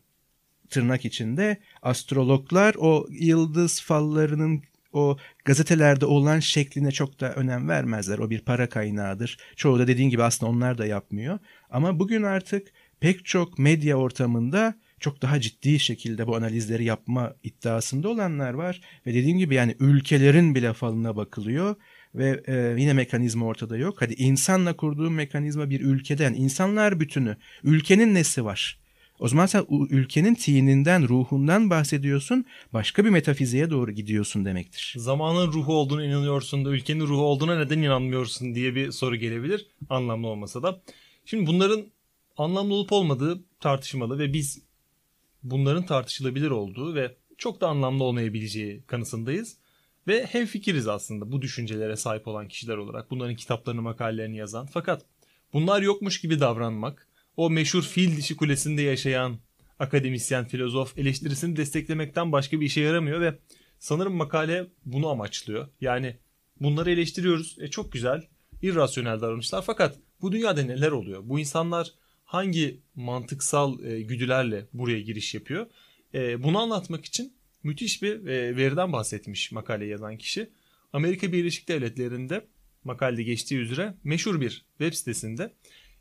tırnak 0.69 1.06
içinde 1.06 1.58
astrologlar 1.82 2.75
o 2.78 3.08
yıldız 3.10 3.82
fallarının 3.82 4.63
o 4.93 5.17
gazetelerde 5.45 6.06
olan 6.06 6.39
şekline 6.39 6.91
çok 6.91 7.19
da 7.19 7.34
önem 7.34 7.69
vermezler. 7.69 8.19
O 8.19 8.30
bir 8.30 8.39
para 8.39 8.69
kaynağıdır. 8.69 9.38
Çoğu 9.56 9.80
da 9.80 9.88
dediğin 9.88 10.10
gibi 10.10 10.23
aslında 10.23 10.51
onlar 10.51 10.78
da 10.78 10.86
yapmıyor. 10.86 11.39
Ama 11.69 11.99
bugün 11.99 12.23
artık 12.23 12.67
pek 12.99 13.25
çok 13.25 13.60
medya 13.60 13.95
ortamında 13.95 14.75
çok 14.99 15.21
daha 15.21 15.41
ciddi 15.41 15.80
şekilde 15.80 16.28
bu 16.28 16.36
analizleri 16.36 16.84
yapma 16.84 17.36
iddiasında 17.43 18.10
olanlar 18.10 18.54
var. 18.54 18.82
Ve 19.06 19.13
dediğim 19.13 19.38
gibi 19.38 19.56
yani 19.56 19.75
ülkelerin 19.80 20.56
bile 20.56 20.73
falına 20.73 21.15
bakılıyor 21.15 21.75
ve 22.17 22.43
e, 22.47 22.82
yine 22.82 22.93
mekanizma 22.93 23.45
ortada 23.45 23.78
yok. 23.78 24.01
Hadi 24.01 24.13
insanla 24.13 24.75
kurduğun 24.75 25.13
mekanizma 25.13 25.69
bir 25.69 25.82
ülkeden, 25.82 26.34
insanlar 26.34 26.99
bütünü, 26.99 27.38
ülkenin 27.63 28.15
nesi 28.15 28.45
var? 28.45 28.80
O 29.19 29.28
zaman 29.28 29.45
sen 29.45 29.65
ülkenin 29.89 30.36
tininden, 30.36 31.08
ruhundan 31.08 31.69
bahsediyorsun, 31.69 32.45
başka 32.73 33.06
bir 33.06 33.10
metafiziğe 33.10 33.69
doğru 33.69 33.91
gidiyorsun 33.91 34.45
demektir. 34.45 34.93
Zamanın 34.97 35.54
ruhu 35.54 35.73
olduğunu 35.73 36.06
inanıyorsun 36.06 36.65
da 36.65 36.69
ülkenin 36.69 37.08
ruhu 37.08 37.21
olduğuna 37.21 37.60
neden 37.60 37.80
inanmıyorsun 37.80 38.56
diye 38.56 38.75
bir 38.75 38.91
soru 38.91 39.15
gelebilir, 39.15 39.67
anlamlı 39.89 40.28
olmasa 40.28 40.63
da. 40.63 40.82
Şimdi 41.25 41.47
bunların 41.47 41.86
anlamlı 42.38 42.73
olup 42.73 42.91
olmadığı 42.91 43.43
tartışmalı 43.60 44.19
ve 44.19 44.34
biz 44.34 44.62
bunların 45.43 45.86
tartışılabilir 45.86 46.49
olduğu 46.49 46.95
ve 46.95 47.15
çok 47.38 47.62
da 47.62 47.67
anlamlı 47.67 48.04
olmayabileceği 48.04 48.84
kanısındayız. 48.88 49.58
Ve 50.08 50.26
hem 50.26 50.46
fikiriz 50.46 50.88
aslında 50.88 51.32
bu 51.32 51.41
düşüncelere 51.41 51.96
sahip 51.96 52.28
olan 52.28 52.48
kişiler 52.48 52.78
olarak 52.78 53.12
bunların 53.12 53.36
kitaplarını 53.36 53.82
makalelerini 53.82 54.38
yazan. 54.38 54.65
Fakat 54.65 55.06
bunlar 55.54 55.82
yokmuş 55.82 56.22
gibi 56.22 56.39
davranmak, 56.39 57.08
o 57.38 57.50
meşhur 57.50 57.84
fil 57.84 58.18
dişi 58.18 58.36
kulesinde 58.36 58.82
yaşayan 58.82 59.39
akademisyen 59.80 60.46
filozof 60.48 60.98
eleştirisini 60.98 61.56
desteklemekten 61.56 62.32
başka 62.32 62.60
bir 62.60 62.65
işe 62.65 62.82
yaramıyor 62.82 63.22
ve 63.22 63.39
sanırım 63.80 64.13
makale 64.13 64.68
bunu 64.86 65.10
amaçlıyor. 65.10 65.68
Yani 65.82 66.18
bunları 66.62 66.91
eleştiriyoruz. 66.91 67.58
E 67.60 67.68
çok 67.68 67.91
güzel, 67.91 68.24
irrasyonel 68.62 69.22
davranışlar 69.22 69.62
fakat 69.62 69.98
bu 70.22 70.32
dünyada 70.32 70.62
neler 70.63 70.91
oluyor? 70.91 71.22
Bu 71.24 71.39
insanlar 71.39 71.94
hangi 72.24 72.82
mantıksal 72.96 73.84
e, 73.84 74.02
güdülerle 74.02 74.68
buraya 74.74 75.02
giriş 75.02 75.34
yapıyor? 75.34 75.68
E, 76.13 76.44
bunu 76.44 76.60
anlatmak 76.60 77.06
için 77.06 77.34
müthiş 77.65 78.01
bir 78.01 78.28
e, 78.28 78.56
veriden 78.56 78.93
bahsetmiş 78.93 79.51
makale 79.51 79.86
yazan 79.86 80.17
kişi. 80.17 80.49
Amerika 80.93 81.32
Birleşik 81.32 81.67
Devletleri'nde 81.67 82.45
makalede 82.84 83.23
geçtiği 83.23 83.56
üzere 83.56 83.93
meşhur 84.04 84.41
bir 84.41 84.65
web 84.78 84.93
sitesinde 84.93 85.54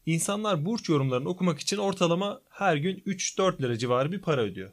insanlar 0.07 0.65
burç 0.65 0.89
yorumlarını 0.89 1.29
okumak 1.29 1.61
için 1.61 1.77
ortalama 1.77 2.41
her 2.49 2.77
gün 2.77 2.97
3-4 2.97 3.63
lira 3.63 3.79
civarı 3.79 4.13
bir 4.13 4.21
para 4.21 4.41
ödüyor. 4.41 4.71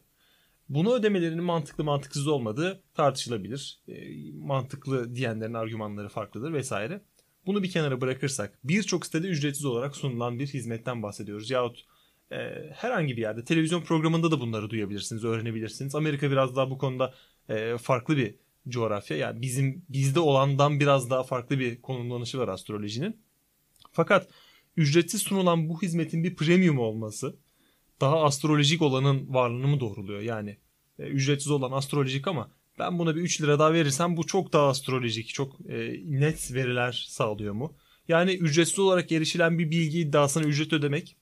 Bunu 0.69 0.93
ödemelerinin 0.93 1.43
mantıklı 1.43 1.83
mantıksız 1.83 2.27
olmadığı 2.27 2.83
tartışılabilir. 2.93 3.79
E, 3.87 3.93
mantıklı 4.33 5.15
diyenlerin 5.15 5.53
argümanları 5.53 6.09
farklıdır 6.09 6.53
vesaire. 6.53 7.01
Bunu 7.45 7.63
bir 7.63 7.71
kenara 7.71 8.01
bırakırsak 8.01 8.59
birçok 8.63 9.05
sitede 9.05 9.27
ücretsiz 9.27 9.65
olarak 9.65 9.95
sunulan 9.95 10.39
bir 10.39 10.47
hizmetten 10.47 11.03
bahsediyoruz. 11.03 11.49
Yahut 11.49 11.85
e, 12.31 12.69
herhangi 12.73 13.17
bir 13.17 13.21
yerde 13.21 13.43
televizyon 13.43 13.81
programında 13.81 14.31
da 14.31 14.39
bunları 14.39 14.69
duyabilirsiniz, 14.69 15.23
öğrenebilirsiniz. 15.23 15.95
Amerika 15.95 16.31
biraz 16.31 16.55
daha 16.55 16.69
bu 16.69 16.77
konuda 16.77 17.13
e, 17.49 17.77
farklı 17.77 18.17
bir 18.17 18.35
coğrafya. 18.69 19.17
Yani 19.17 19.41
bizim 19.41 19.85
bizde 19.89 20.19
olandan 20.19 20.79
biraz 20.79 21.09
daha 21.09 21.23
farklı 21.23 21.59
bir 21.59 21.81
konumlanışı 21.81 22.39
var 22.39 22.47
astrolojinin. 22.47 23.21
Fakat 23.91 24.27
ücretsiz 24.77 25.21
sunulan 25.21 25.69
bu 25.69 25.81
hizmetin 25.81 26.23
bir 26.23 26.35
premium 26.35 26.79
olması 26.79 27.35
daha 28.01 28.23
astrolojik 28.23 28.81
olanın 28.81 29.33
varlığını 29.33 29.67
mı 29.67 29.79
doğruluyor? 29.79 30.21
Yani 30.21 30.57
e, 30.99 31.03
ücretsiz 31.03 31.51
olan 31.51 31.71
astrolojik 31.71 32.27
ama 32.27 32.51
ben 32.79 32.99
buna 32.99 33.15
bir 33.15 33.21
3 33.21 33.41
lira 33.41 33.59
daha 33.59 33.73
verirsem 33.73 34.17
bu 34.17 34.27
çok 34.27 34.53
daha 34.53 34.67
astrolojik, 34.67 35.27
çok 35.27 35.59
e, 35.69 35.99
net 36.05 36.53
veriler 36.53 37.05
sağlıyor 37.09 37.53
mu? 37.53 37.75
Yani 38.07 38.33
ücretsiz 38.33 38.79
olarak 38.79 39.11
erişilen 39.11 39.59
bir 39.59 39.71
bilgi 39.71 39.99
iddiasına 39.99 40.43
ücret 40.43 40.73
ödemek 40.73 41.17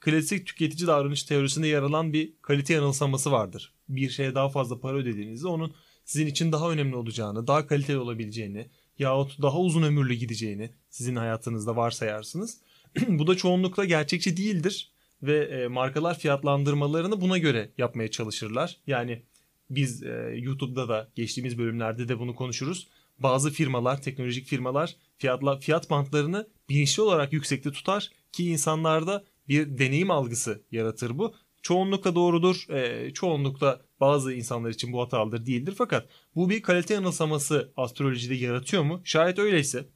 klasik 0.00 0.46
tüketici 0.46 0.86
davranış 0.86 1.22
teorisinde 1.22 1.66
yer 1.66 1.82
alan 1.82 2.12
bir 2.12 2.32
kalite 2.42 2.74
yanılsaması 2.74 3.32
vardır. 3.32 3.72
Bir 3.88 4.10
şeye 4.10 4.34
daha 4.34 4.48
fazla 4.48 4.80
para 4.80 4.96
ödediğinizde 4.96 5.48
onun 5.48 5.74
sizin 6.04 6.26
için 6.26 6.52
daha 6.52 6.70
önemli 6.70 6.96
olacağını, 6.96 7.46
daha 7.46 7.66
kaliteli 7.66 7.98
olabileceğini 7.98 8.70
yahut 8.98 9.42
daha 9.42 9.60
uzun 9.60 9.82
ömürlü 9.82 10.14
gideceğini 10.14 10.70
sizin 10.90 11.16
hayatınızda 11.16 11.76
varsayarsınız. 11.76 12.58
Bu 13.08 13.26
da 13.26 13.36
çoğunlukla 13.36 13.84
gerçekçi 13.84 14.36
değildir 14.36 14.92
ve 15.22 15.44
e, 15.44 15.68
markalar 15.68 16.18
fiyatlandırmalarını 16.18 17.20
buna 17.20 17.38
göre 17.38 17.70
yapmaya 17.78 18.10
çalışırlar. 18.10 18.76
Yani 18.86 19.22
biz 19.70 20.02
e, 20.02 20.34
YouTube'da 20.36 20.88
da 20.88 21.08
geçtiğimiz 21.14 21.58
bölümlerde 21.58 22.08
de 22.08 22.18
bunu 22.18 22.34
konuşuruz. 22.34 22.88
Bazı 23.18 23.50
firmalar, 23.50 24.02
teknolojik 24.02 24.46
firmalar 24.46 24.96
fiyatla 25.18 25.58
fiyat 25.58 25.90
bantlarını 25.90 26.48
bilinçli 26.68 27.02
olarak 27.02 27.32
yüksekte 27.32 27.72
tutar 27.72 28.10
ki 28.32 28.50
insanlarda 28.50 29.24
bir 29.48 29.78
deneyim 29.78 30.10
algısı 30.10 30.62
yaratır 30.70 31.18
bu. 31.18 31.34
Çoğunlukla 31.62 32.14
doğrudur, 32.14 32.66
e, 32.70 33.10
çoğunlukla 33.14 33.80
bazı 34.00 34.32
insanlar 34.32 34.70
için 34.70 34.92
bu 34.92 35.00
hatalıdır 35.00 35.46
değildir. 35.46 35.74
Fakat 35.78 36.08
bu 36.34 36.50
bir 36.50 36.62
kalite 36.62 36.94
yanılsaması 36.94 37.72
astrolojide 37.76 38.34
yaratıyor 38.34 38.82
mu? 38.82 39.00
Şayet 39.04 39.38
öyleyse 39.38 39.88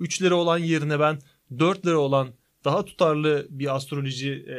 3 0.00 0.22
lira 0.22 0.34
olan 0.34 0.58
yerine 0.58 1.00
ben 1.00 1.18
4 1.58 1.86
lira 1.86 1.98
olan 1.98 2.28
daha 2.64 2.84
tutarlı 2.84 3.46
bir 3.50 3.74
astroloji 3.76 4.32
e, 4.32 4.56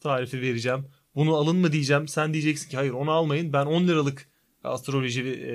tarifi 0.00 0.40
vereceğim. 0.40 0.86
Bunu 1.14 1.34
alın 1.34 1.56
mı 1.56 1.72
diyeceğim. 1.72 2.08
Sen 2.08 2.32
diyeceksin 2.32 2.70
ki 2.70 2.76
hayır 2.76 2.92
onu 2.92 3.10
almayın. 3.10 3.52
Ben 3.52 3.66
10 3.66 3.88
liralık 3.88 4.28
astroloji 4.64 5.22
e, 5.22 5.54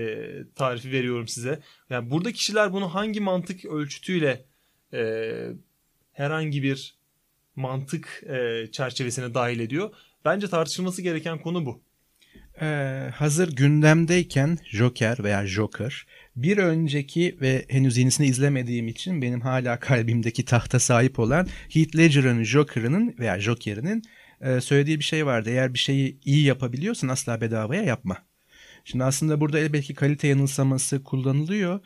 tarifi 0.56 0.92
veriyorum 0.92 1.28
size. 1.28 1.60
Yani 1.90 2.12
burada 2.12 2.32
kişiler 2.32 2.74
bunu 2.74 2.94
hangi 2.96 3.22
mantık 3.22 3.66
ölçütüyle 3.66 4.46
e, 4.94 5.54
herhangi 6.12 6.64
bir 6.64 6.99
mantık 7.56 8.24
çerçevesine 8.72 9.34
dahil 9.34 9.60
ediyor. 9.60 9.94
Bence 10.26 10.48
tartışılması 10.48 11.02
gereken 11.02 11.42
konu 11.42 11.66
bu. 11.66 11.84
Ee, 12.62 13.10
hazır 13.16 13.56
gündemdeyken 13.56 14.58
Joker 14.72 15.24
veya 15.24 15.48
Joker 15.48 16.06
bir 16.36 16.58
önceki 16.58 17.38
ve 17.42 17.66
henüz 17.70 17.98
yenisini 17.98 18.28
izlemediğim 18.28 18.88
için 18.88 19.22
benim 19.22 19.42
hala 19.42 19.80
kalbimdeki 19.80 20.46
tahta 20.46 20.80
sahip 20.80 21.20
olan 21.20 21.48
Heath 21.70 21.96
Ledger'ın 21.96 22.44
Joker'ının 22.44 23.16
veya 23.20 23.40
Joker'inin 23.40 24.04
söylediği 24.62 25.00
bir 25.00 25.04
şey 25.04 25.26
vardı. 25.26 25.50
Eğer 25.50 25.74
bir 25.74 25.80
şeyi 25.80 26.20
iyi 26.26 26.44
yapabiliyorsan 26.46 27.08
asla 27.08 27.42
bedavaya 27.42 27.84
yapma. 27.84 28.18
Şimdi 28.86 29.04
aslında 29.04 29.42
burada 29.42 29.60
elbette 29.60 29.94
kalite 29.94 30.28
yanılsaması 30.28 31.04
kullanılıyor. 31.04 31.80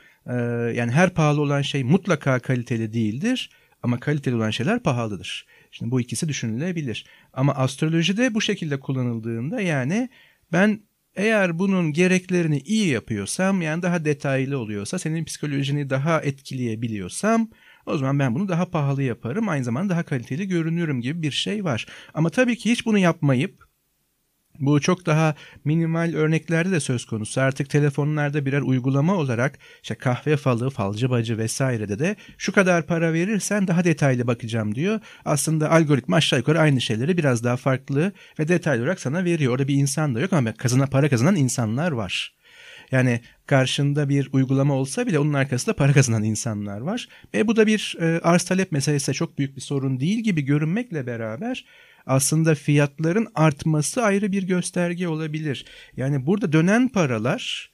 Yani 0.76 0.92
her 0.92 1.10
pahalı 1.10 1.42
olan 1.42 1.62
şey 1.62 1.84
mutlaka 1.84 2.40
kaliteli 2.40 2.94
değildir 2.94 3.50
ama 3.84 4.00
kaliteli 4.00 4.36
olan 4.36 4.52
şeyler 4.52 4.80
pahalıdır. 4.80 5.46
Şimdi 5.72 5.92
bu 5.92 6.02
ikisi 6.02 6.30
düşünülebilir. 6.30 7.06
Ama 7.34 7.54
astrolojide 7.54 8.34
bu 8.34 8.42
şekilde 8.42 8.80
kullanıldığında 8.80 9.62
yani 9.62 10.10
ben 10.52 10.80
eğer 11.16 11.60
bunun 11.60 11.94
gereklerini 11.94 12.60
iyi 12.60 12.88
yapıyorsam 12.88 13.62
yani 13.62 13.82
daha 13.82 14.06
detaylı 14.06 14.58
oluyorsa 14.58 15.00
senin 15.00 15.26
psikolojini 15.26 15.90
daha 15.90 16.22
etkileyebiliyorsam 16.22 17.50
o 17.86 17.98
zaman 17.98 18.20
ben 18.20 18.36
bunu 18.36 18.48
daha 18.48 18.66
pahalı 18.66 19.04
yaparım 19.04 19.50
aynı 19.50 19.64
zamanda 19.64 19.94
daha 19.94 20.04
kaliteli 20.04 20.48
görünürüm 20.48 21.02
gibi 21.02 21.22
bir 21.22 21.32
şey 21.32 21.64
var. 21.64 21.88
Ama 22.14 22.30
tabii 22.30 22.58
ki 22.58 22.72
hiç 22.72 22.86
bunu 22.86 22.98
yapmayıp 22.98 23.63
bu 24.60 24.82
çok 24.82 25.06
daha 25.06 25.36
minimal 25.66 26.14
örneklerde 26.14 26.72
de 26.72 26.80
söz 26.80 27.06
konusu. 27.06 27.42
Artık 27.42 27.70
telefonlarda 27.70 28.46
birer 28.46 28.62
uygulama 28.62 29.16
olarak 29.16 29.60
işte 29.84 29.96
kahve 29.96 30.38
falı, 30.38 30.70
falcı 30.70 31.10
bacı 31.10 31.38
vesairede 31.38 32.00
de 32.00 32.16
şu 32.38 32.52
kadar 32.52 32.88
para 32.88 33.14
verirsen 33.14 33.68
daha 33.68 33.84
detaylı 33.84 34.28
bakacağım 34.28 34.76
diyor. 34.76 35.00
Aslında 35.26 35.72
algoritma 35.72 36.16
aşağı 36.16 36.40
yukarı 36.40 36.60
aynı 36.60 36.82
şeyleri 36.82 37.18
biraz 37.18 37.44
daha 37.44 37.58
farklı 37.58 38.12
ve 38.40 38.48
detaylı 38.48 38.82
olarak 38.84 39.00
sana 39.00 39.26
veriyor. 39.26 39.54
Orada 39.54 39.68
bir 39.68 39.76
insan 39.76 40.16
da 40.16 40.20
yok 40.20 40.34
ama 40.34 40.54
kazanan, 40.54 40.88
para 40.90 41.10
kazanan 41.10 41.36
insanlar 41.36 41.92
var. 41.92 42.34
Yani 42.92 43.20
karşında 43.46 44.10
bir 44.10 44.30
uygulama 44.32 44.74
olsa 44.74 45.08
bile 45.08 45.20
onun 45.20 45.34
arkasında 45.34 45.76
para 45.76 45.94
kazanan 45.94 46.24
insanlar 46.24 46.82
var. 46.82 47.08
Ve 47.34 47.48
bu 47.48 47.56
da 47.56 47.68
bir 47.68 47.98
e, 48.00 48.20
arz 48.24 48.44
talep 48.44 48.72
meselesi 48.72 49.14
çok 49.14 49.38
büyük 49.38 49.56
bir 49.56 49.62
sorun 49.62 50.00
değil 50.00 50.20
gibi 50.20 50.42
görünmekle 50.42 51.08
beraber 51.08 51.66
aslında 52.06 52.56
fiyatların 52.56 53.28
artması 53.36 54.04
ayrı 54.04 54.32
bir 54.32 54.44
gösterge 54.44 55.08
olabilir. 55.08 55.66
Yani 55.98 56.26
burada 56.26 56.54
dönen 56.54 56.88
paralar 56.88 57.74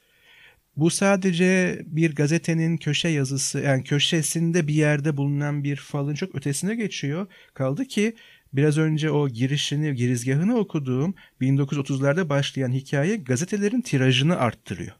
bu 0.80 0.90
sadece 0.90 1.82
bir 1.86 2.16
gazetenin 2.16 2.78
köşe 2.78 3.10
yazısı 3.10 3.60
yani 3.60 3.84
köşesinde 3.84 4.68
bir 4.68 4.74
yerde 4.74 5.18
bulunan 5.18 5.64
bir 5.64 5.76
falın 5.76 6.16
çok 6.16 6.36
ötesine 6.36 6.76
geçiyor. 6.76 7.28
Kaldı 7.54 7.86
ki 7.86 8.16
biraz 8.54 8.78
önce 8.78 9.12
o 9.12 9.30
girişini, 9.30 9.96
girizgahını 9.96 10.58
okuduğum 10.58 11.16
1930'larda 11.42 12.30
başlayan 12.30 12.72
hikaye 12.72 13.16
gazetelerin 13.16 13.82
tirajını 13.82 14.38
arttırıyor. 14.38 14.92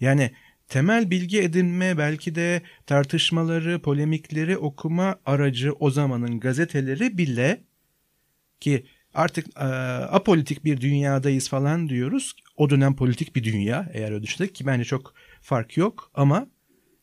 Yani 0.00 0.30
temel 0.68 1.10
bilgi 1.10 1.42
edinme 1.42 1.98
belki 1.98 2.34
de 2.34 2.62
tartışmaları, 2.86 3.82
polemikleri 3.82 4.58
okuma 4.58 5.16
aracı 5.26 5.72
o 5.72 5.90
zamanın 5.90 6.40
gazeteleri 6.40 7.18
bile 7.18 7.60
ki 8.60 8.84
Artık 9.14 9.46
e, 9.56 9.64
apolitik 10.10 10.64
bir 10.64 10.80
dünyadayız 10.80 11.48
falan 11.48 11.88
diyoruz. 11.88 12.34
O 12.56 12.70
dönem 12.70 12.96
politik 12.96 13.36
bir 13.36 13.44
dünya 13.44 13.90
eğer 13.92 14.12
öyle 14.12 14.22
düşünsek 14.22 14.54
ki 14.54 14.66
bence 14.66 14.84
çok 14.84 15.14
fark 15.40 15.76
yok 15.76 16.10
ama 16.14 16.46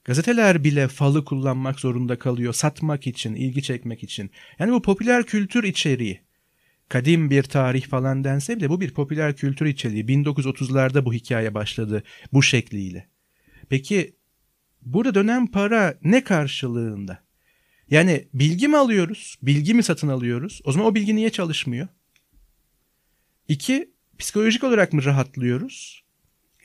gazeteler 0.03 0.63
bile 0.63 0.87
falı 0.87 1.25
kullanmak 1.25 1.79
zorunda 1.79 2.19
kalıyor 2.19 2.53
satmak 2.53 3.07
için, 3.07 3.35
ilgi 3.35 3.61
çekmek 3.63 4.03
için. 4.03 4.31
Yani 4.59 4.71
bu 4.71 4.81
popüler 4.81 5.23
kültür 5.23 5.63
içeriği 5.63 6.21
kadim 6.89 7.29
bir 7.29 7.43
tarih 7.43 7.87
falan 7.87 8.23
dense 8.23 8.57
bile 8.57 8.69
bu 8.69 8.81
bir 8.81 8.93
popüler 8.93 9.35
kültür 9.35 9.65
içeriği. 9.65 10.05
1930'larda 10.05 11.05
bu 11.05 11.13
hikaye 11.13 11.53
başladı 11.53 12.03
bu 12.33 12.43
şekliyle. 12.43 13.07
Peki 13.69 14.15
burada 14.81 15.15
dönen 15.15 15.47
para 15.47 15.97
ne 16.03 16.23
karşılığında? 16.23 17.26
Yani 17.89 18.27
bilgi 18.33 18.67
mi 18.67 18.77
alıyoruz? 18.77 19.37
Bilgi 19.41 19.73
mi 19.73 19.83
satın 19.83 20.07
alıyoruz? 20.07 20.61
O 20.63 20.71
zaman 20.71 20.87
o 20.87 20.95
bilgi 20.95 21.15
niye 21.15 21.29
çalışmıyor? 21.29 21.87
İki, 23.47 23.91
psikolojik 24.17 24.63
olarak 24.63 24.93
mı 24.93 25.03
rahatlıyoruz? 25.03 26.03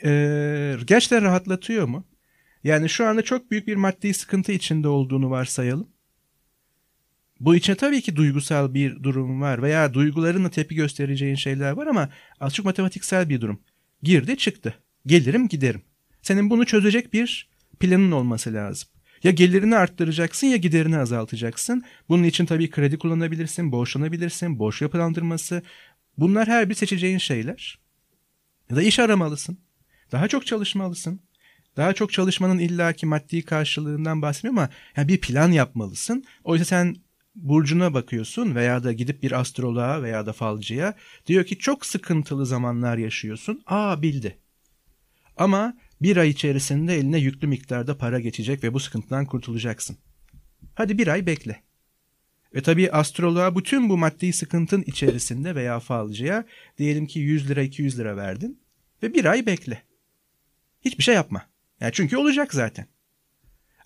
Ee, 0.04 0.76
gerçekten 0.86 1.22
rahatlatıyor 1.22 1.86
mu? 1.86 2.06
Yani 2.64 2.88
şu 2.88 3.06
anda 3.06 3.22
çok 3.22 3.50
büyük 3.50 3.66
bir 3.66 3.76
maddi 3.76 4.14
sıkıntı 4.14 4.52
içinde 4.52 4.88
olduğunu 4.88 5.30
varsayalım. 5.30 5.88
Bu 7.40 7.56
içine 7.56 7.76
tabii 7.76 8.02
ki 8.02 8.16
duygusal 8.16 8.74
bir 8.74 9.02
durum 9.02 9.40
var 9.40 9.62
veya 9.62 9.94
duygularınla 9.94 10.50
tepki 10.50 10.74
göstereceğin 10.74 11.34
şeyler 11.34 11.72
var 11.72 11.86
ama 11.86 12.08
az 12.40 12.54
çok 12.54 12.66
matematiksel 12.66 13.28
bir 13.28 13.40
durum. 13.40 13.60
Girdi 14.02 14.36
çıktı. 14.36 14.74
Gelirim 15.06 15.48
giderim. 15.48 15.82
Senin 16.22 16.50
bunu 16.50 16.66
çözecek 16.66 17.12
bir 17.12 17.50
planın 17.80 18.12
olması 18.12 18.54
lazım. 18.54 18.88
Ya 19.22 19.30
gelirini 19.30 19.76
arttıracaksın 19.76 20.46
ya 20.46 20.56
giderini 20.56 20.98
azaltacaksın. 20.98 21.82
Bunun 22.08 22.22
için 22.22 22.46
tabii 22.46 22.70
kredi 22.70 22.98
kullanabilirsin, 22.98 23.72
borçlanabilirsin, 23.72 24.58
borç 24.58 24.82
yapılandırması. 24.82 25.62
Bunlar 26.18 26.48
her 26.48 26.68
bir 26.68 26.74
seçeceğin 26.74 27.18
şeyler. 27.18 27.78
Ya 28.70 28.76
da 28.76 28.82
iş 28.82 28.98
aramalısın. 28.98 29.58
Daha 30.12 30.28
çok 30.28 30.46
çalışmalısın. 30.46 31.20
Daha 31.76 31.92
çok 31.92 32.12
çalışmanın 32.12 32.58
illaki 32.58 33.06
maddi 33.06 33.44
karşılığından 33.44 34.22
bahsetmiyorum 34.22 34.58
ama 34.58 34.68
yani 34.96 35.08
bir 35.08 35.20
plan 35.20 35.52
yapmalısın. 35.52 36.24
Oysa 36.44 36.64
sen 36.64 36.96
burcuna 37.34 37.94
bakıyorsun 37.94 38.54
veya 38.54 38.84
da 38.84 38.92
gidip 38.92 39.22
bir 39.22 39.40
astroloğa 39.40 40.02
veya 40.02 40.26
da 40.26 40.32
falcıya 40.32 40.94
diyor 41.26 41.44
ki 41.44 41.58
çok 41.58 41.86
sıkıntılı 41.86 42.46
zamanlar 42.46 42.98
yaşıyorsun. 42.98 43.62
Aa 43.66 44.02
bildi. 44.02 44.38
Ama 45.36 45.74
bir 46.02 46.16
ay 46.16 46.28
içerisinde 46.28 46.94
eline 46.94 47.18
yüklü 47.18 47.46
miktarda 47.48 47.98
para 47.98 48.20
geçecek 48.20 48.64
ve 48.64 48.74
bu 48.74 48.80
sıkıntıdan 48.80 49.26
kurtulacaksın. 49.26 49.96
Hadi 50.74 50.98
bir 50.98 51.08
ay 51.08 51.26
bekle. 51.26 51.62
Ve 52.54 52.62
tabii 52.62 52.90
astroloğa 52.90 53.56
bütün 53.56 53.88
bu 53.88 53.98
maddi 53.98 54.32
sıkıntın 54.32 54.82
içerisinde 54.86 55.54
veya 55.54 55.80
falcıya 55.80 56.44
diyelim 56.78 57.06
ki 57.06 57.18
100 57.18 57.50
lira 57.50 57.62
200 57.62 57.98
lira 57.98 58.16
verdin 58.16 58.60
ve 59.02 59.14
bir 59.14 59.24
ay 59.24 59.46
bekle. 59.46 59.82
Hiçbir 60.84 61.04
şey 61.04 61.14
yapma. 61.14 61.46
Yani 61.80 61.92
çünkü 61.92 62.16
olacak 62.16 62.54
zaten. 62.54 62.86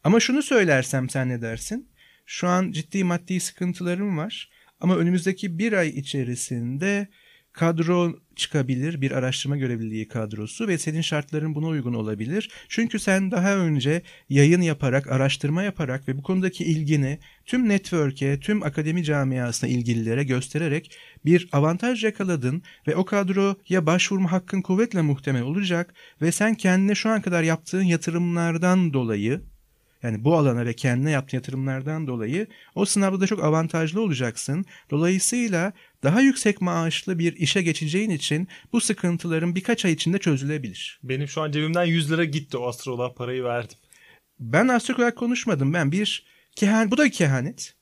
Ama 0.04 0.20
şunu 0.20 0.42
söylersem 0.42 1.10
sen 1.10 1.28
ne 1.28 1.42
dersin? 1.42 1.88
Şu 2.26 2.48
an 2.48 2.72
ciddi 2.72 3.04
maddi 3.04 3.40
sıkıntılarım 3.40 4.18
var 4.18 4.50
ama 4.80 4.96
önümüzdeki 4.96 5.58
bir 5.58 5.72
ay 5.72 5.88
içerisinde 5.88 7.08
kadro 7.56 8.12
çıkabilir, 8.36 9.00
bir 9.00 9.10
araştırma 9.10 9.56
görevliliği 9.56 10.08
kadrosu 10.08 10.68
ve 10.68 10.78
senin 10.78 11.00
şartların 11.00 11.54
buna 11.54 11.66
uygun 11.66 11.94
olabilir. 11.94 12.50
Çünkü 12.68 12.98
sen 12.98 13.30
daha 13.30 13.56
önce 13.56 14.02
yayın 14.28 14.60
yaparak, 14.60 15.06
araştırma 15.06 15.62
yaparak 15.62 16.08
ve 16.08 16.18
bu 16.18 16.22
konudaki 16.22 16.64
ilgini 16.64 17.18
tüm 17.46 17.68
network'e, 17.68 18.40
tüm 18.40 18.62
akademi 18.62 19.04
camiasına 19.04 19.70
ilgililere 19.70 20.24
göstererek 20.24 20.96
bir 21.24 21.48
avantaj 21.52 22.04
yakaladın 22.04 22.62
ve 22.86 22.96
o 22.96 23.04
kadroya 23.04 23.86
başvurma 23.86 24.32
hakkın 24.32 24.62
kuvvetle 24.62 25.02
muhtemel 25.02 25.42
olacak 25.42 25.94
ve 26.22 26.32
sen 26.32 26.54
kendine 26.54 26.94
şu 26.94 27.08
an 27.08 27.22
kadar 27.22 27.42
yaptığın 27.42 27.82
yatırımlardan 27.82 28.92
dolayı 28.92 29.42
yani 30.06 30.24
bu 30.24 30.36
alana 30.36 30.66
ve 30.66 30.72
kendine 30.72 31.10
yaptığın 31.10 31.36
yatırımlardan 31.36 32.06
dolayı 32.06 32.46
o 32.74 32.84
sınavda 32.84 33.20
da 33.20 33.26
çok 33.26 33.44
avantajlı 33.44 34.00
olacaksın. 34.02 34.64
Dolayısıyla 34.90 35.72
daha 36.02 36.20
yüksek 36.20 36.60
maaşlı 36.60 37.18
bir 37.18 37.36
işe 37.36 37.62
geçeceğin 37.62 38.10
için 38.10 38.48
bu 38.72 38.80
sıkıntıların 38.80 39.54
birkaç 39.54 39.84
ay 39.84 39.92
içinde 39.92 40.18
çözülebilir. 40.18 41.00
Benim 41.02 41.28
şu 41.28 41.42
an 41.42 41.50
cebimden 41.50 41.84
100 41.84 42.12
lira 42.12 42.24
gitti 42.24 42.56
o 42.56 42.68
astroloğa 42.68 43.14
parayı 43.14 43.44
verdim. 43.44 43.78
Ben 44.40 44.68
astrolog 44.68 45.14
konuşmadım. 45.14 45.74
Ben 45.74 45.92
bir 45.92 46.26
kehan, 46.56 46.90
bu 46.90 46.98
da 46.98 47.10
kehanet. 47.10 47.74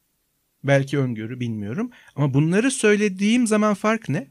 Belki 0.65 0.99
öngörü 0.99 1.41
bilmiyorum. 1.41 1.91
Ama 2.17 2.35
bunları 2.35 2.71
söylediğim 2.71 3.47
zaman 3.47 3.75
fark 3.75 4.09
ne? 4.09 4.29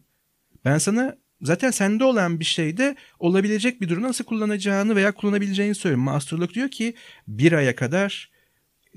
Ben 0.65 0.77
sana 0.77 1.15
zaten 1.43 1.71
sende 1.71 2.03
olan 2.03 2.39
bir 2.39 2.45
şeyde 2.45 2.95
olabilecek 3.19 3.81
bir 3.81 3.89
durum 3.89 4.03
nasıl 4.03 4.25
kullanacağını 4.25 4.95
veya 4.95 5.11
kullanabileceğini 5.11 5.75
söylüyorum. 5.75 6.07
Astrolog 6.07 6.53
diyor 6.53 6.69
ki 6.69 6.93
bir 7.27 7.51
aya 7.51 7.75
kadar 7.75 8.31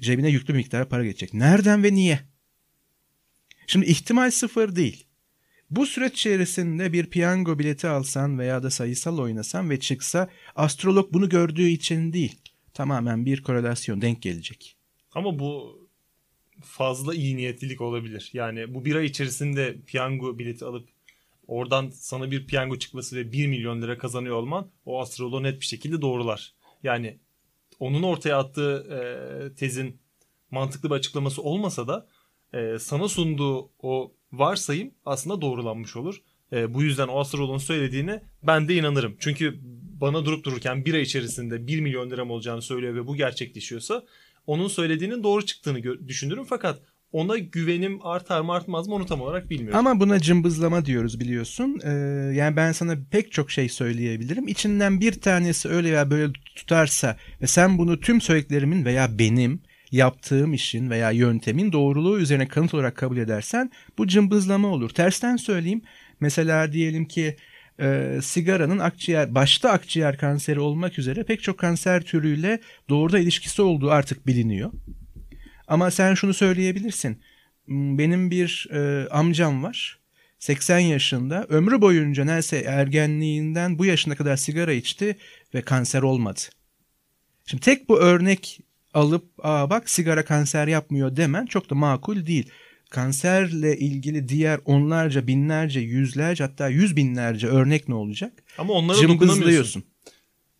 cebine 0.01 0.31
yüklü 0.31 0.55
miktar 0.55 0.89
para 0.89 1.05
geçecek. 1.05 1.35
Nereden 1.35 1.83
ve 1.83 1.95
niye? 1.95 2.21
Şimdi 3.67 3.87
ihtimal 3.87 4.31
sıfır 4.31 4.77
değil. 4.77 5.07
Bu 5.71 5.87
süreç 5.87 6.13
içerisinde 6.13 6.93
bir 6.93 7.07
piyango 7.07 7.59
bileti 7.59 7.89
alsan 7.89 8.39
veya 8.39 8.63
da 8.63 8.71
sayısal 8.71 9.19
oynasan 9.19 9.71
ve 9.71 9.81
çıksa 9.81 10.29
astrolog 10.57 11.13
bunu 11.13 11.29
gördüğü 11.29 11.69
için 11.69 12.13
değil. 12.13 12.41
Tamamen 12.75 13.27
bir 13.27 13.43
korelasyon 13.43 14.01
denk 14.01 14.23
gelecek. 14.23 14.77
Ama 15.13 15.39
bu 15.39 15.81
fazla 16.63 17.15
iyi 17.15 17.37
niyetlilik 17.37 17.81
olabilir. 17.81 18.31
Yani 18.33 18.75
bu 18.75 18.85
bir 18.85 18.95
ay 18.95 19.07
içerisinde 19.07 19.77
piyango 19.87 20.39
bileti 20.39 20.65
alıp 20.65 20.89
oradan 21.47 21.91
sana 21.91 22.31
bir 22.31 22.47
piyango 22.47 22.79
çıkması 22.79 23.17
ve 23.17 23.33
1 23.33 23.47
milyon 23.47 23.83
lira 23.83 23.99
kazanıyor 23.99 24.37
olman 24.37 24.71
o 24.85 25.01
astroloğu 25.01 25.43
net 25.43 25.61
bir 25.61 25.67
şekilde 25.67 26.03
doğrular. 26.03 26.55
Yani 26.83 27.19
onun 27.81 28.03
ortaya 28.03 28.39
attığı 28.39 28.87
e, 28.91 29.55
tezin 29.55 30.01
mantıklı 30.51 30.91
bir 30.91 30.95
açıklaması 30.95 31.43
olmasa 31.43 31.89
da 31.89 32.09
e, 32.55 32.79
sana 32.79 33.09
sunduğu 33.09 33.71
o 33.83 34.13
varsayım 34.33 34.95
aslında 35.05 35.41
doğrulanmış 35.41 35.97
olur. 35.97 36.23
E, 36.53 36.75
bu 36.75 36.83
yüzden 36.83 37.09
o 37.09 37.21
astroloğun 37.21 37.59
söylediğine 37.59 38.23
ben 38.43 38.69
de 38.69 38.75
inanırım. 38.75 39.17
Çünkü 39.19 39.61
bana 40.01 40.25
durup 40.25 40.45
dururken 40.45 40.85
bir 40.85 40.95
ay 40.95 41.03
içerisinde 41.03 41.67
1 41.67 41.81
milyon 41.81 42.11
liram 42.11 42.31
olacağını 42.31 42.63
söylüyor 42.63 42.95
ve 42.95 43.07
bu 43.07 43.17
gerçekleşiyorsa 43.17 44.05
onun 44.47 44.69
söylediğinin 44.69 45.23
doğru 45.23 45.45
çıktığını 45.45 46.09
düşünürüm. 46.09 46.45
Fakat 46.45 46.83
ona 47.17 47.39
güvenim 47.39 48.07
artar 48.07 48.41
mı 48.41 48.53
artmaz 48.53 48.89
mı 48.89 48.95
onu 48.95 49.07
tam 49.07 49.21
olarak 49.21 49.51
bilmiyorum. 49.51 49.79
Ama 49.79 50.01
buna 50.01 50.21
cımbızlama 50.21 50.85
diyoruz 50.85 51.21
biliyorsun. 51.21 51.81
Ee, 51.85 51.91
yani 52.35 52.57
ben 52.57 52.73
sana 52.73 52.97
pek 53.11 53.33
çok 53.33 53.51
şey 53.51 53.69
söyleyebilirim. 53.69 54.49
İçinden 54.49 55.01
bir 55.01 55.13
tanesi 55.21 55.69
öyle 55.69 55.93
veya 55.93 56.11
böyle 56.11 56.33
tutarsa 56.57 57.17
ve 57.43 57.47
sen 57.47 57.79
bunu 57.79 58.01
tüm 58.01 58.21
söylediklerimin 58.21 58.85
veya 58.85 59.19
benim 59.19 59.61
yaptığım 59.93 60.55
işin 60.55 60.91
veya 60.91 61.11
yöntemin 61.11 61.73
doğruluğu 61.73 62.19
üzerine 62.19 62.49
kanıt 62.49 62.75
olarak 62.75 62.97
kabul 62.97 63.17
edersen 63.17 63.71
bu 63.99 64.07
cımbızlama 64.07 64.69
olur. 64.69 64.91
Tersten 64.91 65.37
söyleyeyim. 65.37 65.83
Mesela 66.21 66.73
diyelim 66.73 67.05
ki 67.05 67.37
e, 67.81 68.19
sigaranın 68.23 68.79
akciğer 68.79 69.35
başta 69.35 69.71
akciğer 69.71 70.19
kanseri 70.19 70.61
olmak 70.61 70.99
üzere 70.99 71.23
pek 71.23 71.43
çok 71.43 71.59
kanser 71.59 72.03
türüyle 72.03 72.61
doğruda 72.89 73.19
ilişkisi 73.19 73.63
olduğu 73.63 73.91
artık 73.91 74.27
biliniyor. 74.27 74.73
Ama 75.69 75.91
sen 75.91 76.15
şunu 76.15 76.35
söyleyebilirsin. 76.35 77.23
Hmm, 77.65 77.99
benim 77.99 78.31
bir 78.31 78.69
e, 78.73 79.09
amcam 79.09 79.63
var. 79.63 79.99
80 80.39 80.79
yaşında. 80.79 81.47
Ömrü 81.49 81.81
boyunca 81.81 82.25
neredeyse 82.25 82.59
ergenliğinden 82.59 83.79
bu 83.79 83.87
yaşına 83.87 84.15
kadar 84.15 84.37
sigara 84.37 84.73
içti 84.73 85.17
ve 85.55 85.63
kanser 85.63 86.03
olmadı. 86.03 86.41
Şimdi 87.47 87.63
tek 87.63 87.89
bu 87.89 87.99
örnek 87.99 88.61
alıp 88.95 89.25
aa 89.43 89.71
bak 89.71 89.91
sigara 89.91 90.25
kanser 90.25 90.67
yapmıyor 90.67 91.17
demen 91.17 91.47
çok 91.47 91.71
da 91.71 91.75
makul 91.75 92.27
değil. 92.27 92.51
Kanserle 92.91 93.79
ilgili 93.79 94.29
diğer 94.29 94.61
onlarca, 94.65 95.27
binlerce, 95.27 95.81
yüzlerce 95.81 96.45
hatta 96.45 96.69
yüz 96.69 96.97
binlerce 96.97 97.47
örnek 97.47 97.89
ne 97.89 97.95
olacak? 97.95 98.33
Ama 98.59 98.73
onlara 98.73 99.09
dokunamıyorsun. 99.09 99.85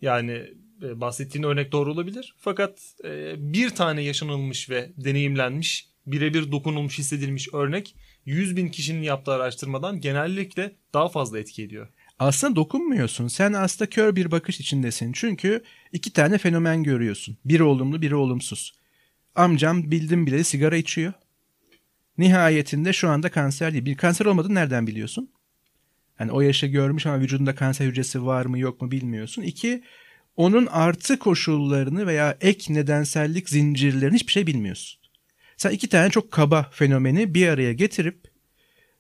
Yani 0.01 0.43
bahsettiğin 0.81 1.45
örnek 1.45 1.73
doğru 1.73 1.93
olabilir. 1.93 2.35
Fakat 2.39 2.95
e, 3.05 3.35
bir 3.39 3.71
tane 3.71 4.03
yaşanılmış 4.03 4.71
ve 4.71 4.91
deneyimlenmiş, 4.97 5.89
birebir 6.07 6.53
dokunulmuş, 6.53 6.99
hissedilmiş 6.99 7.55
örnek 7.55 7.95
100 8.25 8.57
bin 8.57 8.69
kişinin 8.69 9.03
yaptığı 9.03 9.33
araştırmadan 9.33 10.01
genellikle 10.01 10.73
daha 10.95 11.09
fazla 11.09 11.39
etki 11.39 11.63
ediyor. 11.63 11.89
Aslında 12.19 12.57
dokunmuyorsun. 12.57 13.29
Sen 13.29 13.53
aslında 13.53 13.91
kör 13.91 14.17
bir 14.17 14.31
bakış 14.31 14.61
içindesin. 14.61 15.13
Çünkü 15.13 15.63
iki 15.93 16.13
tane 16.13 16.39
fenomen 16.39 16.83
görüyorsun. 16.83 17.39
Biri 17.45 17.63
olumlu, 17.63 18.03
biri 18.03 18.15
olumsuz. 18.15 18.73
Amcam 19.35 19.91
bildim 19.91 20.27
bile 20.27 20.45
sigara 20.45 20.77
içiyor. 20.77 21.13
Nihayetinde 22.19 22.93
şu 22.93 23.09
anda 23.09 23.31
kanser 23.31 23.73
değil. 23.73 23.85
Bir 23.85 23.97
kanser 23.97 24.27
olmadığını 24.27 24.55
nereden 24.55 24.87
biliyorsun? 24.87 25.31
Yani 26.21 26.33
o 26.33 26.41
yaşı 26.41 26.67
görmüş 26.67 27.07
ama 27.07 27.21
vücudunda 27.21 27.55
kanser 27.55 27.87
hücresi 27.87 28.27
var 28.27 28.47
mı 28.47 28.59
yok 28.59 28.81
mu 28.81 28.91
bilmiyorsun. 28.91 29.43
İki, 29.43 29.83
onun 30.37 30.67
artı 30.67 31.19
koşullarını 31.19 32.07
veya 32.07 32.37
ek 32.41 32.75
nedensellik 32.75 33.49
zincirlerini 33.49 34.15
hiçbir 34.15 34.33
şey 34.33 34.47
bilmiyorsun. 34.47 35.01
Sen 35.57 35.71
iki 35.71 35.89
tane 35.89 36.11
çok 36.11 36.31
kaba 36.33 36.71
fenomeni 36.73 37.35
bir 37.35 37.49
araya 37.49 37.73
getirip 37.73 38.21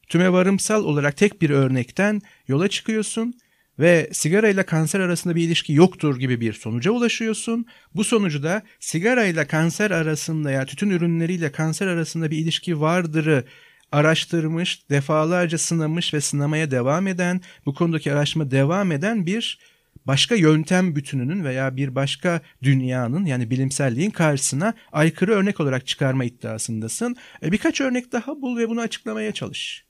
tümevarımsal 0.08 0.84
olarak 0.84 1.16
tek 1.16 1.42
bir 1.42 1.50
örnekten 1.50 2.20
yola 2.48 2.68
çıkıyorsun 2.68 3.34
ve 3.78 4.10
sigara 4.12 4.48
ile 4.48 4.62
kanser 4.62 5.00
arasında 5.00 5.36
bir 5.36 5.42
ilişki 5.42 5.72
yoktur 5.72 6.18
gibi 6.18 6.40
bir 6.40 6.52
sonuca 6.52 6.90
ulaşıyorsun. 6.90 7.66
Bu 7.94 8.04
sonucu 8.04 8.42
da 8.42 8.62
sigara 8.80 9.24
ile 9.24 9.46
kanser 9.46 9.90
arasında 9.90 10.50
ya 10.50 10.66
tütün 10.66 10.90
ürünleriyle 10.90 11.52
kanser 11.52 11.86
arasında 11.86 12.30
bir 12.30 12.38
ilişki 12.38 12.80
vardırı 12.80 13.44
araştırmış, 13.92 14.90
defalarca 14.90 15.58
sınamış 15.58 16.14
ve 16.14 16.20
sınamaya 16.20 16.70
devam 16.70 17.06
eden, 17.06 17.40
bu 17.66 17.74
konudaki 17.74 18.12
araştırma 18.12 18.50
devam 18.50 18.92
eden 18.92 19.26
bir 19.26 19.58
başka 20.06 20.34
yöntem 20.34 20.96
bütününün 20.96 21.44
veya 21.44 21.76
bir 21.76 21.94
başka 21.94 22.40
dünyanın 22.62 23.24
yani 23.24 23.50
bilimselliğin 23.50 24.10
karşısına 24.10 24.74
aykırı 24.92 25.32
örnek 25.32 25.60
olarak 25.60 25.86
çıkarma 25.86 26.24
iddiasındasın. 26.24 27.16
E 27.42 27.52
birkaç 27.52 27.80
örnek 27.80 28.12
daha 28.12 28.42
bul 28.42 28.58
ve 28.58 28.68
bunu 28.68 28.80
açıklamaya 28.80 29.32
çalış 29.32 29.86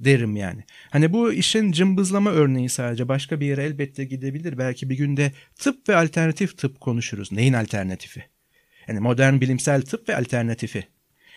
derim 0.00 0.36
yani. 0.36 0.64
Hani 0.90 1.12
bu 1.12 1.32
işin 1.32 1.72
cımbızlama 1.72 2.30
örneği 2.30 2.68
sadece 2.68 3.08
başka 3.08 3.40
bir 3.40 3.46
yere 3.46 3.64
elbette 3.64 4.04
gidebilir. 4.04 4.58
Belki 4.58 4.90
bir 4.90 4.96
günde 4.96 5.32
tıp 5.58 5.88
ve 5.88 5.96
alternatif 5.96 6.58
tıp 6.58 6.80
konuşuruz. 6.80 7.32
Neyin 7.32 7.52
alternatifi? 7.52 8.24
Yani 8.88 9.00
modern 9.00 9.40
bilimsel 9.40 9.82
tıp 9.82 10.08
ve 10.08 10.16
alternatifi. 10.16 10.84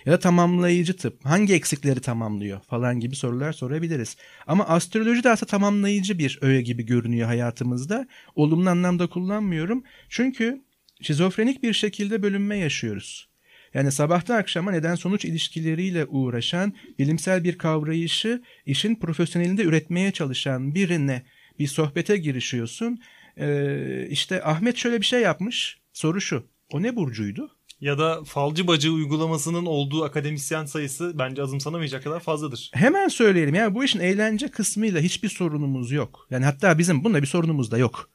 Ya 0.06 0.14
da 0.14 0.20
tamamlayıcı 0.20 0.98
tıp 0.98 1.26
hangi 1.26 1.54
eksikleri 1.54 2.00
tamamlıyor 2.00 2.62
falan 2.62 3.00
gibi 3.00 3.16
sorular 3.16 3.54
sorabiliriz. 3.54 4.18
Ama 4.48 4.68
astroloji 4.68 5.24
de 5.24 5.30
aslında 5.30 5.50
tamamlayıcı 5.50 6.20
bir 6.20 6.40
öğe 6.42 6.62
gibi 6.62 6.86
görünüyor 6.86 7.28
hayatımızda. 7.28 8.08
Olumlu 8.36 8.70
anlamda 8.70 9.08
kullanmıyorum. 9.08 9.84
Çünkü 10.10 10.62
şizofrenik 11.02 11.64
bir 11.64 11.74
şekilde 11.74 12.24
bölünme 12.24 12.58
yaşıyoruz. 12.58 13.30
Yani 13.74 13.92
sabahtan 13.92 14.38
akşama 14.38 14.72
neden 14.72 14.96
sonuç 14.96 15.26
ilişkileriyle 15.26 16.06
uğraşan 16.06 16.74
bilimsel 17.00 17.44
bir 17.44 17.58
kavrayışı 17.58 18.42
işin 18.66 18.96
profesyonelinde 18.96 19.64
üretmeye 19.64 20.12
çalışan 20.12 20.76
birine 20.76 21.24
bir 21.60 21.68
sohbete 21.68 22.18
girişiyorsun. 22.18 23.00
Ee, 23.38 24.08
işte 24.10 24.44
Ahmet 24.44 24.78
şöyle 24.78 25.02
bir 25.02 25.06
şey 25.06 25.22
yapmış. 25.22 25.78
Soru 25.94 26.22
şu. 26.22 26.48
O 26.72 26.84
ne 26.84 26.96
burcuydu? 26.96 27.58
Ya 27.82 27.98
da 27.98 28.24
falcı 28.24 28.68
bacı 28.68 28.92
uygulamasının 28.92 29.66
olduğu 29.66 30.04
akademisyen 30.04 30.66
sayısı 30.66 31.12
bence 31.20 31.42
azımsanamayacak 31.42 32.04
kadar 32.04 32.20
fazladır. 32.20 32.72
Hemen 32.74 33.08
söyleyelim. 33.08 33.56
Yani 33.56 33.76
bu 33.76 33.84
işin 33.84 34.00
eğlence 34.00 34.48
kısmıyla 34.48 35.02
hiçbir 35.02 35.30
sorunumuz 35.30 35.92
yok. 35.92 36.28
Yani 36.30 36.46
hatta 36.46 36.78
bizim 36.78 37.04
bunda 37.04 37.22
bir 37.22 37.28
sorunumuz 37.28 37.72
da 37.72 37.78
yok. 37.78 38.10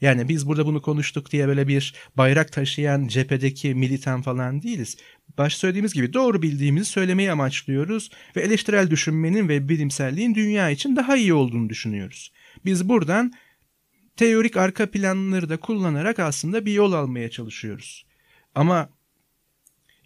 Yani 0.00 0.28
biz 0.28 0.46
burada 0.46 0.66
bunu 0.66 0.82
konuştuk 0.82 1.32
diye 1.32 1.48
böyle 1.48 1.68
bir 1.68 1.94
bayrak 2.16 2.52
taşıyan 2.52 3.08
cephedeki 3.08 3.74
militan 3.74 4.22
falan 4.22 4.62
değiliz. 4.62 4.96
Baş 5.38 5.56
söylediğimiz 5.56 5.92
gibi 5.92 6.12
doğru 6.12 6.42
bildiğimizi 6.42 6.90
söylemeyi 6.90 7.32
amaçlıyoruz 7.32 8.10
ve 8.36 8.40
eleştirel 8.40 8.90
düşünmenin 8.90 9.48
ve 9.48 9.68
bilimselliğin 9.68 10.34
dünya 10.34 10.70
için 10.70 10.96
daha 10.96 11.16
iyi 11.16 11.34
olduğunu 11.34 11.68
düşünüyoruz. 11.68 12.32
Biz 12.64 12.88
buradan 12.88 13.32
teorik 14.16 14.56
arka 14.56 14.90
planları 14.90 15.48
da 15.48 15.56
kullanarak 15.56 16.18
aslında 16.18 16.66
bir 16.66 16.72
yol 16.72 16.92
almaya 16.92 17.30
çalışıyoruz. 17.30 18.09
Ama 18.54 18.88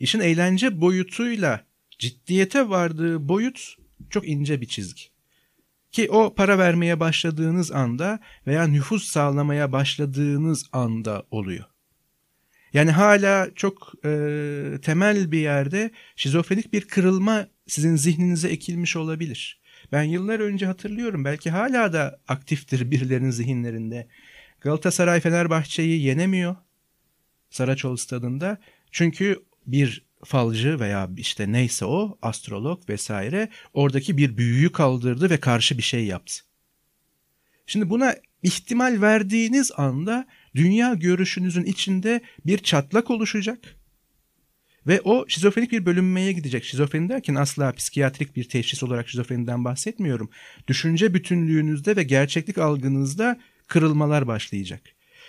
işin 0.01 0.21
eğlence 0.21 0.81
boyutuyla 0.81 1.65
ciddiyete 1.99 2.69
vardığı 2.69 3.29
boyut 3.29 3.77
çok 4.11 4.29
ince 4.29 4.61
bir 4.61 4.67
çizgi. 4.67 5.03
Ki 5.93 6.11
o 6.11 6.35
para 6.35 6.59
vermeye 6.59 7.01
başladığınız 7.01 7.73
anda 7.73 8.21
veya 8.47 8.67
nüfus 8.67 9.05
sağlamaya 9.05 9.73
başladığınız 9.73 10.67
anda 10.73 11.23
oluyor. 11.31 11.65
Yani 12.73 12.91
hala 12.91 13.49
çok 13.55 13.93
e, 14.05 14.11
temel 14.83 15.33
bir 15.33 15.39
yerde 15.39 15.91
şizofrenik 16.17 16.73
bir 16.73 16.85
kırılma 16.85 17.47
sizin 17.67 17.97
zihninize 17.97 18.49
ekilmiş 18.49 18.97
olabilir. 18.97 19.61
Ben 19.93 20.03
yıllar 20.03 20.41
önce 20.41 20.67
hatırlıyorum 20.67 21.25
belki 21.25 21.51
hala 21.51 21.93
da 21.93 22.21
aktiftir 22.29 22.91
birilerinin 22.91 23.31
zihinlerinde. 23.31 24.09
Galatasaray 24.61 25.21
Fenerbahçe'yi 25.21 26.03
yenemiyor 26.03 26.57
Saraçoğlu 27.55 27.99
stadında. 27.99 28.59
Çünkü 28.91 29.43
bir 29.67 30.03
falcı 30.25 30.81
veya 30.81 31.11
işte 31.17 31.53
neyse 31.53 31.85
o 31.85 32.19
astrolog 32.23 32.89
vesaire 32.89 33.49
oradaki 33.73 34.17
bir 34.17 34.37
büyüyü 34.37 34.73
kaldırdı 34.73 35.31
ve 35.31 35.41
karşı 35.41 35.79
bir 35.79 35.83
şey 35.83 36.05
yaptı. 36.05 36.35
Şimdi 37.67 37.91
buna 37.91 38.15
ihtimal 38.43 39.01
verdiğiniz 39.01 39.73
anda 39.77 40.27
dünya 40.55 40.95
görüşünüzün 40.95 41.65
içinde 41.65 42.21
bir 42.47 42.59
çatlak 42.59 43.11
oluşacak. 43.11 43.77
Ve 44.87 45.01
o 45.01 45.25
şizofrenik 45.29 45.73
bir 45.73 45.87
bölünmeye 45.87 46.33
gidecek. 46.33 46.65
Şizofreni 46.65 47.09
derken 47.09 47.35
asla 47.35 47.73
psikiyatrik 47.73 48.37
bir 48.37 48.49
teşhis 48.49 48.83
olarak 48.83 49.09
şizofreniden 49.09 49.65
bahsetmiyorum. 49.65 50.31
Düşünce 50.69 51.15
bütünlüğünüzde 51.15 51.97
ve 51.97 52.03
gerçeklik 52.03 52.59
algınızda 52.59 53.41
kırılmalar 53.67 54.27
başlayacak. 54.27 54.81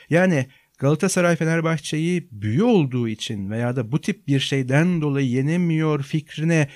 Yani 0.10 0.48
Galatasaray 0.80 1.36
Fenerbahçe'yi 1.36 2.28
büyü 2.32 2.64
olduğu 2.64 3.08
için 3.08 3.50
veya 3.52 3.76
da 3.76 3.92
bu 3.92 4.02
tip 4.02 4.28
bir 4.28 4.40
şeyden 4.40 5.02
dolayı 5.02 5.28
yenemiyor 5.28 6.04
fikrine 6.04 6.70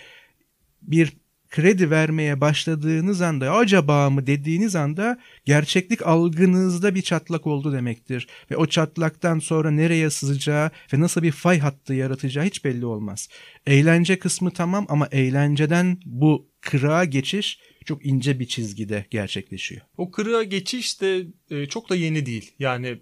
bir 0.82 1.14
kredi 1.50 1.92
vermeye 1.92 2.42
başladığınız 2.42 3.22
anda 3.22 3.52
acaba 3.52 4.10
mı 4.10 4.28
dediğiniz 4.28 4.76
anda 4.76 5.20
gerçeklik 5.46 6.08
algınızda 6.08 6.96
bir 6.96 7.02
çatlak 7.02 7.48
oldu 7.48 7.74
demektir. 7.74 8.28
Ve 8.52 8.58
o 8.58 8.66
çatlaktan 8.66 9.40
sonra 9.40 9.72
nereye 9.72 10.10
sızacağı 10.10 10.72
ve 10.94 11.00
nasıl 11.00 11.24
bir 11.24 11.32
fay 11.32 11.60
hattı 11.60 11.94
yaratacağı 11.94 12.46
hiç 12.46 12.66
belli 12.66 12.86
olmaz. 12.86 13.30
Eğlence 13.68 14.20
kısmı 14.20 14.52
tamam 14.52 14.86
ama 14.90 15.08
eğlenceden 15.12 15.98
bu 16.06 16.50
kırığa 16.62 17.06
geçiş 17.06 17.60
çok 17.86 18.06
ince 18.06 18.40
bir 18.40 18.48
çizgide 18.48 19.06
gerçekleşiyor. 19.10 19.82
O 19.98 20.12
kırığa 20.12 20.44
geçiş 20.44 21.02
de 21.02 21.28
e, 21.50 21.66
çok 21.66 21.90
da 21.90 21.96
yeni 21.96 22.26
değil. 22.26 22.52
Yani 22.60 23.00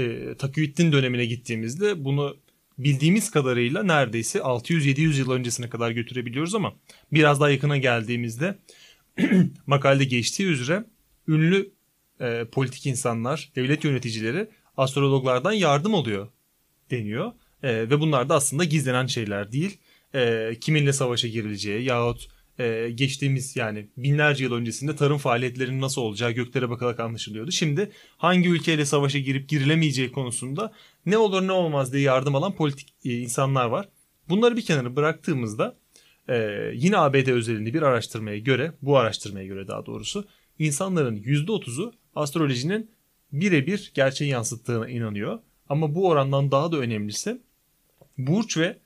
e, 0.00 0.34
Taküyüddin 0.34 0.92
dönemine 0.92 1.26
gittiğimizde 1.26 2.04
bunu 2.04 2.36
bildiğimiz 2.78 3.30
kadarıyla 3.30 3.82
neredeyse 3.82 4.38
600-700 4.38 5.18
yıl 5.18 5.30
öncesine 5.30 5.70
kadar 5.70 5.90
götürebiliyoruz 5.90 6.54
ama 6.54 6.72
biraz 7.12 7.40
daha 7.40 7.50
yakına 7.50 7.76
geldiğimizde 7.76 8.58
makalede 9.66 10.04
geçtiği 10.04 10.46
üzere 10.46 10.84
ünlü 11.28 11.70
e, 12.20 12.44
politik 12.52 12.86
insanlar, 12.86 13.50
devlet 13.56 13.84
yöneticileri 13.84 14.48
astrologlardan 14.76 15.52
yardım 15.52 15.94
alıyor 15.94 16.28
deniyor. 16.90 17.32
E, 17.62 17.90
ve 17.90 18.00
bunlar 18.00 18.28
da 18.28 18.34
aslında 18.34 18.64
gizlenen 18.64 19.06
şeyler 19.06 19.52
değil. 19.52 19.78
E, 20.14 20.52
kiminle 20.60 20.92
savaşa 20.92 21.28
girileceği 21.28 21.84
yahut 21.84 22.28
e, 22.60 22.90
geçtiğimiz 22.90 23.56
yani 23.56 23.86
binlerce 23.96 24.44
yıl 24.44 24.52
öncesinde 24.52 24.96
tarım 24.96 25.18
faaliyetlerinin 25.18 25.80
nasıl 25.80 26.02
olacağı 26.02 26.30
göklere 26.30 26.70
bakarak 26.70 27.00
anlaşılıyordu. 27.00 27.50
Şimdi 27.50 27.90
hangi 28.16 28.48
ülkeyle 28.48 28.84
savaşa 28.84 29.18
girip 29.18 29.48
girilemeyeceği 29.48 30.12
konusunda 30.12 30.72
ne 31.06 31.18
olur 31.18 31.46
ne 31.46 31.52
olmaz 31.52 31.92
diye 31.92 32.02
yardım 32.02 32.34
alan 32.34 32.54
politik 32.54 32.94
e, 33.04 33.18
insanlar 33.18 33.66
var. 33.66 33.88
Bunları 34.28 34.56
bir 34.56 34.62
kenara 34.62 34.96
bıraktığımızda 34.96 35.76
e, 36.28 36.34
yine 36.74 36.98
ABD 36.98 37.28
özelinde 37.28 37.74
bir 37.74 37.82
araştırmaya 37.82 38.38
göre 38.38 38.72
bu 38.82 38.98
araştırmaya 38.98 39.46
göre 39.46 39.68
daha 39.68 39.86
doğrusu 39.86 40.24
insanların 40.58 41.16
%30'u 41.16 41.92
astrolojinin 42.14 42.90
birebir 43.32 43.90
gerçeği 43.94 44.30
yansıttığına 44.30 44.88
inanıyor. 44.88 45.38
Ama 45.68 45.94
bu 45.94 46.08
orandan 46.08 46.50
daha 46.50 46.72
da 46.72 46.76
önemlisi 46.76 47.40
burç 48.18 48.58
ve 48.58 48.78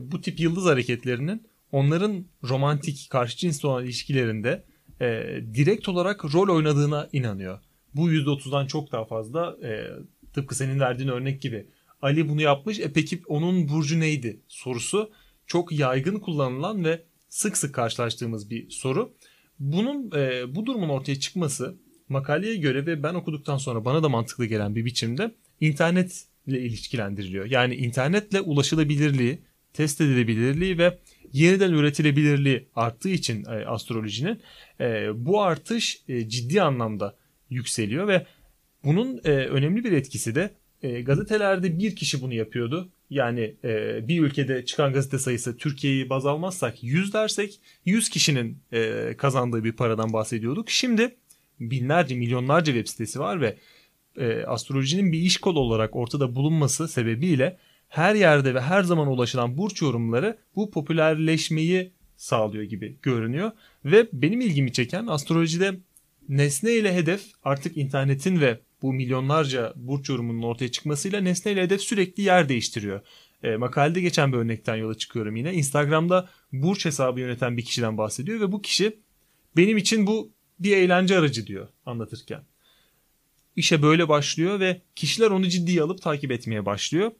bu 0.00 0.20
tip 0.20 0.40
yıldız 0.40 0.64
hareketlerinin 0.64 1.42
onların 1.74 2.24
romantik 2.42 3.06
karşı 3.10 3.36
cinsle 3.36 3.68
olan 3.68 3.84
ilişkilerinde 3.84 4.64
e, 5.00 5.06
direkt 5.54 5.88
olarak 5.88 6.34
rol 6.34 6.56
oynadığına 6.56 7.08
inanıyor. 7.12 7.58
Bu 7.94 8.10
%30'dan 8.10 8.66
çok 8.66 8.92
daha 8.92 9.04
fazla 9.04 9.56
e, 9.62 9.86
tıpkı 10.32 10.54
senin 10.54 10.80
verdiğin 10.80 11.08
örnek 11.08 11.42
gibi. 11.42 11.66
Ali 12.02 12.28
bunu 12.28 12.42
yapmış 12.42 12.80
e 12.80 12.92
peki 12.92 13.22
onun 13.26 13.68
burcu 13.68 14.00
neydi 14.00 14.40
sorusu 14.48 15.12
çok 15.46 15.72
yaygın 15.72 16.18
kullanılan 16.18 16.84
ve 16.84 17.02
sık 17.28 17.56
sık 17.56 17.74
karşılaştığımız 17.74 18.50
bir 18.50 18.70
soru. 18.70 19.14
Bunun 19.58 20.10
e, 20.16 20.54
bu 20.54 20.66
durumun 20.66 20.88
ortaya 20.88 21.20
çıkması 21.20 21.78
makaleye 22.08 22.56
göre 22.56 22.86
ve 22.86 23.02
ben 23.02 23.14
okuduktan 23.14 23.56
sonra 23.56 23.84
bana 23.84 24.02
da 24.02 24.08
mantıklı 24.08 24.46
gelen 24.46 24.74
bir 24.74 24.84
biçimde 24.84 25.34
internetle 25.60 26.60
ilişkilendiriliyor. 26.60 27.46
Yani 27.46 27.74
internetle 27.74 28.40
ulaşılabilirliği, 28.40 29.38
test 29.72 30.00
edilebilirliği 30.00 30.78
ve 30.78 30.98
yeniden 31.34 31.72
üretilebilirliği 31.72 32.68
arttığı 32.74 33.08
için 33.08 33.44
e, 33.44 33.48
astrolojinin 33.48 34.42
e, 34.80 35.08
bu 35.14 35.42
artış 35.42 36.02
e, 36.08 36.28
ciddi 36.28 36.62
anlamda 36.62 37.16
yükseliyor 37.50 38.08
ve 38.08 38.26
bunun 38.84 39.20
e, 39.24 39.30
önemli 39.30 39.84
bir 39.84 39.92
etkisi 39.92 40.34
de 40.34 40.54
e, 40.82 41.00
gazetelerde 41.00 41.78
bir 41.78 41.96
kişi 41.96 42.22
bunu 42.22 42.34
yapıyordu. 42.34 42.88
Yani 43.10 43.54
e, 43.64 44.00
bir 44.08 44.20
ülkede 44.20 44.64
çıkan 44.64 44.92
gazete 44.92 45.18
sayısı 45.18 45.56
Türkiye'yi 45.56 46.10
baz 46.10 46.26
almazsak 46.26 46.82
100 46.82 47.14
dersek 47.14 47.60
100 47.84 48.08
kişinin 48.08 48.58
e, 48.72 49.14
kazandığı 49.18 49.64
bir 49.64 49.72
paradan 49.72 50.12
bahsediyorduk. 50.12 50.70
Şimdi 50.70 51.16
binlerce 51.60 52.14
milyonlarca 52.14 52.72
web 52.72 52.86
sitesi 52.90 53.20
var 53.20 53.40
ve 53.40 53.56
e, 54.16 54.42
astrolojinin 54.42 55.12
bir 55.12 55.18
iş 55.18 55.36
kolu 55.36 55.60
olarak 55.60 55.96
ortada 55.96 56.34
bulunması 56.34 56.88
sebebiyle 56.88 57.58
her 57.94 58.14
yerde 58.14 58.54
ve 58.54 58.60
her 58.60 58.82
zaman 58.82 59.08
ulaşılan 59.08 59.58
burç 59.58 59.82
yorumları 59.82 60.38
bu 60.56 60.70
popülerleşmeyi 60.70 61.92
sağlıyor 62.16 62.64
gibi 62.64 62.98
görünüyor. 63.02 63.50
Ve 63.84 64.08
benim 64.12 64.40
ilgimi 64.40 64.72
çeken 64.72 65.06
astrolojide 65.06 65.74
nesne 66.28 66.72
ile 66.72 66.94
hedef 66.94 67.22
artık 67.44 67.76
internetin 67.76 68.40
ve 68.40 68.60
bu 68.82 68.92
milyonlarca 68.92 69.72
burç 69.76 70.08
yorumunun 70.08 70.42
ortaya 70.42 70.70
çıkmasıyla 70.70 71.20
nesne 71.20 71.52
ile 71.52 71.62
hedef 71.62 71.80
sürekli 71.80 72.22
yer 72.22 72.48
değiştiriyor. 72.48 73.00
E, 73.42 73.56
makalede 73.56 74.00
geçen 74.00 74.32
bir 74.32 74.38
örnekten 74.38 74.76
yola 74.76 74.94
çıkıyorum 74.94 75.36
yine. 75.36 75.52
Instagram'da 75.52 76.28
burç 76.52 76.84
hesabı 76.84 77.20
yöneten 77.20 77.56
bir 77.56 77.64
kişiden 77.64 77.98
bahsediyor 77.98 78.40
ve 78.40 78.52
bu 78.52 78.62
kişi 78.62 78.98
benim 79.56 79.76
için 79.76 80.06
bu 80.06 80.30
bir 80.58 80.76
eğlence 80.76 81.18
aracı 81.18 81.46
diyor 81.46 81.68
anlatırken. 81.86 82.40
İşe 83.56 83.82
böyle 83.82 84.08
başlıyor 84.08 84.60
ve 84.60 84.82
kişiler 84.96 85.30
onu 85.30 85.48
ciddiye 85.48 85.82
alıp 85.82 86.02
takip 86.02 86.30
etmeye 86.30 86.66
başlıyor. 86.66 87.12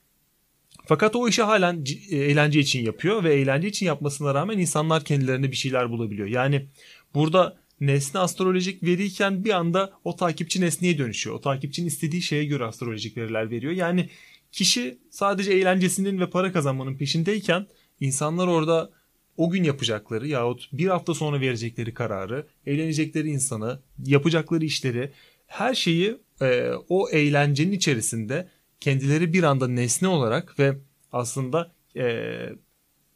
Fakat 0.87 1.17
o 1.17 1.29
işi 1.29 1.43
halen 1.43 1.85
e, 2.11 2.17
eğlence 2.17 2.61
için 2.61 2.85
yapıyor 2.85 3.25
ve 3.25 3.35
eğlence 3.35 3.69
için 3.69 3.87
yapmasına 3.87 4.35
rağmen 4.35 4.59
insanlar 4.59 5.05
kendilerine 5.05 5.51
bir 5.51 5.57
şeyler 5.57 5.91
bulabiliyor. 5.91 6.29
Yani 6.29 6.67
burada 7.15 7.57
nesne 7.81 8.21
astrolojik 8.21 8.83
veriyken 8.83 9.45
bir 9.45 9.51
anda 9.51 9.93
o 10.05 10.17
takipçi 10.17 10.61
nesneye 10.61 10.99
dönüşüyor. 10.99 11.37
O 11.37 11.41
takipçinin 11.41 11.87
istediği 11.87 12.23
şeye 12.23 12.45
göre 12.45 12.65
astrolojik 12.65 13.17
veriler 13.17 13.51
veriyor. 13.51 13.73
Yani 13.73 14.09
kişi 14.53 14.99
sadece 15.11 15.53
eğlencesinin 15.53 16.21
ve 16.21 16.31
para 16.31 16.53
kazanmanın 16.53 16.97
peşindeyken 16.97 17.67
insanlar 18.01 18.47
orada 18.47 18.91
o 19.37 19.51
gün 19.51 19.65
yapacakları 19.65 20.29
yahut 20.29 20.69
bir 20.73 20.87
hafta 20.87 21.15
sonra 21.15 21.41
verecekleri 21.41 21.95
kararı, 21.95 22.47
eğlenecekleri 22.67 23.29
insanı, 23.29 23.81
yapacakları 24.07 24.65
işleri 24.65 25.13
her 25.47 25.75
şeyi 25.75 26.17
e, 26.41 26.71
o 26.89 27.09
eğlencenin 27.11 27.73
içerisinde 27.73 28.49
kendileri 28.81 29.33
bir 29.33 29.43
anda 29.43 29.69
nesne 29.69 30.09
olarak 30.09 30.59
ve 30.59 30.79
aslında 31.13 31.73
e, 31.97 32.35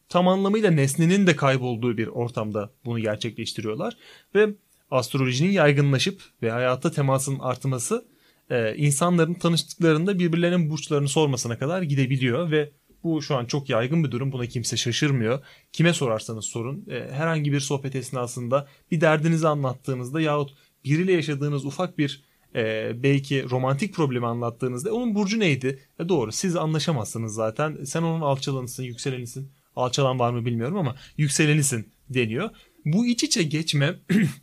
tam 0.08 0.28
anlamıyla 0.28 0.70
nesnenin 0.70 1.26
de 1.26 1.36
kaybolduğu 1.36 1.98
bir 1.98 2.06
ortamda 2.06 2.70
bunu 2.84 2.98
gerçekleştiriyorlar. 2.98 3.96
Ve 4.34 4.48
astrolojinin 4.90 5.50
yaygınlaşıp 5.50 6.22
ve 6.42 6.50
hayatta 6.50 6.90
temasının 6.90 7.38
artması 7.38 8.08
e, 8.50 8.76
insanların 8.76 9.34
tanıştıklarında 9.34 10.18
birbirlerinin 10.18 10.70
burçlarını 10.70 11.08
sormasına 11.08 11.58
kadar 11.58 11.82
gidebiliyor 11.82 12.50
ve 12.50 12.70
bu 13.04 13.22
şu 13.22 13.36
an 13.36 13.44
çok 13.44 13.68
yaygın 13.68 14.04
bir 14.04 14.10
durum. 14.10 14.32
Buna 14.32 14.46
kimse 14.46 14.76
şaşırmıyor. 14.76 15.44
Kime 15.72 15.92
sorarsanız 15.92 16.44
sorun. 16.44 16.86
E, 16.90 17.12
herhangi 17.12 17.52
bir 17.52 17.60
sohbet 17.60 17.94
esnasında 17.94 18.68
bir 18.90 19.00
derdinizi 19.00 19.48
anlattığınızda 19.48 20.20
yahut 20.20 20.54
biriyle 20.84 21.12
yaşadığınız 21.12 21.64
ufak 21.64 21.98
bir 21.98 22.27
e, 22.54 22.92
belki 23.02 23.50
romantik 23.50 23.94
problemi 23.94 24.26
anlattığınızda 24.26 24.94
onun 24.94 25.14
burcu 25.14 25.40
neydi? 25.40 25.78
E, 26.00 26.08
doğru 26.08 26.32
siz 26.32 26.56
anlaşamazsınız 26.56 27.34
zaten. 27.34 27.84
Sen 27.84 28.02
onun 28.02 28.20
alçalanısın, 28.20 28.82
yükselenisin. 28.82 29.50
Alçalan 29.76 30.18
var 30.18 30.32
mı 30.32 30.44
bilmiyorum 30.44 30.76
ama 30.76 30.96
yükselenisin 31.16 31.88
deniyor. 32.10 32.50
Bu 32.84 33.06
iç 33.06 33.24
içe 33.24 33.42
geçme 33.42 33.98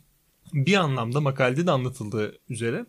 bir 0.54 0.74
anlamda 0.74 1.20
makalede 1.20 1.66
de 1.66 1.70
anlatıldığı 1.70 2.38
üzere 2.48 2.86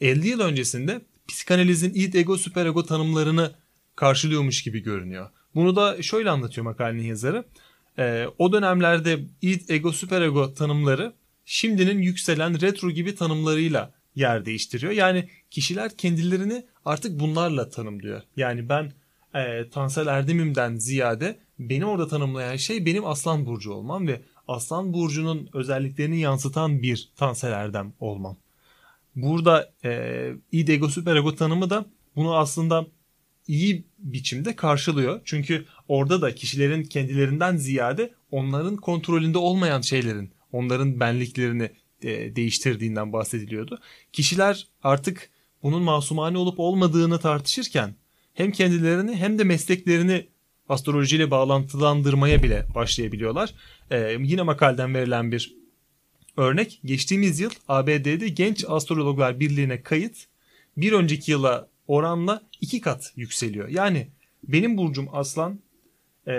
50 0.00 0.28
yıl 0.28 0.40
öncesinde 0.40 1.00
psikanalizin 1.28 1.92
id 1.94 2.14
ego 2.14 2.36
süperego 2.38 2.84
tanımlarını 2.84 3.52
karşılıyormuş 3.96 4.62
gibi 4.62 4.82
görünüyor. 4.82 5.30
Bunu 5.54 5.76
da 5.76 6.02
şöyle 6.02 6.30
anlatıyor 6.30 6.64
makalenin 6.64 7.02
yazarı. 7.02 7.44
Ee, 7.98 8.26
o 8.38 8.52
dönemlerde 8.52 9.20
id 9.42 9.68
ego 9.68 9.92
süperego 9.92 10.54
tanımları 10.54 11.12
şimdinin 11.44 12.02
yükselen 12.02 12.60
retro 12.60 12.90
gibi 12.90 13.14
tanımlarıyla 13.14 13.92
yer 14.14 14.46
değiştiriyor. 14.46 14.92
Yani 14.92 15.28
kişiler 15.50 15.96
kendilerini 15.96 16.64
artık 16.84 17.20
bunlarla 17.20 17.68
tanımlıyor. 17.68 18.22
Yani 18.36 18.68
ben 18.68 18.92
e, 19.34 19.70
Tansel 19.70 20.06
Erdemim'den 20.06 20.76
ziyade 20.76 21.38
beni 21.58 21.86
orada 21.86 22.08
tanımlayan 22.08 22.56
şey 22.56 22.86
benim 22.86 23.06
Aslan 23.06 23.46
Burcu 23.46 23.72
olmam 23.72 24.08
ve 24.08 24.20
Aslan 24.48 24.92
Burcu'nun 24.92 25.48
özelliklerini 25.52 26.20
yansıtan 26.20 26.82
bir 26.82 27.10
Tansel 27.16 27.52
Erdem 27.52 27.92
olmam. 28.00 28.36
Burada 29.16 29.72
e, 29.84 30.32
id 30.52 30.68
ego 30.68 30.88
süperego 30.88 31.34
tanımı 31.34 31.70
da 31.70 31.86
bunu 32.16 32.36
aslında 32.36 32.86
iyi 33.48 33.84
biçimde 33.98 34.56
karşılıyor. 34.56 35.20
Çünkü 35.24 35.66
orada 35.88 36.22
da 36.22 36.34
kişilerin 36.34 36.82
kendilerinden 36.82 37.56
ziyade 37.56 38.14
onların 38.30 38.76
kontrolünde 38.76 39.38
olmayan 39.38 39.80
şeylerin, 39.80 40.30
onların 40.52 41.00
benliklerini 41.00 41.70
e, 42.02 42.36
değiştirdiğinden 42.36 43.12
bahsediliyordu. 43.12 43.78
Kişiler 44.12 44.66
artık 44.82 45.30
bunun 45.62 45.82
masumane 45.82 46.38
olup 46.38 46.60
olmadığını 46.60 47.18
tartışırken 47.18 47.94
hem 48.34 48.52
kendilerini 48.52 49.16
hem 49.16 49.38
de 49.38 49.44
mesleklerini 49.44 50.26
astrolojiyle 50.68 51.30
bağlantılandırmaya 51.30 52.42
bile 52.42 52.66
başlayabiliyorlar. 52.74 53.54
Ee, 53.90 54.16
yine 54.20 54.42
makaleden 54.42 54.94
verilen 54.94 55.32
bir 55.32 55.56
örnek. 56.36 56.80
Geçtiğimiz 56.84 57.40
yıl 57.40 57.50
ABD'de 57.68 58.28
Genç 58.28 58.64
Astrologlar 58.68 59.40
Birliği'ne 59.40 59.82
kayıt 59.82 60.16
bir 60.76 60.92
önceki 60.92 61.30
yıla 61.30 61.68
oranla 61.88 62.42
iki 62.60 62.80
kat 62.80 63.12
yükseliyor. 63.16 63.68
Yani 63.68 64.08
benim 64.44 64.76
burcum 64.76 65.08
aslan 65.12 65.60
e, 66.28 66.32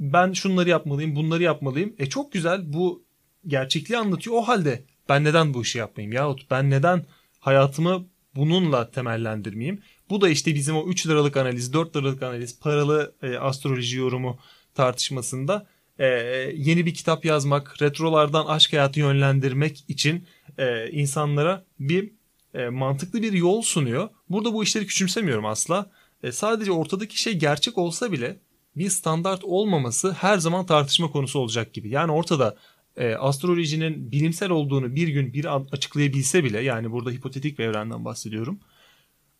ben 0.00 0.32
şunları 0.32 0.68
yapmalıyım 0.68 1.16
bunları 1.16 1.42
yapmalıyım. 1.42 1.94
E 1.98 2.06
çok 2.06 2.32
güzel 2.32 2.72
bu 2.72 3.03
gerçekliği 3.46 3.98
anlatıyor. 3.98 4.36
O 4.36 4.42
halde 4.42 4.84
ben 5.08 5.24
neden 5.24 5.54
bu 5.54 5.62
işi 5.62 5.78
yapmayayım 5.78 6.12
yahut 6.12 6.50
ben 6.50 6.70
neden 6.70 7.06
hayatımı 7.40 8.06
bununla 8.36 8.90
temellendirmeyeyim. 8.90 9.82
Bu 10.10 10.20
da 10.20 10.28
işte 10.28 10.54
bizim 10.54 10.76
o 10.76 10.86
3 10.86 11.06
liralık 11.06 11.36
analiz, 11.36 11.72
4 11.72 11.96
liralık 11.96 12.22
analiz, 12.22 12.60
paralı 12.60 13.14
e, 13.22 13.36
astroloji 13.36 13.96
yorumu 13.96 14.38
tartışmasında 14.74 15.66
e, 15.98 16.06
yeni 16.54 16.86
bir 16.86 16.94
kitap 16.94 17.24
yazmak, 17.24 17.82
retrolardan 17.82 18.46
aşk 18.46 18.72
hayatı 18.72 19.00
yönlendirmek 19.00 19.84
için 19.88 20.26
e, 20.58 20.90
insanlara 20.90 21.64
bir 21.80 22.10
e, 22.54 22.68
mantıklı 22.68 23.22
bir 23.22 23.32
yol 23.32 23.62
sunuyor. 23.62 24.08
Burada 24.28 24.52
bu 24.52 24.62
işleri 24.62 24.86
küçümsemiyorum 24.86 25.46
asla. 25.46 25.90
E, 26.22 26.32
sadece 26.32 26.72
ortadaki 26.72 27.22
şey 27.22 27.38
gerçek 27.38 27.78
olsa 27.78 28.12
bile 28.12 28.36
bir 28.76 28.90
standart 28.90 29.44
olmaması 29.44 30.12
her 30.12 30.38
zaman 30.38 30.66
tartışma 30.66 31.10
konusu 31.10 31.38
olacak 31.38 31.74
gibi. 31.74 31.88
Yani 31.88 32.12
ortada 32.12 32.56
e, 32.96 33.14
astrolojinin 33.14 34.12
bilimsel 34.12 34.50
olduğunu 34.50 34.94
bir 34.94 35.08
gün 35.08 35.32
bir 35.32 35.56
açıklayabilse 35.72 36.44
bile 36.44 36.60
yani 36.60 36.92
burada 36.92 37.10
hipotetik 37.10 37.58
bir 37.58 37.64
evrenden 37.64 38.04
bahsediyorum. 38.04 38.60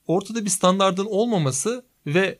Ortada 0.06 0.44
bir 0.44 0.50
standardın 0.50 1.06
olmaması 1.06 1.84
ve 2.06 2.38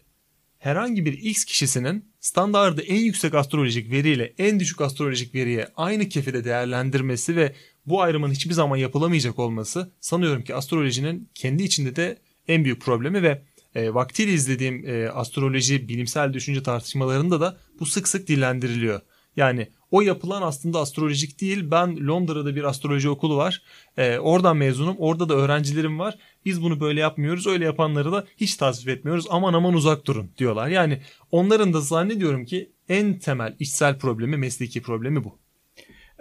herhangi 0.58 1.04
bir 1.04 1.12
X 1.12 1.44
kişisinin 1.44 2.04
standardı 2.20 2.82
en 2.82 3.00
yüksek 3.00 3.34
astrolojik 3.34 3.90
veriyle 3.90 4.34
en 4.38 4.60
düşük 4.60 4.80
astrolojik 4.80 5.34
veriye 5.34 5.68
aynı 5.76 6.08
kefede 6.08 6.44
değerlendirmesi 6.44 7.36
ve 7.36 7.54
bu 7.86 8.02
ayrımın 8.02 8.30
hiçbir 8.30 8.54
zaman 8.54 8.76
yapılamayacak 8.76 9.38
olması 9.38 9.92
sanıyorum 10.00 10.44
ki 10.44 10.54
astrolojinin 10.54 11.28
kendi 11.34 11.62
içinde 11.62 11.96
de 11.96 12.18
en 12.48 12.64
büyük 12.64 12.82
problemi 12.82 13.22
ve 13.22 13.42
e, 13.74 13.94
vaktiyle 13.94 14.32
izlediğim 14.32 14.88
e, 14.88 15.08
astroloji 15.08 15.88
bilimsel 15.88 16.32
düşünce 16.32 16.62
tartışmalarında 16.62 17.40
da 17.40 17.56
bu 17.80 17.86
sık 17.86 18.08
sık 18.08 18.28
dillendiriliyor. 18.28 19.00
Yani 19.36 19.68
o 19.95 20.01
yapılan 20.01 20.42
aslında 20.42 20.80
astrolojik 20.80 21.40
değil. 21.40 21.70
Ben 21.70 22.07
Londra'da 22.07 22.57
bir 22.57 22.64
astroloji 22.64 23.09
okulu 23.09 23.36
var. 23.36 23.62
E, 23.97 24.18
oradan 24.18 24.57
mezunum. 24.57 24.97
Orada 24.99 25.28
da 25.28 25.34
öğrencilerim 25.34 25.99
var. 25.99 26.18
Biz 26.45 26.62
bunu 26.62 26.80
böyle 26.80 27.01
yapmıyoruz. 27.01 27.47
Öyle 27.47 27.64
yapanları 27.64 28.12
da 28.12 28.24
hiç 28.36 28.57
tasvip 28.57 28.88
etmiyoruz. 28.88 29.26
Aman 29.30 29.55
aman 29.55 29.74
uzak 29.74 30.07
durun 30.07 30.30
diyorlar. 30.38 30.68
Yani 30.68 31.03
onların 31.30 31.72
da 31.72 31.80
zannediyorum 31.80 32.45
ki 32.45 32.72
en 32.88 33.18
temel 33.18 33.57
içsel 33.59 33.99
problemi, 33.99 34.36
mesleki 34.36 34.82
problemi 34.82 35.24
bu. 35.24 35.38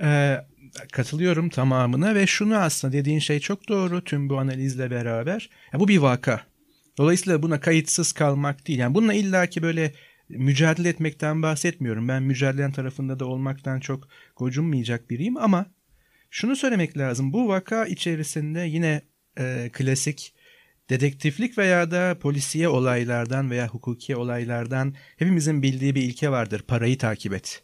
Ee, 0.02 0.38
katılıyorum 0.92 1.50
tamamına 1.50 2.16
ve 2.16 2.28
şunu 2.28 2.56
aslında 2.58 2.94
dediğin 2.94 3.20
şey 3.20 3.40
çok 3.40 3.70
doğru 3.70 4.04
tüm 4.04 4.30
bu 4.30 4.38
analizle 4.38 4.92
beraber. 4.92 5.50
Ya 5.74 5.80
bu 5.80 5.88
bir 5.88 5.98
vaka. 5.98 6.42
Dolayısıyla 6.98 7.44
buna 7.44 7.60
kayıtsız 7.60 8.12
kalmak 8.12 8.68
değil. 8.68 8.80
Yani 8.80 8.96
bununla 8.96 9.14
illaki 9.14 9.64
böyle 9.64 9.94
mücadele 10.30 10.90
etmekten 10.90 11.42
bahsetmiyorum. 11.42 12.08
Ben 12.08 12.24
mücadelen 12.24 12.72
tarafında 12.72 13.20
da 13.20 13.26
olmaktan 13.26 13.80
çok 13.80 14.08
gocunmayacak 14.36 15.10
biriyim 15.10 15.38
ama 15.38 15.66
şunu 16.30 16.56
söylemek 16.56 16.98
lazım. 16.98 17.34
Bu 17.34 17.48
vaka 17.48 17.86
içerisinde 17.86 18.60
yine 18.60 19.02
e, 19.40 19.70
klasik 19.74 20.34
dedektiflik 20.90 21.58
veya 21.58 21.92
da 21.92 22.20
polisiye 22.20 22.68
olaylardan 22.68 23.52
veya 23.52 23.68
hukuki 23.68 24.16
olaylardan 24.16 24.96
hepimizin 25.18 25.64
bildiği 25.64 25.96
bir 25.96 26.02
ilke 26.02 26.30
vardır. 26.30 26.64
Parayı 26.68 26.98
takip 26.98 27.34
et. 27.34 27.64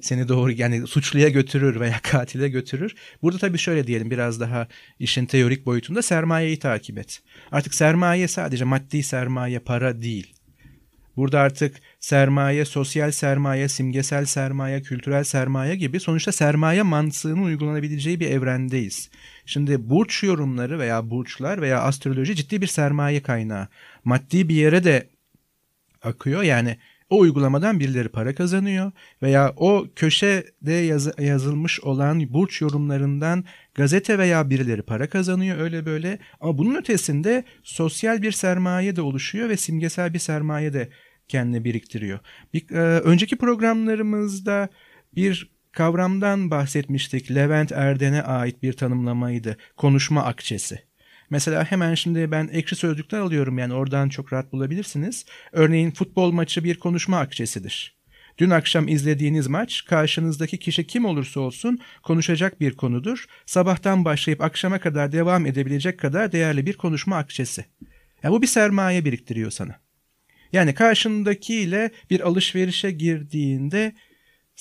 Seni 0.00 0.28
doğru 0.28 0.52
yani 0.52 0.86
suçluya 0.86 1.28
götürür 1.28 1.80
veya 1.80 1.98
katile 2.02 2.48
götürür. 2.48 2.94
Burada 3.22 3.38
tabii 3.38 3.58
şöyle 3.58 3.86
diyelim 3.86 4.10
biraz 4.10 4.40
daha 4.40 4.68
işin 4.98 5.26
teorik 5.26 5.66
boyutunda 5.66 6.02
sermayeyi 6.02 6.58
takip 6.58 6.98
et. 6.98 7.22
Artık 7.50 7.74
sermaye 7.74 8.28
sadece 8.28 8.64
maddi 8.64 9.02
sermaye 9.02 9.58
para 9.58 10.02
değil. 10.02 10.34
Burada 11.16 11.40
artık 11.40 11.76
sermaye, 12.00 12.64
sosyal 12.64 13.10
sermaye, 13.10 13.68
simgesel 13.68 14.24
sermaye, 14.24 14.82
kültürel 14.82 15.24
sermaye 15.24 15.76
gibi 15.76 16.00
sonuçta 16.00 16.32
sermaye 16.32 16.82
mantığının 16.82 17.42
uygulanabileceği 17.42 18.20
bir 18.20 18.30
evrendeyiz. 18.30 19.10
Şimdi 19.46 19.90
burç 19.90 20.22
yorumları 20.22 20.78
veya 20.78 21.10
burçlar 21.10 21.62
veya 21.62 21.80
astroloji 21.80 22.36
ciddi 22.36 22.60
bir 22.60 22.66
sermaye 22.66 23.22
kaynağı. 23.22 23.68
Maddi 24.04 24.48
bir 24.48 24.54
yere 24.54 24.84
de 24.84 25.08
akıyor 26.02 26.42
yani 26.42 26.76
o 27.12 27.18
uygulamadan 27.18 27.80
birileri 27.80 28.08
para 28.08 28.34
kazanıyor 28.34 28.92
veya 29.22 29.52
o 29.56 29.86
köşede 29.96 30.72
yaz, 30.72 31.18
yazılmış 31.18 31.80
olan 31.80 32.32
burç 32.32 32.60
yorumlarından 32.60 33.44
gazete 33.74 34.18
veya 34.18 34.50
birileri 34.50 34.82
para 34.82 35.08
kazanıyor 35.08 35.58
öyle 35.58 35.86
böyle 35.86 36.18
ama 36.40 36.58
bunun 36.58 36.74
ötesinde 36.74 37.44
sosyal 37.62 38.22
bir 38.22 38.32
sermaye 38.32 38.96
de 38.96 39.02
oluşuyor 39.02 39.48
ve 39.48 39.56
simgesel 39.56 40.14
bir 40.14 40.18
sermaye 40.18 40.72
de 40.72 40.88
kendine 41.28 41.64
biriktiriyor. 41.64 42.18
Bir, 42.54 42.70
e, 42.70 43.00
önceki 43.00 43.36
programlarımızda 43.36 44.68
bir 45.14 45.52
kavramdan 45.72 46.50
bahsetmiştik. 46.50 47.34
Levent 47.34 47.72
Erden'e 47.72 48.22
ait 48.22 48.62
bir 48.62 48.72
tanımlamaydı. 48.72 49.56
Konuşma 49.76 50.24
akçesi. 50.24 50.91
Mesela 51.32 51.64
hemen 51.64 51.94
şimdi 51.94 52.30
ben 52.30 52.48
ekşi 52.52 52.76
sözlükten 52.76 53.20
alıyorum 53.20 53.58
yani 53.58 53.74
oradan 53.74 54.08
çok 54.08 54.32
rahat 54.32 54.52
bulabilirsiniz. 54.52 55.24
Örneğin 55.52 55.90
futbol 55.90 56.32
maçı 56.32 56.64
bir 56.64 56.78
konuşma 56.78 57.18
akçesidir. 57.18 57.96
Dün 58.38 58.50
akşam 58.50 58.88
izlediğiniz 58.88 59.46
maç 59.46 59.84
karşınızdaki 59.84 60.58
kişi 60.58 60.86
kim 60.86 61.04
olursa 61.04 61.40
olsun 61.40 61.78
konuşacak 62.02 62.60
bir 62.60 62.76
konudur. 62.76 63.24
Sabahtan 63.46 64.04
başlayıp 64.04 64.40
akşama 64.40 64.78
kadar 64.78 65.12
devam 65.12 65.46
edebilecek 65.46 65.98
kadar 65.98 66.32
değerli 66.32 66.66
bir 66.66 66.76
konuşma 66.76 67.16
akçesi. 67.16 67.64
Yani 68.22 68.32
bu 68.32 68.42
bir 68.42 68.46
sermaye 68.46 69.04
biriktiriyor 69.04 69.50
sana. 69.50 69.80
Yani 70.52 70.74
karşındakiyle 70.74 71.90
bir 72.10 72.20
alışverişe 72.20 72.90
girdiğinde 72.90 73.92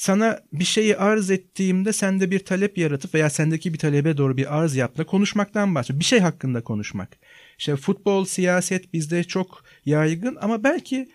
sana 0.01 0.39
bir 0.53 0.63
şeyi 0.63 0.97
arz 0.97 1.31
ettiğimde 1.31 1.93
sende 1.93 2.31
bir 2.31 2.39
talep 2.39 2.77
yaratıp 2.77 3.13
veya 3.13 3.29
sendeki 3.29 3.73
bir 3.73 3.79
talebe 3.79 4.17
doğru 4.17 4.37
bir 4.37 4.57
arz 4.57 4.75
yapma 4.75 5.03
konuşmaktan 5.03 5.75
bahsediyor. 5.75 5.99
Bir 5.99 6.05
şey 6.05 6.19
hakkında 6.19 6.63
konuşmak. 6.63 7.09
İşte 7.57 7.75
futbol, 7.75 8.25
siyaset 8.25 8.93
bizde 8.93 9.23
çok 9.23 9.63
yaygın 9.85 10.37
ama 10.41 10.63
belki 10.63 11.09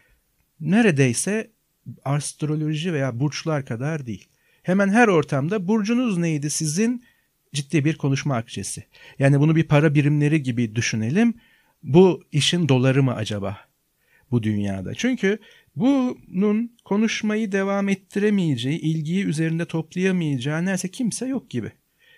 neredeyse 0.60 1.50
astroloji 2.04 2.92
veya 2.92 3.20
burçlar 3.20 3.66
kadar 3.66 4.06
değil. 4.06 4.28
Hemen 4.62 4.88
her 4.88 5.08
ortamda 5.08 5.68
burcunuz 5.68 6.18
neydi 6.18 6.50
sizin 6.50 7.04
ciddi 7.54 7.84
bir 7.84 7.96
konuşma 7.96 8.36
akçesi. 8.36 8.84
Yani 9.18 9.40
bunu 9.40 9.56
bir 9.56 9.64
para 9.64 9.94
birimleri 9.94 10.42
gibi 10.42 10.76
düşünelim. 10.76 11.34
Bu 11.82 12.24
işin 12.32 12.68
doları 12.68 13.02
mı 13.02 13.14
acaba 13.14 13.58
bu 14.30 14.42
dünyada? 14.42 14.94
Çünkü 14.94 15.38
bunun 15.76 16.76
konuşmayı 16.84 17.52
devam 17.52 17.88
ettiremeyeceği, 17.88 18.80
ilgiyi 18.80 19.24
üzerinde 19.24 19.64
toplayamayacağı 19.64 20.60
neredeyse 20.60 20.88
kimse 20.88 21.26
yok 21.26 21.50
gibi. 21.50 21.72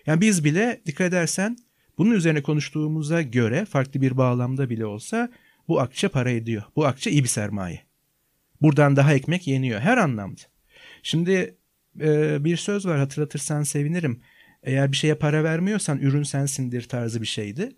Yani 0.06 0.20
biz 0.20 0.44
bile 0.44 0.80
dikkat 0.86 1.08
edersen 1.08 1.56
bunun 1.98 2.10
üzerine 2.10 2.42
konuştuğumuza 2.42 3.22
göre 3.22 3.64
farklı 3.64 4.00
bir 4.00 4.16
bağlamda 4.16 4.70
bile 4.70 4.86
olsa 4.86 5.30
bu 5.68 5.80
akçe 5.80 6.08
para 6.08 6.30
ediyor. 6.30 6.62
Bu 6.76 6.86
akçe 6.86 7.10
iyi 7.10 7.22
bir 7.22 7.28
sermaye. 7.28 7.82
Buradan 8.62 8.96
daha 8.96 9.14
ekmek 9.14 9.46
yeniyor 9.46 9.80
her 9.80 9.96
anlamda. 9.96 10.40
Şimdi 11.02 11.56
e, 12.00 12.44
bir 12.44 12.56
söz 12.56 12.86
var 12.86 12.98
hatırlatırsan 12.98 13.62
sevinirim. 13.62 14.20
Eğer 14.62 14.92
bir 14.92 14.96
şeye 14.96 15.14
para 15.14 15.44
vermiyorsan 15.44 15.98
ürün 15.98 16.22
sensindir 16.22 16.82
tarzı 16.82 17.22
bir 17.22 17.26
şeydi. 17.26 17.72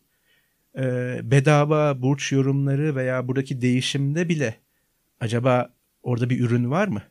E, 0.78 0.82
bedava 1.22 2.02
burç 2.02 2.32
yorumları 2.32 2.96
veya 2.96 3.28
buradaki 3.28 3.60
değişimde 3.60 4.28
bile 4.28 4.56
acaba 5.20 5.74
orada 6.02 6.30
bir 6.30 6.40
ürün 6.40 6.70
var 6.70 6.88
mı? 6.88 7.02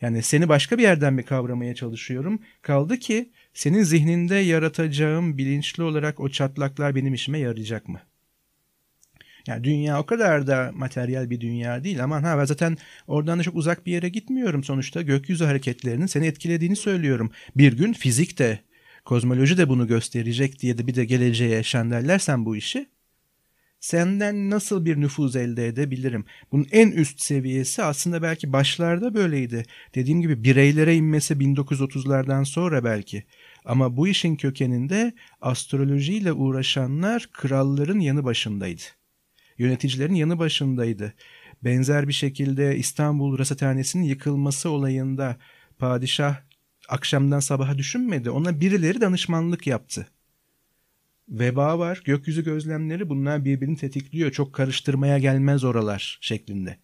Yani 0.00 0.22
seni 0.22 0.48
başka 0.48 0.78
bir 0.78 0.82
yerden 0.82 1.14
mi 1.14 1.24
kavramaya 1.24 1.74
çalışıyorum? 1.74 2.40
Kaldı 2.62 2.98
ki 2.98 3.32
senin 3.54 3.82
zihninde 3.82 4.34
yaratacağım 4.34 5.38
bilinçli 5.38 5.82
olarak 5.82 6.20
o 6.20 6.28
çatlaklar 6.28 6.94
benim 6.94 7.14
işime 7.14 7.38
yarayacak 7.38 7.88
mı? 7.88 8.00
Yani 9.46 9.64
dünya 9.64 10.00
o 10.00 10.06
kadar 10.06 10.46
da 10.46 10.70
materyal 10.74 11.30
bir 11.30 11.40
dünya 11.40 11.84
değil. 11.84 12.04
Aman 12.04 12.22
ha 12.22 12.38
ben 12.38 12.44
zaten 12.44 12.78
oradan 13.06 13.38
da 13.38 13.42
çok 13.42 13.56
uzak 13.56 13.86
bir 13.86 13.92
yere 13.92 14.08
gitmiyorum 14.08 14.64
sonuçta. 14.64 15.02
Gökyüzü 15.02 15.44
hareketlerinin 15.44 16.06
seni 16.06 16.26
etkilediğini 16.26 16.76
söylüyorum. 16.76 17.30
Bir 17.56 17.72
gün 17.72 17.92
fizik 17.92 18.38
de, 18.38 18.58
kozmoloji 19.04 19.58
de 19.58 19.68
bunu 19.68 19.86
gösterecek 19.86 20.60
diye 20.60 20.78
de 20.78 20.86
bir 20.86 20.94
de 20.94 21.04
geleceğe 21.04 21.62
şenderlersen 21.62 22.44
bu 22.44 22.56
işi 22.56 22.86
senden 23.84 24.50
nasıl 24.50 24.84
bir 24.84 25.00
nüfuz 25.00 25.36
elde 25.36 25.66
edebilirim? 25.66 26.24
Bunun 26.52 26.66
en 26.72 26.90
üst 26.90 27.20
seviyesi 27.20 27.82
aslında 27.82 28.22
belki 28.22 28.52
başlarda 28.52 29.14
böyleydi. 29.14 29.62
Dediğim 29.94 30.20
gibi 30.20 30.44
bireylere 30.44 30.96
inmesi 30.96 31.34
1930'lardan 31.34 32.44
sonra 32.44 32.84
belki. 32.84 33.24
Ama 33.64 33.96
bu 33.96 34.08
işin 34.08 34.36
kökeninde 34.36 35.12
astrolojiyle 35.40 36.32
uğraşanlar 36.32 37.28
kralların 37.32 38.00
yanı 38.00 38.24
başındaydı. 38.24 38.82
Yöneticilerin 39.58 40.14
yanı 40.14 40.38
başındaydı. 40.38 41.14
Benzer 41.64 42.08
bir 42.08 42.12
şekilde 42.12 42.76
İstanbul 42.76 43.38
Rasathanesi'nin 43.38 44.04
yıkılması 44.04 44.70
olayında 44.70 45.36
padişah 45.78 46.36
akşamdan 46.88 47.40
sabaha 47.40 47.78
düşünmedi. 47.78 48.30
Ona 48.30 48.60
birileri 48.60 49.00
danışmanlık 49.00 49.66
yaptı 49.66 50.06
veba 51.28 51.78
var, 51.78 52.02
gökyüzü 52.04 52.44
gözlemleri 52.44 53.08
bunlar 53.08 53.44
birbirini 53.44 53.76
tetikliyor. 53.76 54.30
Çok 54.30 54.52
karıştırmaya 54.52 55.18
gelmez 55.18 55.64
oralar 55.64 56.18
şeklinde. 56.20 56.78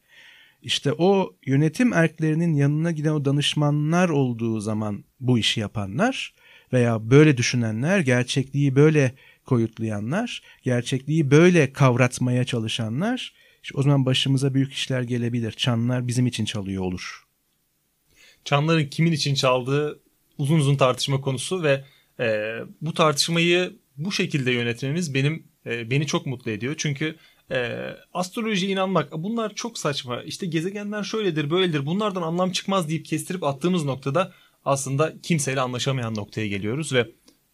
İşte 0.63 0.93
o 0.93 1.37
yönetim 1.47 1.93
erklerinin 1.93 2.55
yanına 2.55 2.91
giden 2.91 3.13
o 3.13 3.25
danışmanlar 3.25 4.09
olduğu 4.09 4.61
zaman 4.61 5.05
bu 5.21 5.39
işi 5.39 5.61
yapanlar 5.61 6.35
veya 6.73 7.11
böyle 7.11 7.37
düşünenler, 7.37 8.01
gerçekliği 8.01 8.77
böyle 8.77 9.15
koyutlayanlar, 9.45 10.43
gerçekliği 10.63 11.31
böyle 11.31 11.73
kavratmaya 11.73 12.45
çalışanlar, 12.45 13.35
işte 13.63 13.79
o 13.79 13.83
zaman 13.83 14.07
başımıza 14.07 14.55
büyük 14.55 14.73
işler 14.73 15.03
gelebilir. 15.03 15.53
Çanlar 15.53 16.09
bizim 16.09 16.27
için 16.27 16.45
çalıyor 16.45 16.83
olur. 16.83 17.25
Çanların 18.45 18.87
kimin 18.87 19.13
için 19.13 19.35
çaldığı 19.35 20.01
uzun 20.39 20.59
uzun 20.59 20.77
tartışma 20.77 21.21
konusu 21.21 21.63
ve 21.63 21.85
e, 22.21 22.57
bu 22.81 22.95
tartışmayı 22.95 23.80
bu 24.05 24.13
şekilde 24.13 24.51
yönetmemiz 24.51 25.15
benim 25.15 25.45
e, 25.67 25.91
beni 25.91 26.07
çok 26.07 26.27
mutlu 26.27 26.51
ediyor. 26.51 26.75
Çünkü 26.79 27.17
e, 27.51 27.91
astrolojiye 28.13 28.73
inanmak 28.73 29.13
bunlar 29.13 29.55
çok 29.55 29.79
saçma. 29.79 30.23
İşte 30.23 30.47
gezegenler 30.47 31.03
şöyledir 31.03 31.51
böyledir 31.51 31.87
bunlardan 31.87 32.23
anlam 32.23 32.53
çıkmaz 32.53 32.89
deyip 32.89 33.05
kestirip 33.05 33.45
attığımız 33.45 33.85
noktada 33.85 34.33
aslında 34.65 35.15
kimseyle 35.23 35.61
anlaşamayan 35.61 36.15
noktaya 36.15 36.49
geliyoruz 36.49 36.93
ve 36.93 37.07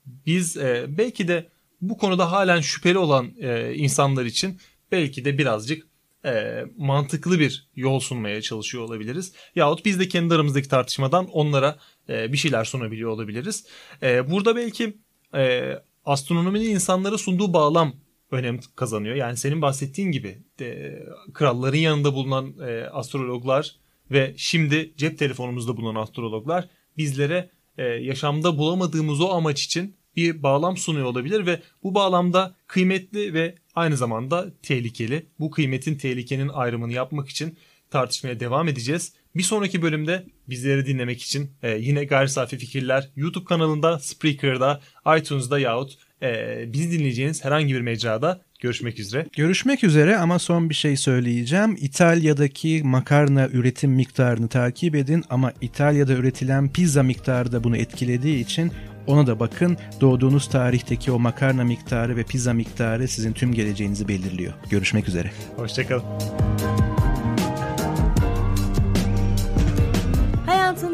biz 0.07 0.57
e, 0.57 0.86
belki 0.88 1.28
de 1.28 1.49
bu 1.80 1.99
konuda 1.99 2.32
halen 2.32 2.61
şüpheli 2.61 2.99
olan 2.99 3.34
e, 3.40 3.74
insanlar 3.74 4.24
için 4.24 4.61
belki 4.92 5.24
de 5.24 5.38
birazcık 5.38 5.86
e, 6.24 6.64
mantıklı 6.76 7.40
bir 7.40 7.68
yol 7.76 8.01
sunmaya 8.01 8.42
çalışıyor 8.42 8.84
olabiliriz. 8.84 9.32
Yahut 9.55 9.84
biz 9.84 10.01
de 10.01 10.09
kendi 10.09 10.34
aramızdaki 10.34 10.68
tartışmadan 10.68 11.26
onlara 11.26 11.78
e, 12.09 12.32
bir 12.32 12.38
şeyler 12.38 12.64
sunabiliyor 12.64 13.11
olabiliriz. 13.11 13.66
E, 14.03 14.30
burada 14.30 14.57
belki 14.57 14.97
e, 15.34 15.72
astronominin 16.07 16.70
insanlara 16.70 17.18
sunduğu 17.18 17.52
bağlam 17.52 17.92
önem 18.30 18.61
kazanıyor. 18.76 19.14
Yani 19.14 19.36
senin 19.36 19.62
bahsettiğin 19.62 20.11
gibi 20.11 20.38
de, 20.59 21.02
kralların 21.32 21.78
yanında 21.78 22.14
bulunan 22.14 22.54
e, 22.68 22.84
astrologlar 22.84 23.76
ve 24.11 24.34
şimdi 24.36 24.92
cep 24.96 25.18
telefonumuzda 25.18 25.76
bulunan 25.76 26.02
astrologlar 26.02 26.68
bizlere 26.96 27.50
e, 27.78 27.84
yaşamda 27.84 28.59
bulamadığımız 28.59 29.20
o 29.20 29.28
amaç 29.28 29.62
için 29.62 29.96
bir 30.16 30.42
bağlam 30.42 30.76
sunuyor 30.76 31.07
olabilir 31.07 31.46
ve 31.46 31.62
bu 31.82 31.94
bağlamda 31.94 32.54
kıymetli 32.66 33.34
ve 33.34 33.54
aynı 33.74 33.96
zamanda 33.96 34.52
tehlikeli. 34.62 35.26
Bu 35.38 35.50
kıymetin 35.50 35.98
tehlikenin 35.98 36.48
ayrımını 36.48 36.92
yapmak 36.92 37.28
için 37.28 37.59
tartışmaya 37.90 38.40
devam 38.40 38.68
edeceğiz. 38.68 39.12
Bir 39.37 39.43
sonraki 39.43 39.82
bölümde 39.82 40.24
bizleri 40.49 40.87
dinlemek 40.87 41.22
için 41.22 41.51
e, 41.62 41.70
yine 41.70 42.05
gayri 42.05 42.28
safi 42.28 42.59
fikirler 42.59 43.09
YouTube 43.16 43.45
kanalında, 43.45 43.99
Spreaker'da, 43.99 44.80
iTunes'da 45.18 45.59
yahut 45.59 45.99
e, 46.22 46.64
bizi 46.72 46.99
dinleyeceğiniz 46.99 47.45
herhangi 47.45 47.74
bir 47.74 47.80
mecrada 47.80 48.41
görüşmek 48.61 48.99
üzere. 48.99 49.26
Görüşmek 49.37 49.84
üzere 49.84 50.16
ama 50.16 50.39
son 50.39 50.70
bir 50.70 50.74
şey 50.74 50.97
söyleyeceğim. 50.97 51.76
İtalya'daki 51.80 52.82
makarna 52.84 53.49
üretim 53.49 53.91
miktarını 53.91 54.49
takip 54.49 54.95
edin 54.95 55.24
ama 55.30 55.53
İtalya'da 55.61 56.12
üretilen 56.12 56.72
pizza 56.72 57.03
miktarı 57.03 57.53
da 57.53 57.64
bunu 57.64 57.76
etkilediği 57.76 58.45
için 58.45 58.72
ona 59.07 59.26
da 59.26 59.41
bakın. 59.41 59.76
Doğduğunuz 60.01 60.49
tarihteki 60.49 61.12
o 61.12 61.18
makarna 61.18 61.64
miktarı 61.64 62.16
ve 62.16 62.22
pizza 62.22 62.53
miktarı 62.53 63.09
sizin 63.09 63.32
tüm 63.32 63.53
geleceğinizi 63.53 64.09
belirliyor. 64.09 64.53
Görüşmek 64.70 65.09
üzere. 65.09 65.30
Hoşçakalın. 65.57 66.05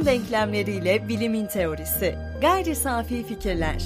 Hayatın 0.02 0.22
denklemleriyle 0.22 1.08
bilimin 1.08 1.46
teorisi. 1.46 2.14
Gayri 2.40 2.76
safi 2.76 3.26
fikirler. 3.26 3.82